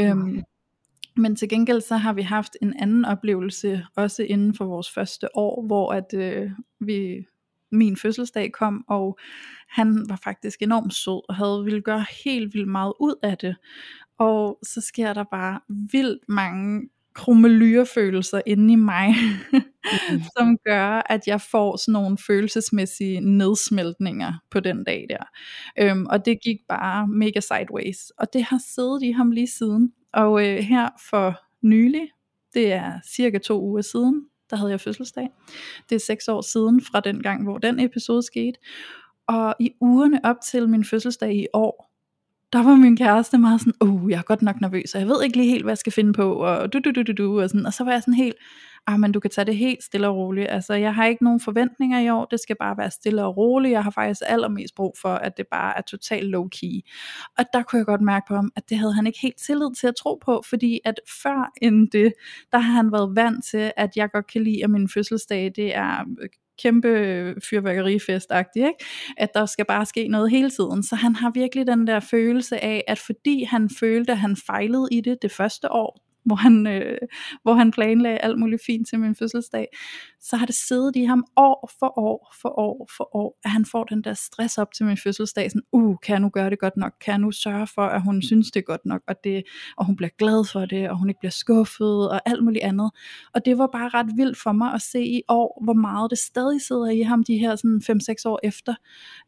Øhm, 0.00 0.42
men 1.16 1.36
til 1.36 1.48
gengæld 1.48 1.80
så 1.80 1.96
har 1.96 2.12
vi 2.12 2.22
haft 2.22 2.56
en 2.62 2.74
anden 2.78 3.04
oplevelse, 3.04 3.86
også 3.96 4.22
inden 4.22 4.54
for 4.54 4.64
vores 4.64 4.90
første 4.90 5.36
år, 5.36 5.66
hvor 5.66 5.92
at 5.92 6.14
øh, 6.14 6.50
vi 6.80 7.26
min 7.74 7.96
fødselsdag 7.96 8.52
kom, 8.52 8.84
og 8.88 9.18
han 9.68 10.06
var 10.08 10.20
faktisk 10.24 10.62
enormt 10.62 10.94
sød, 10.94 11.28
og 11.28 11.34
havde 11.34 11.64
ville 11.64 11.80
gøre 11.80 12.04
helt 12.24 12.54
vildt 12.54 12.68
meget 12.68 12.92
ud 13.00 13.14
af 13.22 13.38
det. 13.38 13.56
Og 14.18 14.58
så 14.62 14.80
sker 14.80 15.12
der 15.12 15.24
bare 15.30 15.60
vildt 15.92 16.28
mange 16.28 16.88
krummelyrfølelser 17.14 18.40
inde 18.46 18.72
i 18.72 18.76
mig, 18.76 19.14
mm. 19.52 19.60
som 20.36 20.58
gør, 20.64 21.02
at 21.10 21.26
jeg 21.26 21.40
får 21.40 21.76
sådan 21.76 21.92
nogle 21.92 22.18
følelsesmæssige 22.26 23.20
nedsmeltninger 23.20 24.32
på 24.50 24.60
den 24.60 24.84
dag 24.84 25.06
der. 25.10 25.24
Øhm, 25.78 26.06
og 26.06 26.24
det 26.24 26.38
gik 26.42 26.56
bare 26.68 27.08
mega 27.08 27.40
sideways. 27.40 28.10
Og 28.10 28.32
det 28.32 28.42
har 28.44 28.60
siddet 28.66 29.02
i 29.02 29.10
ham 29.10 29.30
lige 29.30 29.48
siden. 29.48 29.92
Og 30.12 30.48
øh, 30.48 30.58
her 30.58 30.88
for 31.10 31.40
nylig, 31.62 32.08
det 32.54 32.72
er 32.72 33.00
cirka 33.14 33.38
to 33.38 33.62
uger 33.62 33.82
siden, 33.82 34.26
der 34.54 34.58
havde 34.58 34.70
jeg 34.70 34.80
fødselsdag. 34.80 35.28
Det 35.88 35.94
er 35.94 36.00
seks 36.00 36.28
år 36.28 36.40
siden 36.40 36.80
fra 36.80 37.00
den 37.00 37.22
gang, 37.22 37.42
hvor 37.42 37.58
den 37.58 37.80
episode 37.80 38.22
skete. 38.22 38.58
Og 39.26 39.54
i 39.60 39.70
ugerne 39.80 40.20
op 40.24 40.36
til 40.50 40.68
min 40.68 40.84
fødselsdag 40.84 41.34
i 41.34 41.46
år, 41.52 41.93
der 42.54 42.62
var 42.62 42.74
min 42.74 42.96
kæreste 42.96 43.38
meget 43.38 43.60
sådan, 43.60 43.72
oh, 43.80 44.10
jeg 44.10 44.18
er 44.18 44.22
godt 44.22 44.42
nok 44.42 44.60
nervøs, 44.60 44.94
og 44.94 45.00
jeg 45.00 45.08
ved 45.08 45.22
ikke 45.24 45.36
lige 45.36 45.50
helt, 45.50 45.64
hvad 45.64 45.70
jeg 45.70 45.78
skal 45.78 45.92
finde 45.92 46.12
på, 46.12 46.32
og 46.32 46.72
du, 46.72 46.78
du, 46.84 46.90
du, 46.90 47.02
du, 47.02 47.12
du, 47.12 47.40
og 47.40 47.48
sådan, 47.48 47.66
og 47.66 47.72
så 47.72 47.84
var 47.84 47.92
jeg 47.92 48.02
sådan 48.02 48.14
helt, 48.14 48.36
ah, 48.86 49.00
men 49.00 49.12
du 49.12 49.20
kan 49.20 49.30
tage 49.30 49.44
det 49.44 49.56
helt 49.56 49.82
stille 49.82 50.08
og 50.08 50.16
roligt, 50.16 50.50
altså 50.50 50.74
jeg 50.74 50.94
har 50.94 51.06
ikke 51.06 51.24
nogen 51.24 51.40
forventninger 51.40 52.00
i 52.00 52.10
år, 52.10 52.24
det 52.24 52.40
skal 52.40 52.56
bare 52.60 52.76
være 52.78 52.90
stille 52.90 53.24
og 53.24 53.36
roligt, 53.36 53.72
jeg 53.72 53.84
har 53.84 53.90
faktisk 53.90 54.20
allermest 54.26 54.74
brug 54.74 54.94
for, 55.00 55.08
at 55.08 55.36
det 55.36 55.46
bare 55.50 55.78
er 55.78 55.82
totalt 55.82 56.28
low 56.28 56.48
key, 56.48 56.80
og 57.38 57.44
der 57.52 57.62
kunne 57.62 57.78
jeg 57.78 57.86
godt 57.86 58.00
mærke 58.00 58.24
på 58.28 58.34
ham, 58.34 58.52
at 58.56 58.70
det 58.70 58.78
havde 58.78 58.94
han 58.94 59.06
ikke 59.06 59.18
helt 59.22 59.38
tillid 59.46 59.74
til 59.80 59.86
at 59.86 59.96
tro 59.96 60.20
på, 60.24 60.42
fordi 60.48 60.80
at 60.84 61.00
før 61.22 61.52
end 61.62 61.88
det, 61.90 62.12
der 62.52 62.58
har 62.58 62.72
han 62.72 62.92
været 62.92 63.16
vant 63.16 63.44
til, 63.44 63.72
at 63.76 63.90
jeg 63.96 64.10
godt 64.10 64.26
kan 64.26 64.44
lide, 64.44 64.64
at 64.64 64.70
min 64.70 64.88
fødselsdag, 64.88 65.52
det 65.56 65.76
er 65.76 66.04
øh, 66.22 66.28
kæmpe 66.62 67.34
fyrværkerifest 67.50 68.32
ikke? 68.56 68.84
at 69.16 69.28
der 69.34 69.46
skal 69.46 69.64
bare 69.64 69.86
ske 69.86 70.08
noget 70.08 70.30
hele 70.30 70.50
tiden. 70.50 70.82
Så 70.82 70.96
han 70.96 71.14
har 71.14 71.30
virkelig 71.34 71.66
den 71.66 71.86
der 71.86 72.00
følelse 72.00 72.64
af, 72.64 72.84
at 72.88 72.98
fordi 72.98 73.42
han 73.42 73.70
følte, 73.80 74.12
at 74.12 74.18
han 74.18 74.36
fejlede 74.46 74.88
i 74.92 75.00
det 75.00 75.18
det 75.22 75.32
første 75.32 75.72
år, 75.72 76.13
hvor 76.24 76.36
han, 76.36 76.66
øh, 76.66 76.98
hvor 77.42 77.54
han 77.54 77.70
planlagde 77.70 78.18
alt 78.18 78.38
muligt 78.38 78.62
fint 78.66 78.88
til 78.88 79.00
min 79.00 79.14
fødselsdag, 79.14 79.66
så 80.20 80.36
har 80.36 80.46
det 80.46 80.54
siddet 80.54 80.96
i 80.96 81.04
ham 81.04 81.24
år 81.36 81.70
for 81.78 81.98
år 81.98 82.34
for 82.42 82.58
år 82.58 82.88
for 82.96 83.16
år, 83.16 83.38
at 83.44 83.50
han 83.50 83.64
får 83.64 83.84
den 83.84 84.04
der 84.04 84.14
stress 84.14 84.58
op 84.58 84.74
til 84.74 84.86
min 84.86 84.96
fødselsdag, 84.96 85.50
sådan, 85.50 85.62
uh, 85.72 85.96
kan 86.02 86.12
jeg 86.12 86.20
nu 86.20 86.28
gøre 86.28 86.50
det 86.50 86.58
godt 86.58 86.76
nok, 86.76 86.92
kan 87.04 87.12
jeg 87.12 87.18
nu 87.18 87.30
sørge 87.30 87.66
for, 87.66 87.82
at 87.82 88.02
hun 88.02 88.22
synes 88.22 88.50
det 88.50 88.60
er 88.60 88.64
godt 88.64 88.86
nok, 88.86 89.02
og, 89.08 89.14
det, 89.24 89.42
og 89.76 89.86
hun 89.86 89.96
bliver 89.96 90.10
glad 90.18 90.44
for 90.52 90.66
det, 90.66 90.90
og 90.90 90.98
hun 90.98 91.08
ikke 91.08 91.20
bliver 91.20 91.30
skuffet, 91.30 92.10
og 92.10 92.20
alt 92.26 92.44
muligt 92.44 92.64
andet. 92.64 92.90
Og 93.34 93.44
det 93.44 93.58
var 93.58 93.66
bare 93.66 93.88
ret 93.88 94.10
vildt 94.16 94.38
for 94.38 94.52
mig 94.52 94.74
at 94.74 94.82
se 94.82 95.02
i 95.04 95.22
år, 95.28 95.64
hvor 95.64 95.72
meget 95.72 96.10
det 96.10 96.18
stadig 96.18 96.60
sidder 96.62 96.88
i 96.88 97.00
ham, 97.00 97.24
de 97.24 97.38
her 97.38 97.56
sådan 97.56 97.82
5-6 97.90 98.22
år 98.26 98.40
efter. 98.42 98.74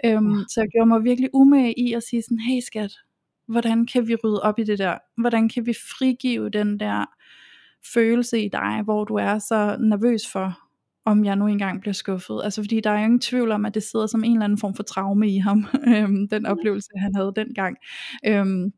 Øhm, 0.04 0.44
så 0.48 0.60
jeg 0.60 0.68
gjorde 0.68 0.88
mig 0.88 1.04
virkelig 1.04 1.30
umage 1.32 1.80
i 1.80 1.92
at 1.92 2.02
sige 2.02 2.22
sådan, 2.22 2.38
hey 2.38 2.60
skat, 2.60 2.92
hvordan 3.48 3.86
kan 3.86 4.08
vi 4.08 4.14
rydde 4.14 4.42
op 4.42 4.58
i 4.58 4.64
det 4.64 4.78
der? 4.78 4.98
Hvordan 5.20 5.48
kan 5.48 5.66
vi 5.66 5.74
frigive 5.98 6.50
den 6.50 6.80
der 6.80 7.04
følelse 7.94 8.44
i 8.44 8.48
dig, 8.48 8.82
hvor 8.84 9.04
du 9.04 9.14
er 9.14 9.38
så 9.38 9.76
nervøs 9.80 10.28
for, 10.32 10.58
om 11.04 11.24
jeg 11.24 11.36
nu 11.36 11.46
engang 11.46 11.80
bliver 11.80 11.94
skuffet. 11.94 12.40
Altså 12.44 12.62
fordi 12.62 12.80
der 12.80 12.90
er 12.90 12.98
jo 12.98 13.04
ingen 13.04 13.20
tvivl 13.20 13.52
om, 13.52 13.66
at 13.66 13.74
det 13.74 13.82
sidder 13.82 14.06
som 14.06 14.24
en 14.24 14.32
eller 14.32 14.44
anden 14.44 14.58
form 14.58 14.74
for 14.74 14.82
traume 14.82 15.30
i 15.30 15.38
ham, 15.38 15.66
øhm, 15.94 16.28
den 16.28 16.46
oplevelse 16.46 16.90
han 16.96 17.14
havde 17.14 17.32
dengang. 17.36 17.76
Øhm, 18.26 18.72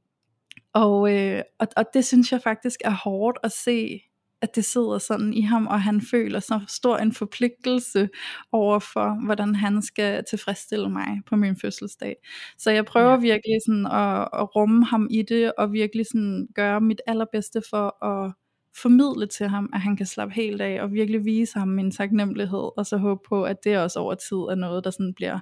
og, 0.73 1.17
øh, 1.17 1.43
og, 1.59 1.67
og 1.77 1.85
det 1.95 2.05
synes 2.05 2.33
jeg 2.33 2.41
faktisk 2.43 2.81
er 2.85 2.91
hårdt 2.91 3.39
at 3.43 3.53
se 3.53 4.01
at 4.43 4.57
det 4.57 4.65
sidder 4.65 4.99
sådan 4.99 5.33
i 5.33 5.41
ham, 5.43 5.67
og 5.67 5.83
han 5.83 6.01
føler 6.01 6.41
så 6.41 6.61
stor 6.69 6.97
en 6.97 7.13
forpligtelse 7.13 8.09
over 8.53 8.79
for, 8.79 9.25
hvordan 9.25 9.55
han 9.55 9.83
skal 9.83 10.25
tilfredsstille 10.31 10.91
mig 10.91 11.21
på 11.27 11.37
min 11.37 11.57
fødselsdag. 11.57 12.17
Så 12.59 12.71
jeg 12.71 12.85
prøver 12.85 13.11
ja. 13.11 13.17
virkelig 13.17 13.59
sådan 13.67 13.87
at, 13.87 14.29
at 14.41 14.57
rumme 14.57 14.85
ham 14.85 15.09
i 15.11 15.23
det, 15.23 15.53
og 15.59 15.73
virkelig 15.73 16.07
sådan 16.07 16.49
gøre 16.55 16.81
mit 16.81 17.01
allerbedste 17.07 17.63
for 17.71 18.05
at 18.05 18.33
formidle 18.83 19.27
til 19.27 19.49
ham, 19.49 19.71
at 19.75 19.81
han 19.81 19.97
kan 19.97 20.07
slappe 20.07 20.35
helt 20.35 20.61
af, 20.61 20.83
og 20.83 20.93
virkelig 20.93 21.25
vise 21.25 21.59
ham 21.59 21.69
min 21.69 21.91
taknemmelighed, 21.91 22.71
og 22.79 22.87
så 22.87 22.97
håbe 22.97 23.21
på, 23.29 23.45
at 23.45 23.65
det 23.65 23.79
også 23.79 23.99
over 24.01 24.15
tid 24.15 24.37
er 24.37 24.55
noget, 24.55 24.85
der 24.85 24.91
sådan 24.91 25.15
bliver 25.15 25.39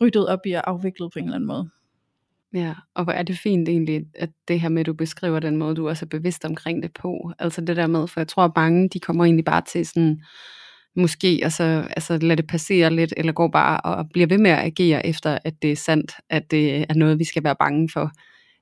ryddet 0.00 0.28
op 0.28 0.46
i 0.46 0.52
og 0.52 0.70
afviklet 0.70 1.12
på 1.12 1.18
en 1.18 1.24
eller 1.24 1.36
anden 1.36 1.46
måde. 1.46 1.70
Ja, 2.54 2.74
og 2.94 3.04
hvor 3.04 3.12
er 3.12 3.22
det 3.22 3.38
fint 3.38 3.68
egentlig, 3.68 4.04
at 4.14 4.30
det 4.48 4.60
her 4.60 4.68
med, 4.68 4.80
at 4.80 4.86
du 4.86 4.92
beskriver 4.92 5.40
den 5.40 5.56
måde, 5.56 5.74
du 5.74 5.88
også 5.88 6.04
er 6.04 6.08
bevidst 6.08 6.44
omkring 6.44 6.82
det 6.82 6.92
på. 6.92 7.32
Altså 7.38 7.60
det 7.60 7.76
der 7.76 7.86
med, 7.86 8.08
for 8.08 8.20
jeg 8.20 8.28
tror, 8.28 8.44
at 8.44 8.52
mange, 8.56 8.88
de 8.88 9.00
kommer 9.00 9.24
egentlig 9.24 9.44
bare 9.44 9.62
til 9.72 9.86
sådan, 9.86 10.20
måske 10.96 11.40
altså, 11.42 11.84
altså 11.96 12.18
lade 12.18 12.36
det 12.36 12.46
passere 12.46 12.90
lidt, 12.94 13.14
eller 13.16 13.32
går 13.32 13.48
bare 13.48 13.80
og 13.80 14.08
bliver 14.12 14.26
ved 14.26 14.38
med 14.38 14.50
at 14.50 14.64
agere 14.64 15.06
efter, 15.06 15.38
at 15.44 15.62
det 15.62 15.72
er 15.72 15.76
sandt, 15.76 16.12
at 16.30 16.50
det 16.50 16.86
er 16.88 16.94
noget, 16.94 17.18
vi 17.18 17.24
skal 17.24 17.44
være 17.44 17.56
bange 17.56 17.88
for. 17.92 18.10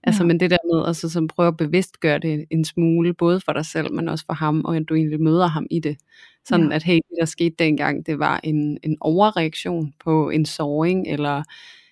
Altså, 0.02 0.22
ja. 0.22 0.26
men 0.26 0.40
det 0.40 0.50
der 0.50 0.74
med, 0.74 0.86
altså, 0.86 1.08
som 1.08 1.28
prøver 1.28 1.48
at 1.48 1.56
bevidst 1.56 2.00
gøre 2.00 2.18
det 2.18 2.44
en 2.50 2.64
smule, 2.64 3.14
både 3.14 3.40
for 3.40 3.52
dig 3.52 3.66
selv, 3.66 3.92
men 3.92 4.08
også 4.08 4.24
for 4.26 4.32
ham, 4.32 4.64
og 4.64 4.76
at 4.76 4.82
du 4.88 4.94
egentlig 4.94 5.20
møder 5.20 5.46
ham 5.46 5.66
i 5.70 5.80
det. 5.80 5.96
Sådan 6.48 6.68
ja. 6.68 6.74
at, 6.74 6.82
hey, 6.82 6.94
det 6.94 7.16
der 7.20 7.26
skete 7.26 7.54
dengang, 7.58 8.06
det 8.06 8.18
var 8.18 8.40
en, 8.44 8.78
en 8.82 8.96
overreaktion 9.00 9.92
på 10.04 10.30
en 10.30 10.44
såring, 10.44 11.08
eller 11.08 11.42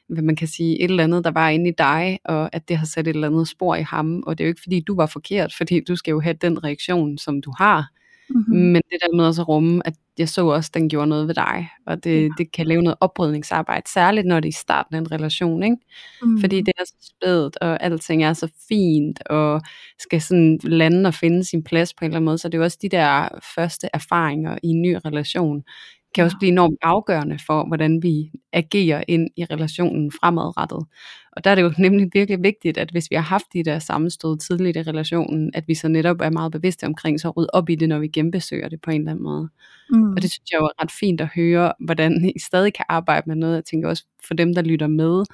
hvad 0.09 0.23
man 0.23 0.37
kan 0.37 0.49
sige, 0.49 0.83
et 0.83 0.90
eller 0.90 1.05
andet, 1.05 1.25
der 1.25 1.31
var 1.31 1.49
inde 1.49 1.71
i 1.71 1.75
dig, 1.79 2.19
og 2.25 2.55
at 2.55 2.69
det 2.69 2.79
har 2.79 2.87
sat 2.87 3.09
et 3.09 3.14
eller 3.14 3.29
andet 3.29 3.49
spor 3.49 3.75
i 3.75 3.83
ham, 3.83 4.23
og 4.27 4.38
det 4.38 4.45
er 4.45 4.49
jo 4.49 4.51
ikke 4.51 4.62
fordi, 4.62 4.81
du 4.81 4.97
var 4.97 5.07
forkert, 5.07 5.55
fordi 5.55 5.81
du 5.81 5.97
skal 5.97 6.12
jo 6.12 6.21
have 6.21 6.37
den 6.40 6.64
reaktion, 6.64 7.19
som 7.19 7.42
du 7.42 7.53
har, 7.59 7.87
Mm-hmm. 8.29 8.57
Men 8.57 8.83
det 8.90 8.99
der 9.03 9.16
med 9.16 9.25
også 9.25 9.42
at 9.42 9.49
rumme, 9.49 9.87
at 9.87 9.95
jeg 10.19 10.29
så 10.29 10.47
også, 10.47 10.71
at 10.71 10.75
den 10.75 10.88
gjorde 10.88 11.07
noget 11.07 11.27
ved 11.27 11.35
dig, 11.35 11.69
og 11.87 12.05
det, 12.05 12.23
ja. 12.23 12.29
det 12.38 12.53
kan 12.53 12.66
lave 12.66 12.83
noget 12.83 12.97
oprydningsarbejde, 13.01 13.90
særligt 13.90 14.27
når 14.27 14.40
det 14.40 14.47
er 14.47 14.49
i 14.49 14.53
starten 14.53 14.95
af 14.95 14.99
en 14.99 15.12
relation, 15.12 15.62
ikke? 15.62 15.77
Mm. 16.23 16.40
Fordi 16.40 16.61
det 16.61 16.73
er 16.79 16.85
så 16.85 16.95
spædt, 17.03 17.57
og 17.61 17.83
alting 17.83 18.25
er 18.25 18.33
så 18.33 18.49
fint, 18.69 19.27
og 19.27 19.61
skal 19.99 20.23
sådan 20.23 20.59
lande 20.62 21.09
og 21.09 21.14
finde 21.14 21.45
sin 21.45 21.62
plads 21.62 21.95
på 21.95 22.05
en 22.05 22.07
eller 22.07 22.16
anden 22.16 22.25
måde, 22.25 22.38
så 22.38 22.49
det 22.49 22.55
er 22.55 22.59
jo 22.59 22.64
også 22.64 22.79
de 22.83 22.88
der 22.88 23.29
første 23.57 23.88
erfaringer 23.95 24.59
i 24.62 24.66
en 24.66 24.83
ny 24.83 24.97
relation, 25.05 25.62
kan 26.16 26.24
også 26.24 26.37
blive 26.38 26.52
enormt 26.52 26.79
afgørende 26.83 27.38
for, 27.46 27.66
hvordan 27.66 28.02
vi 28.02 28.31
agerer 28.52 29.05
ind 29.09 29.29
i 29.37 29.44
relationen 29.44 30.12
fremadrettet. 30.20 30.87
Og 31.33 31.44
der 31.44 31.50
er 31.50 31.55
det 31.55 31.62
jo 31.62 31.72
nemlig 31.79 32.09
virkelig 32.12 32.42
vigtigt, 32.42 32.79
at 32.79 32.90
hvis 32.90 33.11
vi 33.11 33.16
har 33.16 33.22
haft 33.22 33.44
de 33.52 33.64
der 33.64 33.79
sammenstød 33.79 34.38
tidligt 34.38 34.76
i 34.76 34.83
relationen, 34.83 35.50
at 35.55 35.64
vi 35.68 35.74
så 35.74 35.88
netop 35.88 36.20
er 36.20 36.31
meget 36.31 36.52
bevidste 36.52 36.85
omkring, 36.85 37.20
så 37.20 37.31
rydde 37.31 37.50
op 37.52 37.70
i 37.70 37.74
det, 37.74 37.88
når 37.88 37.98
vi 37.98 38.09
genbesøger 38.09 38.68
det 38.68 38.81
på 38.81 38.90
en 38.90 39.00
eller 39.00 39.11
anden 39.11 39.24
måde. 39.24 39.48
Mm. 39.90 40.11
Og 40.11 40.22
det 40.22 40.31
synes 40.31 40.50
jeg 40.52 40.59
jo 40.61 40.64
er 40.64 40.83
ret 40.83 40.92
fint 41.00 41.20
at 41.20 41.29
høre, 41.35 41.72
hvordan 41.81 42.33
I 42.37 42.38
stadig 42.38 42.74
kan 42.74 42.85
arbejde 42.88 43.24
med 43.26 43.37
noget. 43.37 43.55
Jeg 43.55 43.64
tænker 43.64 43.88
også 43.88 44.05
for 44.29 44.35
dem, 44.35 44.55
der 44.55 44.62
lytter 44.62 44.87
med, 44.87 45.24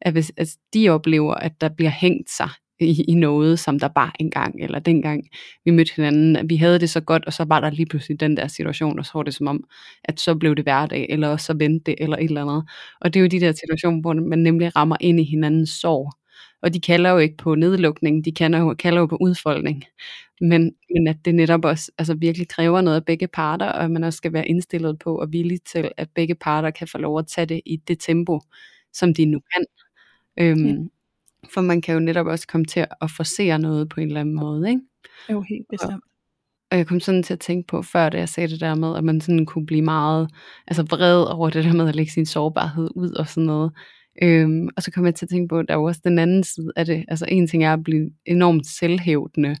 at 0.00 0.12
hvis 0.12 0.32
at 0.36 0.48
de 0.74 0.88
oplever, 0.88 1.34
at 1.34 1.60
der 1.60 1.68
bliver 1.68 1.90
hængt 1.90 2.30
sig 2.30 2.48
i, 2.80 3.04
i 3.08 3.14
noget, 3.14 3.58
som 3.58 3.78
der 3.78 3.88
bare 3.88 4.10
engang, 4.20 4.54
eller 4.62 4.78
dengang 4.78 5.24
vi 5.64 5.70
mødte 5.70 5.92
hinanden, 5.96 6.36
at 6.36 6.46
vi 6.50 6.56
havde 6.56 6.78
det 6.78 6.90
så 6.90 7.00
godt, 7.00 7.24
og 7.26 7.32
så 7.32 7.44
var 7.44 7.60
der 7.60 7.70
lige 7.70 7.86
pludselig 7.86 8.20
den 8.20 8.36
der 8.36 8.46
situation, 8.48 8.98
og 8.98 9.06
så 9.06 9.10
var 9.14 9.22
det 9.22 9.34
som 9.34 9.46
om, 9.46 9.64
at 10.04 10.20
så 10.20 10.34
blev 10.34 10.54
det 10.56 10.64
hverdag, 10.64 11.06
eller 11.10 11.36
så 11.36 11.54
vendte 11.58 11.84
det, 11.92 11.94
eller 11.98 12.16
et 12.16 12.24
eller 12.24 12.42
andet. 12.42 12.64
Og 13.00 13.14
det 13.14 13.20
er 13.20 13.24
jo 13.24 13.28
de 13.28 13.40
der 13.40 13.52
situationer, 13.52 14.00
hvor 14.00 14.12
man 14.14 14.38
nemlig 14.38 14.76
rammer 14.76 14.96
ind 15.00 15.20
i 15.20 15.24
hinandens 15.24 15.70
sorg. 15.70 16.12
Og 16.62 16.74
de 16.74 16.80
kalder 16.80 17.10
jo 17.10 17.18
ikke 17.18 17.36
på 17.36 17.54
nedlukning, 17.54 18.24
de 18.24 18.32
kalder 18.32 18.58
jo, 18.58 18.74
kalder 18.74 19.00
jo 19.00 19.06
på 19.06 19.16
udfoldning. 19.20 19.84
Men, 20.40 20.72
men 20.94 21.08
at 21.08 21.16
det 21.24 21.34
netop 21.34 21.64
også 21.64 21.90
altså 21.98 22.14
virkelig 22.14 22.48
kræver 22.48 22.80
noget 22.80 22.96
af 22.96 23.04
begge 23.04 23.28
parter, 23.28 23.66
og 23.66 23.84
at 23.84 23.90
man 23.90 24.04
også 24.04 24.16
skal 24.16 24.32
være 24.32 24.48
indstillet 24.48 24.98
på 24.98 25.18
og 25.20 25.32
villig 25.32 25.58
til, 25.62 25.90
at 25.96 26.08
begge 26.14 26.34
parter 26.34 26.70
kan 26.70 26.88
få 26.88 26.98
lov 26.98 27.18
at 27.18 27.26
tage 27.26 27.46
det 27.46 27.60
i 27.66 27.76
det 27.76 27.98
tempo, 28.00 28.40
som 28.92 29.14
de 29.14 29.24
nu 29.26 29.40
kan. 29.54 29.64
Øhm, 30.40 30.66
ja. 30.66 30.74
For 31.54 31.60
man 31.60 31.80
kan 31.80 31.94
jo 31.94 32.00
netop 32.00 32.26
også 32.26 32.46
komme 32.46 32.64
til 32.64 32.86
at 33.00 33.10
forsere 33.16 33.58
noget 33.58 33.88
på 33.88 34.00
en 34.00 34.06
eller 34.06 34.20
anden 34.20 34.34
måde, 34.34 34.68
ikke? 34.68 34.80
Jo, 35.30 35.40
helt 35.40 35.66
bestemt. 35.70 35.92
Og, 35.92 36.00
og 36.70 36.78
jeg 36.78 36.86
kom 36.86 37.00
sådan 37.00 37.22
til 37.22 37.32
at 37.32 37.40
tænke 37.40 37.66
på 37.66 37.82
før, 37.82 38.08
da 38.08 38.18
jeg 38.18 38.28
sagde 38.28 38.48
det 38.48 38.60
der 38.60 38.74
med, 38.74 38.96
at 38.96 39.04
man 39.04 39.20
sådan 39.20 39.46
kunne 39.46 39.66
blive 39.66 39.82
meget 39.82 40.30
altså 40.66 40.82
vred 40.82 41.22
over 41.22 41.50
det 41.50 41.64
der 41.64 41.72
med 41.72 41.88
at 41.88 41.94
lægge 41.94 42.12
sin 42.12 42.26
sårbarhed 42.26 42.88
ud 42.94 43.10
og 43.10 43.28
sådan 43.28 43.46
noget. 43.46 43.72
Øhm, 44.22 44.68
og 44.76 44.82
så 44.82 44.90
kom 44.90 45.06
jeg 45.06 45.14
til 45.14 45.26
at 45.26 45.30
tænke 45.30 45.48
på, 45.48 45.58
at 45.58 45.64
der 45.68 45.74
er 45.74 45.78
jo 45.78 45.84
også 45.84 46.00
den 46.04 46.18
anden 46.18 46.44
side 46.44 46.72
af 46.76 46.86
det. 46.86 47.04
Altså 47.08 47.26
en 47.28 47.46
ting 47.46 47.64
er 47.64 47.72
at 47.72 47.84
blive 47.84 48.10
enormt 48.26 48.66
selvhævdende. 48.66 49.56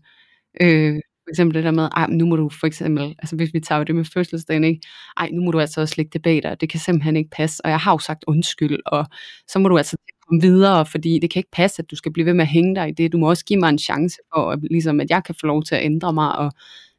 Øh, 0.60 1.00
for 1.24 1.30
eksempel 1.30 1.54
det 1.54 1.64
der 1.64 1.70
med, 1.70 1.88
ej, 1.96 2.06
nu 2.06 2.26
må 2.26 2.36
du 2.36 2.48
for 2.48 2.66
eksempel, 2.66 3.14
altså 3.18 3.36
hvis 3.36 3.54
vi 3.54 3.60
tager 3.60 3.84
det 3.84 3.94
med 3.94 4.04
fødselsdagen, 4.04 4.64
ikke? 4.64 4.80
ej, 5.16 5.30
nu 5.32 5.42
må 5.42 5.50
du 5.50 5.60
altså 5.60 5.80
også 5.80 5.94
lægge 5.96 6.10
det 6.12 6.22
bag 6.22 6.42
dig, 6.42 6.60
det 6.60 6.68
kan 6.68 6.80
simpelthen 6.80 7.16
ikke 7.16 7.30
passe, 7.30 7.64
og 7.64 7.70
jeg 7.70 7.78
har 7.78 7.92
jo 7.92 7.98
sagt 7.98 8.24
undskyld, 8.26 8.78
og 8.86 9.06
så 9.48 9.58
må 9.58 9.68
du 9.68 9.78
altså 9.78 9.96
komme 10.28 10.42
videre, 10.42 10.86
fordi 10.86 11.18
det 11.18 11.30
kan 11.30 11.40
ikke 11.40 11.50
passe, 11.52 11.82
at 11.82 11.90
du 11.90 11.96
skal 11.96 12.12
blive 12.12 12.26
ved 12.26 12.34
med 12.34 12.44
at 12.44 12.48
hænge 12.48 12.74
dig 12.74 12.88
i 12.88 12.92
det. 12.92 13.12
Du 13.12 13.18
må 13.18 13.28
også 13.28 13.44
give 13.44 13.60
mig 13.60 13.68
en 13.68 13.78
chance 13.78 14.16
for, 14.34 14.50
at, 14.50 14.58
ligesom, 14.70 15.00
at 15.00 15.10
jeg 15.10 15.24
kan 15.24 15.34
få 15.40 15.46
lov 15.46 15.62
til 15.62 15.74
at 15.74 15.84
ændre 15.84 16.12
mig. 16.12 16.36
Og, 16.36 16.52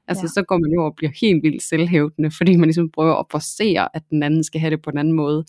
altså, 0.08 0.24
ja. 0.24 0.28
så 0.28 0.44
går 0.48 0.58
man 0.58 0.72
jo 0.72 0.86
og 0.86 0.94
bliver 0.96 1.12
helt 1.22 1.44
vildt 1.44 1.64
selvhævdende, 1.64 2.32
fordi 2.32 2.56
man 2.56 2.68
ligesom 2.68 2.90
prøver 2.90 3.16
at 3.16 3.26
forsere, 3.32 3.88
at 3.94 4.02
den 4.10 4.24
anden 4.24 4.44
skal 4.44 4.62
have 4.62 4.72
det 4.72 4.82
på 4.82 4.90
en 4.90 4.98
anden 4.98 5.14
måde. 5.14 5.46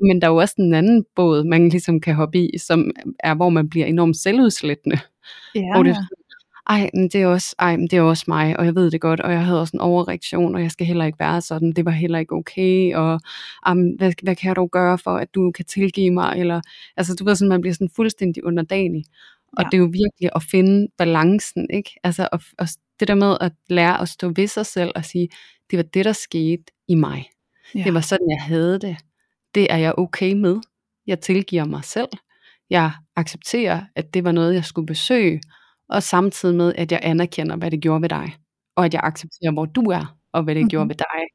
Men 0.00 0.20
der 0.20 0.26
er 0.26 0.30
jo 0.30 0.36
også 0.36 0.54
en 0.58 0.74
anden 0.74 1.04
båd, 1.16 1.44
man 1.44 1.68
ligesom 1.68 2.00
kan 2.00 2.14
hoppe 2.14 2.38
i, 2.38 2.58
som 2.58 2.90
er, 3.20 3.34
hvor 3.34 3.48
man 3.48 3.68
bliver 3.68 3.86
enormt 3.86 4.16
selvudslættende. 4.16 4.98
Ja. 5.54 5.78
Og 5.78 5.84
det, 5.84 5.96
ej, 6.66 6.90
men 6.94 7.08
det 7.08 7.22
er 7.22 7.26
også, 7.26 7.54
ej, 7.58 7.76
men 7.76 7.88
det 7.88 7.96
er 7.96 8.02
også 8.02 8.24
mig, 8.28 8.58
og 8.58 8.64
jeg 8.64 8.74
ved 8.74 8.90
det 8.90 9.00
godt, 9.00 9.20
og 9.20 9.32
jeg 9.32 9.44
havde 9.44 9.60
også 9.60 9.76
en 9.76 9.80
overreaktion, 9.80 10.54
og 10.54 10.62
jeg 10.62 10.70
skal 10.70 10.86
heller 10.86 11.04
ikke 11.04 11.18
være 11.18 11.40
sådan, 11.40 11.72
det 11.72 11.84
var 11.84 11.90
heller 11.90 12.18
ikke 12.18 12.34
okay, 12.34 12.94
og 12.94 13.20
um, 13.70 13.88
hvad, 13.88 14.12
hvad 14.22 14.36
kan 14.36 14.54
du 14.54 14.66
gøre 14.66 14.98
for, 14.98 15.16
at 15.16 15.34
du 15.34 15.50
kan 15.50 15.64
tilgive 15.64 16.10
mig, 16.10 16.34
eller, 16.38 16.60
altså 16.96 17.14
du 17.14 17.24
ved 17.24 17.36
sådan, 17.36 17.48
man 17.48 17.60
bliver 17.60 17.74
sådan 17.74 17.90
fuldstændig 17.96 18.44
underdanig, 18.44 19.04
og 19.56 19.62
ja. 19.62 19.68
det 19.68 19.74
er 19.74 19.78
jo 19.78 19.84
virkelig 19.92 20.30
at 20.34 20.42
finde 20.42 20.88
balancen, 20.98 21.66
ikke? 21.70 21.90
Altså 22.04 22.28
og, 22.32 22.40
og 22.58 22.68
det 23.00 23.08
der 23.08 23.14
med 23.14 23.36
at 23.40 23.52
lære 23.68 24.00
at 24.00 24.08
stå 24.08 24.32
ved 24.36 24.46
sig 24.46 24.66
selv 24.66 24.92
og 24.94 25.04
sige, 25.04 25.28
det 25.70 25.76
var 25.76 25.82
det, 25.82 26.04
der 26.04 26.12
skete 26.12 26.64
i 26.88 26.94
mig. 26.94 27.30
Ja. 27.74 27.82
Det 27.84 27.94
var 27.94 28.00
sådan, 28.00 28.30
jeg 28.30 28.42
havde 28.42 28.78
det. 28.78 28.96
Det 29.54 29.66
er 29.70 29.76
jeg 29.76 29.94
okay 29.98 30.32
med. 30.32 30.60
Jeg 31.06 31.20
tilgiver 31.20 31.64
mig 31.64 31.84
selv. 31.84 32.08
Jeg 32.70 32.92
accepterer, 33.16 33.82
at 33.96 34.14
det 34.14 34.24
var 34.24 34.32
noget, 34.32 34.54
jeg 34.54 34.64
skulle 34.64 34.86
besøge, 34.86 35.40
og 35.88 36.02
samtidig 36.02 36.56
med, 36.56 36.74
at 36.76 36.92
jeg 36.92 37.00
anerkender, 37.02 37.56
hvad 37.56 37.70
det 37.70 37.80
gjorde 37.80 38.02
ved 38.02 38.08
dig, 38.08 38.36
og 38.76 38.84
at 38.84 38.94
jeg 38.94 39.00
accepterer, 39.04 39.52
hvor 39.52 39.64
du 39.64 39.82
er, 39.82 40.16
og 40.32 40.42
hvad 40.42 40.54
det 40.54 40.60
mm-hmm. 40.60 40.68
gjorde 40.70 40.88
ved 40.88 40.96
dig, 40.96 41.26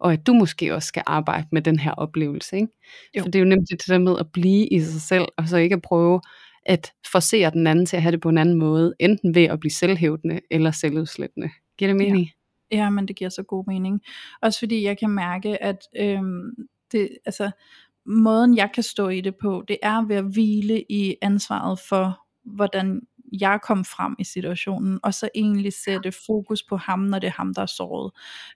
og 0.00 0.12
at 0.12 0.26
du 0.26 0.32
måske 0.32 0.74
også 0.74 0.86
skal 0.86 1.02
arbejde 1.06 1.46
med 1.52 1.62
den 1.62 1.78
her 1.78 1.92
oplevelse. 1.92 2.56
Ikke? 2.56 2.68
Jo. 3.16 3.22
For 3.22 3.30
det 3.30 3.38
er 3.38 3.40
jo 3.40 3.48
nemt 3.48 3.70
det 3.70 3.82
der 3.88 3.98
med 3.98 4.16
at 4.18 4.32
blive 4.32 4.66
i 4.66 4.80
sig 4.80 5.02
selv, 5.02 5.24
og 5.36 5.48
så 5.48 5.56
ikke 5.56 5.74
at 5.74 5.82
prøve 5.82 6.20
at 6.66 6.92
forsere 7.12 7.50
den 7.50 7.66
anden 7.66 7.86
til 7.86 7.96
at 7.96 8.02
have 8.02 8.12
det 8.12 8.20
på 8.20 8.28
en 8.28 8.38
anden 8.38 8.54
måde, 8.54 8.94
enten 8.98 9.34
ved 9.34 9.44
at 9.44 9.60
blive 9.60 9.70
selvhævdende 9.70 10.40
eller 10.50 10.70
selvudslættende. 10.70 11.50
Giver 11.78 11.88
det 11.88 11.96
mening? 11.96 12.30
Ja. 12.72 12.76
ja, 12.76 12.90
men 12.90 13.08
det 13.08 13.16
giver 13.16 13.30
så 13.30 13.42
god 13.42 13.64
mening. 13.66 14.00
Også 14.42 14.58
fordi 14.58 14.84
jeg 14.84 14.98
kan 14.98 15.10
mærke, 15.10 15.62
at 15.62 15.78
øhm, 15.96 16.50
det, 16.92 17.08
altså, 17.26 17.50
måden 18.06 18.56
jeg 18.56 18.70
kan 18.74 18.82
stå 18.82 19.08
i 19.08 19.20
det 19.20 19.34
på, 19.42 19.64
det 19.68 19.78
er 19.82 20.06
ved 20.06 20.16
at 20.16 20.24
hvile 20.24 20.84
i 20.88 21.16
ansvaret 21.22 21.78
for, 21.88 22.20
hvordan 22.44 23.00
jeg 23.32 23.58
kom 23.62 23.84
frem 23.84 24.16
i 24.18 24.24
situationen, 24.24 25.00
og 25.02 25.14
så 25.14 25.28
egentlig 25.34 25.72
sætte 25.72 26.12
fokus 26.26 26.62
på 26.62 26.76
ham, 26.76 26.98
når 26.98 27.18
det 27.18 27.26
er 27.26 27.32
ham, 27.36 27.54
der 27.54 27.62
er 27.62 27.66
såret. 27.66 28.12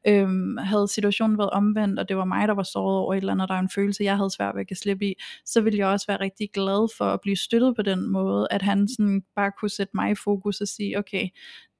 Øhm, 0.06 0.56
havde 0.56 0.88
situationen 0.88 1.38
været 1.38 1.50
omvendt, 1.50 1.98
og 1.98 2.08
det 2.08 2.16
var 2.16 2.24
mig, 2.24 2.48
der 2.48 2.54
var 2.54 2.62
såret 2.62 2.98
over 2.98 3.14
et 3.14 3.18
eller 3.18 3.32
andet, 3.32 3.48
der 3.48 3.54
er 3.54 3.58
en 3.58 3.70
følelse, 3.74 4.04
jeg 4.04 4.16
havde 4.16 4.30
svært 4.30 4.54
ved 4.56 4.64
at 4.70 4.76
slippe 4.76 5.06
i, 5.06 5.14
så 5.44 5.60
ville 5.60 5.78
jeg 5.78 5.86
også 5.86 6.06
være 6.06 6.20
rigtig 6.20 6.50
glad 6.54 6.96
for 6.96 7.04
at 7.04 7.20
blive 7.20 7.36
støttet 7.36 7.76
på 7.76 7.82
den 7.82 8.10
måde, 8.10 8.46
at 8.50 8.62
han 8.62 8.88
sådan 8.88 9.22
bare 9.36 9.52
kunne 9.60 9.70
sætte 9.70 9.90
mig 9.94 10.10
i 10.10 10.14
fokus 10.14 10.60
og 10.60 10.68
sige, 10.68 10.98
okay, 10.98 11.28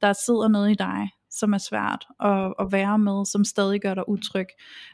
der 0.01 0.13
sidder 0.13 0.49
noget 0.49 0.71
i 0.71 0.75
dig, 0.75 1.11
som 1.39 1.53
er 1.53 1.59
svært 1.59 2.07
at, 2.21 2.55
at 2.61 2.73
være 2.73 2.99
med, 2.99 3.27
som 3.27 3.45
stadig 3.45 3.81
gør 3.81 3.95
dig 3.95 4.09
utryg. 4.09 4.47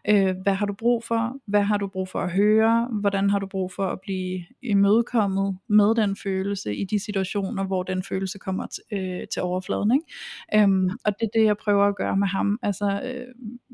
Øh, 0.08 0.34
hvad 0.42 0.54
har 0.54 0.66
du 0.66 0.74
brug 0.74 1.04
for? 1.04 1.36
Hvad 1.46 1.62
har 1.62 1.76
du 1.76 1.86
brug 1.86 2.08
for 2.08 2.20
at 2.20 2.32
høre? 2.32 2.88
Hvordan 3.00 3.30
har 3.30 3.38
du 3.38 3.46
brug 3.46 3.72
for 3.72 3.86
at 3.86 4.00
blive 4.00 4.44
imødekommet 4.62 5.58
med 5.68 5.94
den 5.94 6.16
følelse 6.16 6.76
i 6.76 6.84
de 6.84 7.04
situationer, 7.04 7.64
hvor 7.64 7.82
den 7.82 8.02
følelse 8.02 8.38
kommer 8.38 8.66
t- 8.66 8.96
øh, 8.96 9.26
til 9.32 9.42
overfladen? 9.42 9.92
Ikke? 9.92 10.62
Øhm, 10.64 10.90
og 11.04 11.12
det 11.20 11.26
er 11.26 11.38
det, 11.38 11.44
jeg 11.44 11.56
prøver 11.56 11.86
at 11.86 11.96
gøre 11.96 12.16
med 12.16 12.28
ham. 12.28 12.58
Altså 12.62 13.00
øh, 13.04 13.26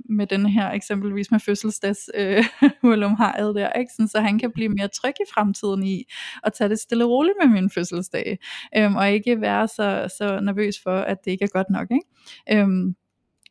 med 0.09 0.27
den 0.27 0.47
her 0.47 0.71
eksempelvis 0.71 1.31
med 1.31 1.41
fødselsdags 1.41 2.11
øh, 2.15 2.45
har 3.19 3.53
der, 3.57 3.73
ikke? 3.73 3.93
Sådan, 3.93 4.09
så 4.09 4.21
han 4.21 4.39
kan 4.39 4.53
blive 4.53 4.69
mere 4.69 4.89
tryg 4.89 5.15
i 5.21 5.31
fremtiden 5.35 5.83
i 5.83 6.05
at 6.45 6.53
tage 6.53 6.69
det 6.69 6.79
stille 6.79 7.05
og 7.05 7.11
roligt 7.11 7.37
med 7.45 7.49
min 7.53 7.71
fødselsdag, 7.71 8.39
øhm, 8.77 8.97
og 8.97 9.11
ikke 9.11 9.41
være 9.41 9.69
så, 9.69 10.15
så 10.19 10.41
nervøs 10.41 10.75
for, 10.83 10.99
at 10.99 11.19
det 11.25 11.31
ikke 11.31 11.45
er 11.45 11.49
godt 11.49 11.71
nok. 11.71 11.91
Ikke? 11.91 12.07
Øhm, 12.53 12.97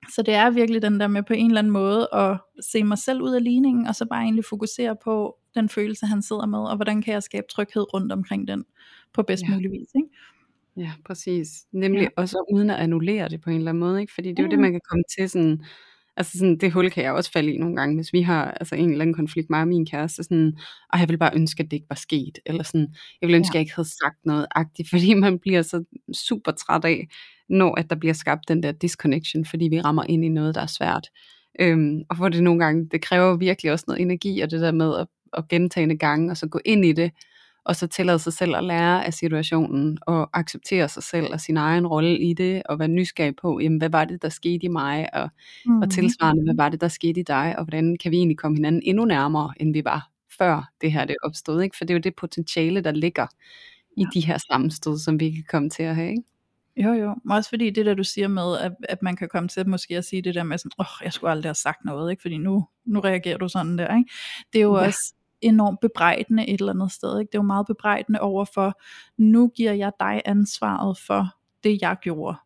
så 0.10 0.22
det 0.22 0.34
er 0.34 0.50
virkelig 0.50 0.82
den 0.82 1.00
der 1.00 1.08
med 1.08 1.24
på 1.24 1.34
en 1.34 1.48
eller 1.48 1.60
anden 1.60 1.74
måde 1.74 2.08
at 2.14 2.38
se 2.62 2.84
mig 2.84 2.98
selv 2.98 3.22
ud 3.22 3.34
af 3.34 3.44
ligningen, 3.44 3.88
og 3.88 3.96
så 3.96 4.06
bare 4.06 4.22
egentlig 4.22 4.46
fokusere 4.46 4.96
på 5.04 5.38
den 5.56 5.70
følelse, 5.70 6.06
han 6.06 6.22
sidder 6.22 6.46
med, 6.46 6.60
og 6.60 6.76
hvordan 6.76 7.02
kan 7.02 7.14
jeg 7.14 7.24
skabe 7.24 7.48
tryghed 7.50 7.94
rundt 7.94 8.12
omkring 8.12 8.48
den 8.48 8.66
på 9.14 9.24
bedst 9.24 9.44
ja. 9.44 9.54
mulig 9.54 9.72
vis. 9.72 9.90
Ikke? 9.96 10.10
Ja, 10.78 10.92
præcis. 11.06 11.48
Nemlig 11.72 12.02
ja. 12.02 12.08
også 12.16 12.46
uden 12.54 12.70
at 12.70 12.78
annullere 12.78 13.30
det 13.30 13.42
på 13.42 13.50
en 13.50 13.56
eller 13.56 13.72
anden 13.72 13.80
måde, 13.80 14.02
ikke? 14.02 14.14
fordi 14.14 14.30
det 14.30 14.40
er 14.40 14.44
jo 14.44 14.50
det, 14.50 14.60
man 14.60 14.72
kan 14.72 14.82
komme 14.90 15.04
til 15.18 15.30
sådan, 15.30 15.64
altså 16.18 16.38
sådan, 16.38 16.58
det 16.58 16.72
hul 16.72 16.92
kan 16.92 17.04
jeg 17.04 17.14
også 17.14 17.32
falde 17.32 17.54
i 17.54 17.58
nogle 17.58 17.76
gange, 17.76 17.96
hvis 17.96 18.14
vi 18.14 18.22
har 18.22 18.52
altså 18.52 18.76
en 18.76 18.90
eller 18.90 19.02
anden 19.02 19.14
konflikt, 19.14 19.50
mig 19.50 19.62
og 19.62 19.68
min 19.68 19.86
kæreste, 19.86 20.24
sådan, 20.24 20.58
og 20.94 21.00
jeg 21.00 21.10
vil 21.10 21.18
bare 21.18 21.36
ønske, 21.36 21.64
at 21.64 21.72
det 21.72 21.78
ikke 21.78 21.90
var 21.90 21.96
sket, 21.96 22.40
eller 22.46 22.64
sådan, 22.64 22.88
jeg 23.22 23.28
vil 23.28 23.36
ønske, 23.36 23.50
ja. 23.50 23.52
at 23.52 23.56
jeg 23.56 23.62
ikke 23.62 23.76
havde 23.76 23.90
sagt 23.90 24.26
noget 24.26 24.46
agtigt, 24.56 24.90
fordi 24.94 25.14
man 25.14 25.40
bliver 25.40 25.62
så 25.62 25.84
super 26.14 26.52
træt 26.52 26.86
af, 26.86 27.08
når 27.50 27.80
at 27.80 27.90
der 27.90 27.96
bliver 27.96 28.14
skabt 28.14 28.48
den 28.48 28.64
der 28.64 28.72
disconnection, 28.72 29.46
fordi 29.46 29.68
vi 29.68 29.82
rammer 29.82 30.04
ind 30.10 30.26
i 30.26 30.30
noget, 30.30 30.56
der 30.56 30.62
er 30.62 30.68
svært. 30.68 31.08
Øhm, 31.60 32.02
og 32.10 32.18
for 32.18 32.30
det 32.30 32.44
nogle 32.44 32.66
gange, 32.66 32.88
det 32.92 33.02
kræver 33.02 33.38
virkelig 33.38 33.72
også 33.72 33.86
noget 33.88 34.02
energi, 34.02 34.40
og 34.40 34.52
det 34.52 34.62
der 34.62 34.72
med 34.72 35.00
at, 35.00 35.08
at 35.34 35.48
gentagende 35.48 35.98
gange, 35.98 36.32
og 36.32 36.38
så 36.38 36.48
gå 36.48 36.60
ind 36.66 36.86
i 36.86 36.92
det, 36.92 37.12
og 37.66 37.76
så 37.76 37.88
tillade 37.88 38.20
sig 38.20 38.34
selv 38.34 38.56
at 38.56 38.64
lære 38.64 39.06
af 39.06 39.14
situationen, 39.14 39.98
og 40.02 40.30
acceptere 40.34 40.90
sig 40.90 41.04
selv 41.04 41.34
og 41.34 41.40
sin 41.42 41.58
egen 41.58 41.88
rolle 41.88 42.20
i 42.20 42.34
det, 42.34 42.64
og 42.66 42.80
være 42.80 42.88
nysgerrig 42.88 43.36
på, 43.36 43.60
jamen, 43.60 43.78
hvad 43.78 43.90
var 43.90 44.06
det, 44.06 44.22
der 44.22 44.30
skete 44.30 44.66
i 44.66 44.68
mig, 44.68 45.14
og, 45.14 45.30
mm. 45.66 45.82
og 45.82 45.92
tilsvarende, 45.92 46.44
hvad 46.44 46.56
var 46.56 46.70
det, 46.70 46.82
der 46.82 46.88
skete 46.88 47.20
i 47.20 47.24
dig, 47.24 47.56
og 47.58 47.64
hvordan 47.64 47.98
kan 47.98 48.12
vi 48.12 48.18
egentlig 48.18 48.38
komme 48.38 48.58
hinanden 48.58 48.82
endnu 48.86 49.06
nærmere, 49.06 49.54
end 49.60 49.74
vi 49.74 49.84
var 49.84 50.10
før 50.38 50.72
det 50.82 50.92
her 50.92 51.06
det 51.06 51.16
opstod, 51.24 51.62
ikke? 51.62 51.78
for 51.78 51.86
det 51.86 51.94
er 51.94 51.98
jo 51.98 52.02
det 52.02 52.16
potentiale, 52.16 52.82
der 52.82 52.92
ligger 52.92 53.28
i 53.98 54.02
ja. 54.02 54.08
de 54.14 54.26
her 54.26 54.38
sammenstød, 54.38 55.00
som 55.00 55.20
vi 55.20 55.32
kan 55.32 55.44
komme 55.50 55.70
til 55.70 55.84
at 55.84 55.96
have. 55.96 56.10
Ikke? 56.10 56.24
Jo 56.78 56.94
jo, 56.94 57.16
også 57.30 57.50
fordi 57.50 57.70
det 57.70 57.86
der 57.86 57.94
du 57.94 58.04
siger 58.04 58.28
med, 58.28 58.58
at, 58.58 58.72
at 58.90 59.02
man 59.02 59.16
kan 59.16 59.28
komme 59.32 59.50
til 59.50 59.60
at 59.60 59.68
måske 59.68 59.98
at 59.98 60.06
sige 60.06 60.22
det 60.22 60.36
der 60.36 60.44
med 60.44 60.58
sådan, 60.58 60.72
åh, 60.80 60.86
oh, 60.86 61.04
jeg 61.04 61.14
skulle 61.14 61.32
aldrig 61.32 61.50
have 61.50 61.56
sagt 61.56 61.86
noget, 61.86 62.12
ikke? 62.12 62.22
fordi 62.22 62.38
nu, 62.38 62.68
nu 62.86 63.00
reagerer 63.00 63.38
du 63.38 63.48
sådan 63.48 63.78
der, 63.78 63.98
ikke? 63.98 64.10
Det 64.54 64.60
er 64.60 64.64
jo 64.64 64.78
ja. 64.78 64.86
også 64.86 65.14
enormt 65.46 65.80
bebrejdende 65.80 66.48
et 66.48 66.60
eller 66.60 66.74
andet 66.74 66.92
sted, 66.92 67.20
ikke? 67.20 67.32
det 67.32 67.38
er 67.38 67.42
jo 67.42 67.48
meget 67.48 67.66
bebrejdende 67.68 68.20
over 68.20 68.46
for, 68.46 68.82
nu 69.18 69.48
giver 69.48 69.74
jeg 69.74 69.92
dig 70.00 70.22
ansvaret 70.26 70.98
for 70.98 71.28
det 71.64 71.82
jeg 71.82 71.98
gjorde, 72.02 72.38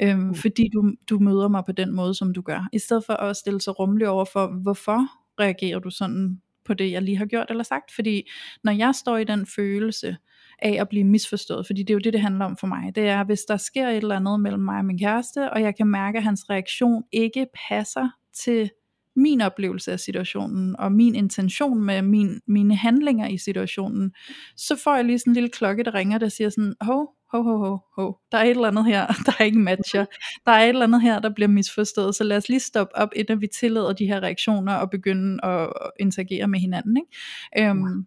øhm, 0.00 0.20
mm. 0.20 0.34
fordi 0.34 0.68
du, 0.72 0.92
du 1.10 1.18
møder 1.18 1.48
mig 1.48 1.64
på 1.64 1.72
den 1.72 1.92
måde, 1.92 2.14
som 2.14 2.34
du 2.34 2.40
gør. 2.40 2.68
I 2.72 2.78
stedet 2.78 3.04
for 3.04 3.12
at 3.12 3.36
stille 3.36 3.60
sig 3.60 3.78
rummelig 3.78 4.08
over 4.08 4.24
for, 4.24 4.46
hvorfor 4.46 5.06
reagerer 5.40 5.78
du 5.78 5.90
sådan 5.90 6.40
på 6.64 6.74
det, 6.74 6.90
jeg 6.90 7.02
lige 7.02 7.16
har 7.16 7.26
gjort 7.26 7.46
eller 7.50 7.64
sagt. 7.64 7.92
Fordi 7.94 8.30
når 8.64 8.72
jeg 8.72 8.94
står 8.94 9.16
i 9.16 9.24
den 9.24 9.46
følelse 9.46 10.16
af 10.58 10.76
at 10.80 10.88
blive 10.88 11.04
misforstået, 11.04 11.66
fordi 11.66 11.82
det 11.82 11.90
er 11.90 11.94
jo 11.94 12.00
det, 12.04 12.12
det 12.12 12.20
handler 12.20 12.44
om 12.44 12.56
for 12.56 12.66
mig, 12.66 12.94
det 12.94 13.08
er, 13.08 13.24
hvis 13.24 13.40
der 13.40 13.56
sker 13.56 13.88
et 13.88 13.96
eller 13.96 14.16
andet 14.16 14.40
mellem 14.40 14.62
mig 14.62 14.78
og 14.78 14.84
min 14.84 14.98
kæreste, 14.98 15.50
og 15.50 15.62
jeg 15.62 15.76
kan 15.76 15.86
mærke, 15.86 16.18
at 16.18 16.24
hans 16.24 16.50
reaktion 16.50 17.04
ikke 17.12 17.46
passer 17.68 18.08
til 18.32 18.70
min 19.16 19.40
oplevelse 19.40 19.92
af 19.92 20.00
situationen, 20.00 20.76
og 20.78 20.92
min 20.92 21.14
intention 21.14 21.84
med 21.84 22.02
min, 22.02 22.40
mine 22.46 22.76
handlinger 22.76 23.28
i 23.28 23.38
situationen, 23.38 24.12
så 24.56 24.76
får 24.76 24.94
jeg 24.94 25.04
lige 25.04 25.18
sådan 25.18 25.30
en 25.30 25.34
lille 25.34 25.48
klokke, 25.48 25.82
der 25.84 25.94
ringer, 25.94 26.18
der 26.18 26.28
siger 26.28 26.48
sådan, 26.50 26.74
hov, 26.80 27.08
ho, 27.32 27.42
ho, 27.42 27.56
ho, 27.56 27.78
ho, 27.96 28.16
der 28.32 28.38
er 28.38 28.42
et 28.42 28.50
eller 28.50 28.68
andet 28.68 28.84
her, 28.84 29.06
der 29.26 29.44
ikke 29.44 29.58
matcher, 29.58 30.04
der 30.46 30.52
er 30.52 30.62
et 30.62 30.68
eller 30.68 30.86
andet 30.86 31.02
her, 31.02 31.20
der 31.20 31.30
bliver 31.34 31.48
misforstået, 31.48 32.14
så 32.14 32.24
lad 32.24 32.36
os 32.36 32.48
lige 32.48 32.60
stoppe 32.60 32.96
op, 32.96 33.08
inden 33.16 33.40
vi 33.40 33.46
tillader 33.46 33.92
de 33.92 34.06
her 34.06 34.20
reaktioner, 34.20 34.74
og 34.74 34.90
begynde 34.90 35.44
at 35.44 35.72
interagere 36.00 36.48
med 36.48 36.60
hinanden, 36.60 36.96
ikke? 36.96 37.70
Øhm, 37.70 38.06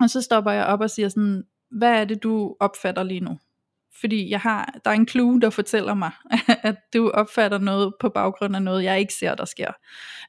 og 0.00 0.10
så 0.10 0.22
stopper 0.22 0.50
jeg 0.50 0.66
op 0.66 0.80
og 0.80 0.90
siger 0.90 1.08
sådan, 1.08 1.44
hvad 1.70 2.00
er 2.00 2.04
det 2.04 2.22
du 2.22 2.56
opfatter 2.60 3.02
lige 3.02 3.20
nu? 3.20 3.38
Fordi 4.00 4.30
jeg 4.30 4.40
har, 4.40 4.78
der 4.84 4.90
er 4.90 4.94
en 4.94 5.08
clue, 5.08 5.40
der 5.40 5.50
fortæller 5.50 5.94
mig, 5.94 6.10
at 6.62 6.76
du 6.94 7.10
opfatter 7.10 7.58
noget 7.58 7.94
på 8.00 8.08
baggrund 8.08 8.56
af 8.56 8.62
noget, 8.62 8.84
jeg 8.84 9.00
ikke 9.00 9.14
ser, 9.14 9.34
der 9.34 9.44
sker. 9.44 9.72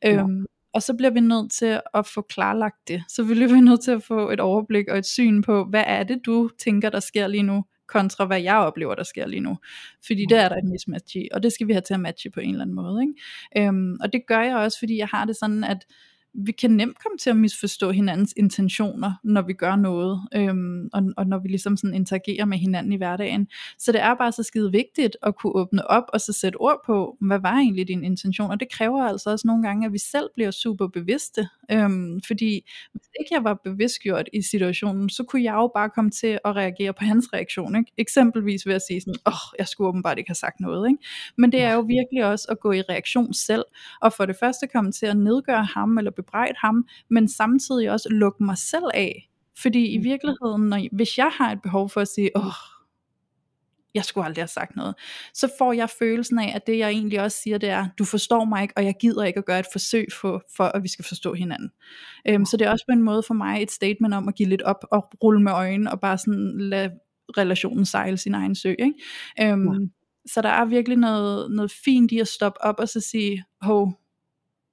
Ja. 0.03 0.13
Øhm, 0.13 0.45
og 0.73 0.83
så 0.83 0.93
bliver 0.93 1.11
vi 1.11 1.19
nødt 1.19 1.51
til 1.51 1.81
at 1.93 2.07
få 2.07 2.21
klarlagt 2.21 2.87
det. 2.87 3.03
Så 3.07 3.23
vi 3.23 3.33
bliver 3.33 3.61
nødt 3.61 3.81
til 3.81 3.91
at 3.91 4.03
få 4.03 4.29
et 4.29 4.39
overblik 4.39 4.87
og 4.87 4.97
et 4.97 5.05
syn 5.05 5.41
på, 5.41 5.65
hvad 5.65 5.83
er 5.87 6.03
det, 6.03 6.19
du 6.25 6.49
tænker, 6.63 6.89
der 6.89 6.99
sker 6.99 7.27
lige 7.27 7.43
nu, 7.43 7.63
kontra 7.87 8.25
hvad 8.25 8.41
jeg 8.41 8.57
oplever, 8.57 8.95
der 8.95 9.03
sker 9.03 9.27
lige 9.27 9.39
nu. 9.39 9.57
Fordi 10.05 10.25
der 10.29 10.41
er 10.41 10.49
der 10.49 10.55
et 10.55 10.69
mismatch 10.71 11.17
i, 11.17 11.27
og 11.33 11.43
det 11.43 11.53
skal 11.53 11.67
vi 11.67 11.73
have 11.73 11.81
til 11.81 11.93
at 11.93 11.99
matche 11.99 12.29
på 12.31 12.39
en 12.39 12.49
eller 12.49 12.61
anden 12.61 12.75
måde. 12.75 13.01
Ikke? 13.01 13.67
Øhm, 13.67 13.97
og 14.01 14.13
det 14.13 14.21
gør 14.27 14.41
jeg 14.41 14.55
også, 14.55 14.79
fordi 14.79 14.97
jeg 14.97 15.07
har 15.07 15.25
det 15.25 15.35
sådan, 15.35 15.63
at 15.63 15.85
vi 16.33 16.51
kan 16.51 16.71
nemt 16.71 17.03
komme 17.03 17.17
til 17.17 17.29
at 17.29 17.37
misforstå 17.37 17.91
hinandens 17.91 18.33
intentioner, 18.37 19.13
når 19.23 19.41
vi 19.41 19.53
gør 19.53 19.75
noget, 19.75 20.21
øhm, 20.35 20.89
og, 20.93 21.03
og 21.17 21.27
når 21.27 21.39
vi 21.39 21.47
ligesom 21.47 21.77
sådan 21.77 21.93
interagerer 21.93 22.45
med 22.45 22.57
hinanden 22.57 22.93
i 22.93 22.95
hverdagen. 22.95 23.47
Så 23.79 23.91
det 23.91 24.01
er 24.01 24.13
bare 24.15 24.31
så 24.31 24.43
skide 24.43 24.71
vigtigt 24.71 25.17
at 25.23 25.35
kunne 25.35 25.55
åbne 25.55 25.87
op 25.87 26.03
og 26.13 26.21
så 26.21 26.33
sætte 26.33 26.55
ord 26.55 26.81
på, 26.85 27.17
hvad 27.21 27.39
var 27.39 27.53
egentlig 27.53 27.87
din 27.87 28.03
intention, 28.03 28.51
og 28.51 28.59
det 28.59 28.71
kræver 28.71 29.03
altså 29.03 29.29
også 29.29 29.47
nogle 29.47 29.63
gange, 29.63 29.85
at 29.85 29.93
vi 29.93 29.97
selv 29.97 30.29
bliver 30.35 30.51
super 30.51 30.87
bevidste, 30.87 31.49
øhm, 31.71 32.21
fordi 32.27 32.69
hvis 32.91 33.09
ikke 33.19 33.29
jeg 33.35 33.43
var 33.43 33.53
bevidstgjort 33.63 34.29
i 34.33 34.41
situationen, 34.41 35.09
så 35.09 35.23
kunne 35.23 35.43
jeg 35.43 35.53
jo 35.53 35.71
bare 35.75 35.89
komme 35.89 36.11
til 36.11 36.39
at 36.45 36.55
reagere 36.55 36.93
på 36.93 37.03
hans 37.03 37.33
reaktion, 37.33 37.75
ikke? 37.75 37.91
eksempelvis 37.97 38.67
ved 38.67 38.73
at 38.73 38.81
sige 38.87 39.01
sådan, 39.01 39.15
åh, 39.25 39.33
oh, 39.33 39.55
jeg 39.59 39.67
skulle 39.67 39.87
åbenbart 39.87 40.17
ikke 40.17 40.29
have 40.29 40.35
sagt 40.35 40.59
noget, 40.59 40.89
ikke? 40.89 41.03
men 41.37 41.51
det 41.51 41.61
er 41.61 41.73
jo 41.73 41.79
virkelig 41.79 42.25
også 42.25 42.47
at 42.49 42.59
gå 42.59 42.71
i 42.71 42.81
reaktion 42.81 43.33
selv, 43.33 43.65
og 44.01 44.13
for 44.13 44.25
det 44.25 44.35
første 44.39 44.67
komme 44.67 44.91
til 44.91 45.05
at 45.05 45.17
nedgøre 45.17 45.63
ham, 45.63 45.97
eller 45.97 46.11
bebrejde 46.23 46.55
ham, 46.57 46.87
men 47.09 47.27
samtidig 47.27 47.91
også 47.91 48.09
lukke 48.09 48.43
mig 48.43 48.57
selv 48.57 48.85
af. 48.93 49.29
Fordi 49.61 49.85
i 49.85 49.97
mm. 49.97 50.03
virkeligheden, 50.03 50.61
når, 50.61 50.95
hvis 50.95 51.17
jeg 51.17 51.31
har 51.33 51.51
et 51.51 51.61
behov 51.61 51.89
for 51.89 52.01
at 52.01 52.07
sige, 52.07 52.37
åh, 52.37 52.53
jeg 53.93 54.05
skulle 54.05 54.25
aldrig 54.25 54.41
have 54.41 54.47
sagt 54.47 54.75
noget, 54.75 54.95
så 55.33 55.51
får 55.57 55.73
jeg 55.73 55.89
følelsen 55.89 56.39
af, 56.39 56.51
at 56.55 56.67
det 56.67 56.77
jeg 56.77 56.89
egentlig 56.89 57.21
også 57.21 57.37
siger, 57.43 57.57
det 57.57 57.69
er, 57.69 57.87
du 57.99 58.05
forstår 58.05 58.45
mig 58.45 58.61
ikke, 58.61 58.73
og 58.77 58.85
jeg 58.85 58.95
gider 59.01 59.23
ikke 59.23 59.37
at 59.37 59.45
gøre 59.45 59.59
et 59.59 59.65
forsøg 59.71 60.07
for, 60.21 60.43
for 60.55 60.63
at 60.63 60.83
vi 60.83 60.87
skal 60.87 61.05
forstå 61.05 61.33
hinanden. 61.33 61.69
Øhm, 62.27 62.45
så 62.45 62.57
det 62.57 62.67
er 62.67 62.71
også 62.71 62.85
på 62.89 62.93
en 62.93 63.03
måde 63.03 63.23
for 63.23 63.33
mig 63.33 63.61
et 63.61 63.71
statement 63.71 64.13
om 64.13 64.27
at 64.27 64.35
give 64.35 64.49
lidt 64.49 64.61
op 64.61 64.85
og 64.91 65.11
rulle 65.23 65.41
med 65.41 65.51
øjnene, 65.51 65.91
og 65.91 65.99
bare 65.99 66.17
sådan 66.17 66.55
lade 66.59 66.91
relationen 67.37 67.85
sejle 67.85 68.17
sin 68.17 68.35
egen 68.35 68.55
sø. 68.55 68.69
Ikke? 68.69 68.93
Øhm, 69.41 69.73
ja. 69.73 69.79
Så 70.25 70.41
der 70.41 70.49
er 70.49 70.65
virkelig 70.65 70.97
noget, 70.97 71.51
noget 71.51 71.71
fint 71.71 72.11
i 72.11 72.19
at 72.19 72.27
stoppe 72.27 72.61
op 72.61 72.75
og 72.79 72.89
så 72.89 72.99
sige, 72.99 73.43
hov, 73.61 73.98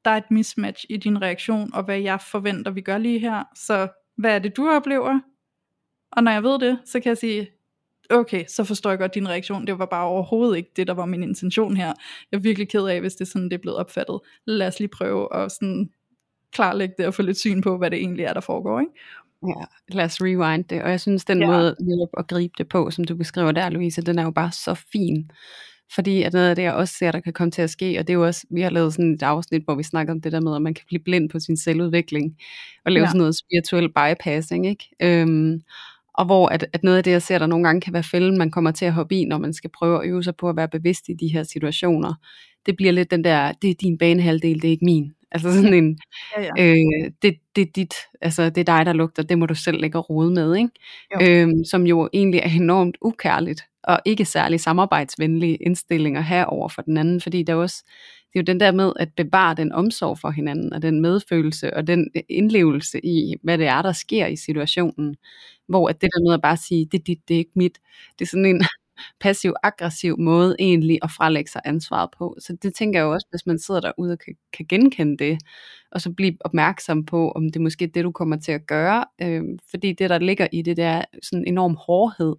der 0.06 0.12
er 0.12 0.16
et 0.16 0.30
mismatch 0.30 0.84
i 0.90 0.96
din 0.96 1.22
reaktion, 1.22 1.74
og 1.74 1.84
hvad 1.84 1.98
jeg 1.98 2.20
forventer, 2.20 2.70
vi 2.70 2.80
gør 2.80 2.98
lige 2.98 3.18
her. 3.18 3.44
Så 3.54 3.88
hvad 4.16 4.34
er 4.34 4.38
det, 4.38 4.56
du 4.56 4.68
oplever? 4.68 5.20
Og 6.12 6.22
når 6.22 6.30
jeg 6.30 6.42
ved 6.42 6.58
det, 6.58 6.78
så 6.84 7.00
kan 7.00 7.08
jeg 7.08 7.18
sige, 7.18 7.48
okay, 8.10 8.44
så 8.48 8.64
forstår 8.64 8.90
jeg 8.90 8.98
godt 8.98 9.14
din 9.14 9.28
reaktion. 9.28 9.66
Det 9.66 9.78
var 9.78 9.86
bare 9.86 10.06
overhovedet 10.06 10.56
ikke 10.56 10.70
det, 10.76 10.86
der 10.86 10.94
var 10.94 11.06
min 11.06 11.22
intention 11.22 11.76
her. 11.76 11.92
Jeg 12.32 12.38
er 12.38 12.40
virkelig 12.40 12.68
ked 12.68 12.86
af, 12.86 13.00
hvis 13.00 13.14
det 13.14 13.20
er 13.20 13.28
sådan, 13.28 13.44
det 13.44 13.54
er 13.54 13.58
blevet 13.58 13.78
opfattet. 13.78 14.20
Lad 14.46 14.66
os 14.66 14.78
lige 14.78 14.88
prøve 14.88 15.36
at 15.36 15.52
sådan 15.52 15.90
klarlægge 16.52 16.94
det 16.98 17.06
og 17.06 17.14
få 17.14 17.22
lidt 17.22 17.38
syn 17.38 17.60
på, 17.60 17.78
hvad 17.78 17.90
det 17.90 17.98
egentlig 17.98 18.24
er, 18.24 18.32
der 18.32 18.40
foregår. 18.40 18.80
Ikke? 18.80 18.92
Ja, 19.46 19.64
lad 19.88 20.04
os 20.04 20.22
rewind 20.22 20.64
det. 20.64 20.82
Og 20.82 20.90
jeg 20.90 21.00
synes, 21.00 21.24
den 21.24 21.40
ja. 21.40 21.46
måde 21.46 21.76
at 22.18 22.26
gribe 22.26 22.54
det 22.58 22.68
på, 22.68 22.90
som 22.90 23.04
du 23.04 23.16
beskriver 23.16 23.52
der, 23.52 23.70
Louise, 23.70 24.02
den 24.02 24.18
er 24.18 24.22
jo 24.22 24.30
bare 24.30 24.52
så 24.52 24.74
fin. 24.74 25.30
Fordi 25.94 26.22
at 26.22 26.32
noget 26.32 26.50
af 26.50 26.56
det, 26.56 26.62
jeg 26.62 26.72
også 26.72 26.94
ser, 26.98 27.12
der 27.12 27.20
kan 27.20 27.32
komme 27.32 27.50
til 27.50 27.62
at 27.62 27.70
ske, 27.70 27.98
og 27.98 28.06
det 28.06 28.12
er 28.12 28.18
jo 28.18 28.26
også, 28.26 28.46
vi 28.50 28.60
har 28.60 28.70
lavet 28.70 28.92
sådan 28.92 29.14
et 29.14 29.22
afsnit, 29.22 29.62
hvor 29.64 29.74
vi 29.74 29.82
snakker 29.82 30.12
om 30.12 30.20
det 30.20 30.32
der 30.32 30.40
med, 30.40 30.56
at 30.56 30.62
man 30.62 30.74
kan 30.74 30.84
blive 30.86 31.02
blind 31.04 31.30
på 31.30 31.40
sin 31.40 31.56
selvudvikling, 31.56 32.36
og 32.84 32.92
lave 32.92 33.04
ja. 33.04 33.08
sådan 33.08 33.18
noget 33.18 33.36
spirituel 33.36 33.88
bypassing, 33.88 34.66
ikke? 34.66 34.88
Øhm, 35.02 35.62
og 36.14 36.24
hvor 36.24 36.48
at, 36.48 36.66
at 36.72 36.82
noget 36.82 36.96
af 36.98 37.04
det, 37.04 37.10
jeg 37.10 37.22
ser, 37.22 37.38
der 37.38 37.46
nogle 37.46 37.64
gange 37.64 37.80
kan 37.80 37.92
være 37.92 38.02
fælden, 38.02 38.38
man 38.38 38.50
kommer 38.50 38.70
til 38.70 38.84
at 38.84 38.92
hoppe 38.92 39.14
i, 39.14 39.24
når 39.24 39.38
man 39.38 39.52
skal 39.52 39.70
prøve 39.70 40.02
at 40.02 40.08
øve 40.08 40.22
sig 40.22 40.36
på 40.36 40.48
at 40.48 40.56
være 40.56 40.68
bevidst 40.68 41.08
i 41.08 41.12
de 41.12 41.28
her 41.28 41.42
situationer. 41.42 42.14
Det 42.66 42.76
bliver 42.76 42.92
lidt 42.92 43.10
den 43.10 43.24
der, 43.24 43.52
det 43.52 43.70
er 43.70 43.74
din 43.74 43.98
banehalvdel, 43.98 44.62
det 44.62 44.68
er 44.68 44.72
ikke 44.72 44.84
min. 44.84 45.12
Altså 45.32 45.52
sådan 45.52 45.74
en, 45.74 45.98
ja, 46.36 46.42
ja. 46.56 46.70
Øh, 46.70 47.10
det, 47.22 47.34
det 47.56 47.62
er 47.62 47.72
dit, 47.74 47.94
altså 48.20 48.50
det 48.50 48.68
er 48.68 48.76
dig, 48.76 48.86
der 48.86 48.92
lugter, 48.92 49.22
det 49.22 49.38
må 49.38 49.46
du 49.46 49.54
selv 49.54 49.80
lægge 49.80 49.98
rode 49.98 50.30
med, 50.30 50.56
ikke? 50.56 51.42
Øhm, 51.42 51.64
som 51.64 51.86
jo 51.86 52.08
egentlig 52.12 52.40
er 52.40 52.48
enormt 52.48 52.96
ukærligt, 53.00 53.62
og 53.86 54.00
ikke 54.04 54.24
særlig 54.24 54.60
samarbejdsvenlige 54.60 55.56
indstillinger 55.56 56.20
have 56.20 56.46
over 56.46 56.68
for 56.68 56.82
den 56.82 56.96
anden, 56.96 57.20
fordi 57.20 57.42
der 57.42 57.54
også, 57.54 57.84
det 58.32 58.38
er 58.38 58.40
jo 58.40 58.52
den 58.52 58.60
der 58.60 58.72
med 58.72 58.92
at 58.96 59.08
bevare 59.16 59.54
den 59.54 59.72
omsorg 59.72 60.18
for 60.18 60.30
hinanden, 60.30 60.72
og 60.72 60.82
den 60.82 61.00
medfølelse, 61.00 61.74
og 61.76 61.86
den 61.86 62.10
øh, 62.16 62.22
indlevelse 62.28 63.06
i, 63.06 63.34
hvad 63.42 63.58
det 63.58 63.66
er, 63.66 63.82
der 63.82 63.92
sker 63.92 64.26
i 64.26 64.36
situationen, 64.36 65.16
hvor 65.68 65.88
at 65.88 66.00
det 66.00 66.10
der 66.14 66.22
med 66.28 66.34
at 66.34 66.42
bare 66.42 66.56
sige, 66.56 66.86
det 66.92 66.98
er 66.98 67.02
dit, 67.02 67.28
det 67.28 67.34
er 67.34 67.38
ikke 67.38 67.52
mit, 67.54 67.78
det 68.18 68.24
er 68.24 68.28
sådan 68.28 68.46
en 68.46 68.62
passiv-aggressiv 69.24 70.18
måde 70.18 70.56
egentlig 70.58 70.98
at 71.02 71.10
frelægge 71.10 71.50
sig 71.50 71.60
ansvaret 71.64 72.10
på. 72.18 72.36
Så 72.38 72.56
det 72.62 72.74
tænker 72.74 73.00
jeg 73.00 73.04
jo 73.04 73.12
også, 73.12 73.26
hvis 73.30 73.46
man 73.46 73.58
sidder 73.58 73.80
derude 73.80 74.12
og 74.12 74.18
kan, 74.18 74.34
kan 74.52 74.66
genkende 74.68 75.16
det, 75.24 75.38
og 75.92 76.00
så 76.00 76.12
blive 76.12 76.36
opmærksom 76.40 77.04
på, 77.04 77.30
om 77.30 77.52
det 77.52 77.60
måske 77.62 77.84
er 77.84 77.88
det, 77.88 78.04
du 78.04 78.12
kommer 78.12 78.36
til 78.36 78.52
at 78.52 78.66
gøre. 78.66 79.04
Øh, 79.22 79.42
fordi 79.70 79.92
det, 79.92 80.10
der 80.10 80.18
ligger 80.18 80.46
i 80.52 80.62
det, 80.62 80.76
det 80.76 80.84
er 80.84 81.04
sådan 81.22 81.42
en 81.42 81.48
enorm 81.48 81.76
hårdhed, 81.86 82.36